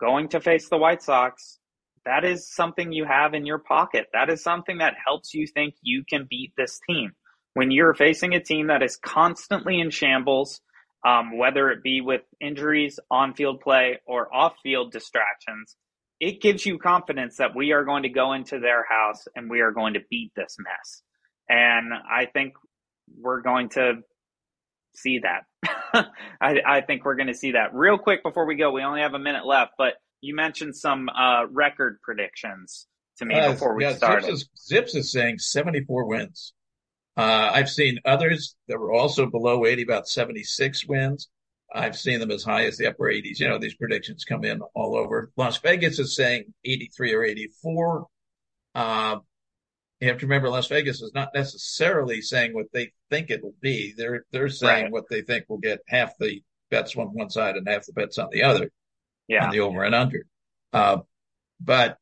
going 0.00 0.28
to 0.30 0.40
face 0.40 0.68
the 0.68 0.78
White 0.78 1.02
Sox, 1.02 1.58
that 2.04 2.24
is 2.24 2.52
something 2.52 2.92
you 2.92 3.04
have 3.04 3.34
in 3.34 3.46
your 3.46 3.58
pocket. 3.58 4.06
That 4.12 4.30
is 4.30 4.42
something 4.42 4.78
that 4.78 4.94
helps 5.04 5.34
you 5.34 5.46
think 5.46 5.74
you 5.82 6.04
can 6.08 6.26
beat 6.28 6.52
this 6.56 6.80
team. 6.88 7.12
When 7.54 7.70
you're 7.70 7.94
facing 7.94 8.34
a 8.34 8.40
team 8.40 8.68
that 8.68 8.82
is 8.82 8.96
constantly 8.96 9.78
in 9.80 9.90
shambles, 9.90 10.60
um, 11.06 11.36
whether 11.36 11.70
it 11.70 11.82
be 11.82 12.00
with 12.00 12.22
injuries, 12.40 12.98
on 13.10 13.34
field 13.34 13.60
play, 13.60 13.98
or 14.06 14.32
off 14.34 14.54
field 14.62 14.92
distractions, 14.92 15.76
it 16.20 16.40
gives 16.40 16.64
you 16.64 16.78
confidence 16.78 17.38
that 17.38 17.54
we 17.54 17.72
are 17.72 17.84
going 17.84 18.04
to 18.04 18.08
go 18.08 18.32
into 18.32 18.60
their 18.60 18.84
house 18.88 19.24
and 19.34 19.50
we 19.50 19.60
are 19.60 19.72
going 19.72 19.94
to 19.94 20.00
beat 20.08 20.30
this 20.36 20.56
mess. 20.58 21.02
And 21.48 21.92
I 21.92 22.26
think 22.26 22.54
we're 23.18 23.42
going 23.42 23.70
to 23.70 23.94
see 24.94 25.20
that. 25.20 26.06
I, 26.40 26.60
I, 26.66 26.80
think 26.82 27.04
we're 27.04 27.16
going 27.16 27.26
to 27.26 27.34
see 27.34 27.52
that 27.52 27.74
real 27.74 27.98
quick 27.98 28.22
before 28.22 28.46
we 28.46 28.54
go. 28.54 28.70
We 28.70 28.82
only 28.82 29.00
have 29.00 29.14
a 29.14 29.18
minute 29.18 29.44
left, 29.44 29.72
but 29.76 29.94
you 30.20 30.34
mentioned 30.34 30.76
some 30.76 31.08
uh, 31.08 31.46
record 31.50 31.98
predictions 32.02 32.86
to 33.18 33.24
me 33.24 33.34
uh, 33.34 33.52
before 33.52 33.74
we 33.74 33.84
yeah, 33.84 33.94
started. 33.94 34.30
ZiPS 34.30 34.32
is, 34.32 34.48
ZiPS 34.72 34.96
is 34.96 35.12
saying 35.12 35.38
74 35.38 36.06
wins. 36.06 36.54
Uh, 37.16 37.50
I've 37.52 37.68
seen 37.68 37.98
others 38.04 38.56
that 38.68 38.78
were 38.78 38.92
also 38.92 39.26
below 39.26 39.66
80, 39.66 39.82
about 39.82 40.08
76 40.08 40.86
wins. 40.86 41.28
I've 41.74 41.96
seen 41.96 42.20
them 42.20 42.30
as 42.30 42.42
high 42.42 42.64
as 42.64 42.76
the 42.76 42.86
upper 42.86 43.04
80s. 43.04 43.38
You 43.38 43.48
know, 43.48 43.58
these 43.58 43.74
predictions 43.74 44.24
come 44.24 44.44
in 44.44 44.60
all 44.74 44.96
over. 44.96 45.30
Las 45.36 45.58
Vegas 45.58 45.98
is 45.98 46.14
saying 46.14 46.52
83 46.64 47.14
or 47.14 47.24
84. 47.24 48.06
Uh, 48.74 49.16
you 50.00 50.08
have 50.08 50.18
to 50.18 50.26
remember 50.26 50.48
Las 50.48 50.66
Vegas 50.66 51.00
is 51.00 51.12
not 51.14 51.30
necessarily 51.34 52.20
saying 52.20 52.54
what 52.54 52.66
they 52.72 52.92
think 53.08 53.30
it 53.30 53.42
will 53.42 53.54
be. 53.60 53.94
They're 53.96 54.24
they're 54.32 54.48
saying 54.48 54.84
right. 54.84 54.92
what 54.92 55.08
they 55.08 55.22
think 55.22 55.44
will 55.48 55.58
get 55.58 55.78
half 55.86 56.18
the 56.18 56.42
bets 56.70 56.96
on 56.96 57.06
one 57.08 57.30
side 57.30 57.56
and 57.56 57.68
half 57.68 57.86
the 57.86 57.92
bets 57.92 58.18
on 58.18 58.28
the 58.32 58.42
other. 58.42 58.70
Yeah. 59.28 59.46
On 59.46 59.52
the 59.52 59.60
over 59.60 59.84
and 59.84 59.94
under. 59.94 60.26
Uh, 60.72 60.98
but 61.60 61.98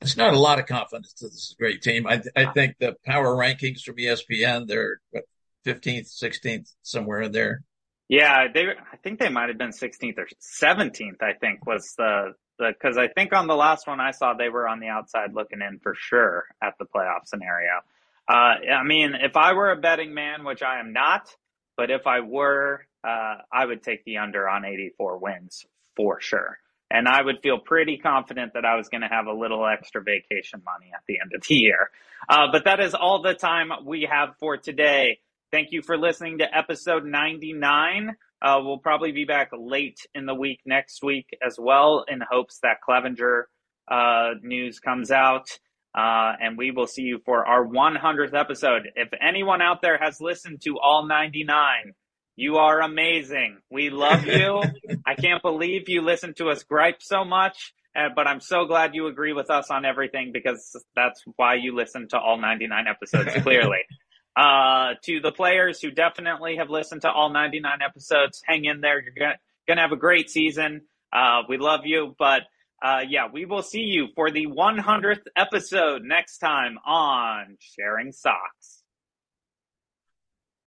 it's 0.00 0.16
not 0.16 0.34
a 0.34 0.38
lot 0.38 0.58
of 0.58 0.66
confidence 0.66 1.12
that 1.14 1.26
this 1.26 1.34
is 1.34 1.54
a 1.58 1.60
great 1.60 1.82
team. 1.82 2.06
I 2.06 2.22
I 2.34 2.46
think 2.46 2.76
the 2.78 2.96
power 3.04 3.34
rankings 3.36 3.82
from 3.82 3.96
ESPN, 3.96 4.66
they're 4.66 5.00
what, 5.10 5.24
15th, 5.66 6.08
16th, 6.22 6.72
somewhere 6.82 7.22
in 7.22 7.32
there. 7.32 7.62
Yeah, 8.08 8.48
they. 8.52 8.62
I 8.62 8.96
think 9.02 9.20
they 9.20 9.28
might 9.28 9.50
have 9.50 9.58
been 9.58 9.70
16th 9.70 10.18
or 10.18 10.26
17th. 10.62 11.22
I 11.22 11.34
think 11.34 11.64
was 11.66 11.94
the 11.96 12.34
because 12.58 12.98
I 12.98 13.08
think 13.08 13.32
on 13.32 13.46
the 13.46 13.54
last 13.54 13.86
one 13.86 14.00
I 14.00 14.10
saw 14.10 14.34
they 14.34 14.48
were 14.48 14.68
on 14.68 14.80
the 14.80 14.88
outside 14.88 15.32
looking 15.32 15.60
in 15.62 15.78
for 15.78 15.94
sure 15.96 16.44
at 16.62 16.74
the 16.78 16.86
playoff 16.86 17.26
scenario. 17.26 17.80
Uh, 18.28 18.54
I 18.78 18.84
mean, 18.84 19.14
if 19.14 19.36
I 19.36 19.54
were 19.54 19.70
a 19.70 19.76
betting 19.76 20.14
man, 20.14 20.44
which 20.44 20.62
I 20.62 20.80
am 20.80 20.92
not, 20.92 21.34
but 21.76 21.90
if 21.90 22.06
I 22.06 22.20
were, 22.20 22.84
uh, 23.02 23.36
I 23.52 23.64
would 23.64 23.82
take 23.82 24.04
the 24.04 24.18
under 24.18 24.48
on 24.48 24.64
84 24.64 25.18
wins 25.18 25.64
for 25.96 26.20
sure. 26.20 26.58
And 26.90 27.06
I 27.06 27.22
would 27.22 27.40
feel 27.42 27.58
pretty 27.58 27.98
confident 27.98 28.54
that 28.54 28.64
I 28.64 28.76
was 28.76 28.88
going 28.88 29.02
to 29.02 29.08
have 29.08 29.26
a 29.26 29.32
little 29.32 29.64
extra 29.66 30.02
vacation 30.02 30.62
money 30.64 30.90
at 30.94 31.02
the 31.06 31.18
end 31.20 31.32
of 31.34 31.42
the 31.48 31.54
year. 31.54 31.90
Uh, 32.28 32.46
but 32.50 32.64
that 32.64 32.80
is 32.80 32.94
all 32.94 33.22
the 33.22 33.34
time 33.34 33.70
we 33.84 34.08
have 34.10 34.30
for 34.38 34.56
today. 34.56 35.20
Thank 35.52 35.72
you 35.72 35.82
for 35.82 35.96
listening 35.96 36.38
to 36.38 36.56
episode 36.56 37.04
99. 37.04 38.16
Uh, 38.42 38.60
we'll 38.62 38.78
probably 38.78 39.12
be 39.12 39.24
back 39.24 39.50
late 39.56 40.00
in 40.14 40.26
the 40.26 40.34
week 40.34 40.60
next 40.64 41.02
week 41.02 41.26
as 41.46 41.56
well 41.58 42.04
in 42.08 42.20
hopes 42.28 42.58
that 42.62 42.78
Clevinger 42.88 43.42
uh, 43.90 44.34
news 44.42 44.78
comes 44.78 45.10
out. 45.10 45.48
Uh, 45.96 46.32
and 46.40 46.56
we 46.56 46.70
will 46.70 46.86
see 46.86 47.02
you 47.02 47.20
for 47.24 47.44
our 47.44 47.66
100th 47.66 48.34
episode. 48.34 48.82
If 48.94 49.08
anyone 49.20 49.60
out 49.60 49.82
there 49.82 49.98
has 49.98 50.20
listened 50.20 50.60
to 50.62 50.78
all 50.78 51.06
99, 51.06 51.94
you 52.40 52.56
are 52.56 52.80
amazing. 52.80 53.58
We 53.70 53.90
love 53.90 54.24
you. 54.24 54.62
I 55.06 55.14
can't 55.14 55.42
believe 55.42 55.88
you 55.88 56.00
listen 56.00 56.32
to 56.38 56.48
us 56.48 56.62
gripe 56.62 57.02
so 57.02 57.24
much, 57.24 57.74
uh, 57.94 58.08
but 58.16 58.26
I'm 58.26 58.40
so 58.40 58.64
glad 58.64 58.94
you 58.94 59.08
agree 59.08 59.34
with 59.34 59.50
us 59.50 59.70
on 59.70 59.84
everything 59.84 60.30
because 60.32 60.74
that's 60.96 61.22
why 61.36 61.54
you 61.56 61.74
listen 61.76 62.08
to 62.08 62.18
all 62.18 62.38
99 62.38 62.86
episodes, 62.88 63.30
clearly. 63.42 63.80
Uh, 64.36 64.94
to 65.02 65.20
the 65.20 65.32
players 65.32 65.82
who 65.82 65.90
definitely 65.90 66.56
have 66.56 66.70
listened 66.70 67.02
to 67.02 67.10
all 67.10 67.30
99 67.30 67.82
episodes, 67.84 68.40
hang 68.46 68.64
in 68.64 68.80
there. 68.80 69.02
You're 69.02 69.12
gonna, 69.18 69.38
gonna 69.66 69.80
have 69.82 69.90
a 69.92 69.96
great 69.96 70.30
season. 70.30 70.82
Uh, 71.12 71.42
we 71.48 71.58
love 71.58 71.80
you, 71.84 72.14
but 72.18 72.42
Uh, 72.82 73.00
yeah, 73.06 73.26
we 73.30 73.44
will 73.44 73.62
see 73.62 73.82
you 73.82 74.06
for 74.14 74.30
the 74.30 74.46
100th 74.46 75.26
episode 75.36 76.02
next 76.02 76.38
time 76.38 76.78
on 76.86 77.58
Sharing 77.60 78.12
Sox. 78.12 78.79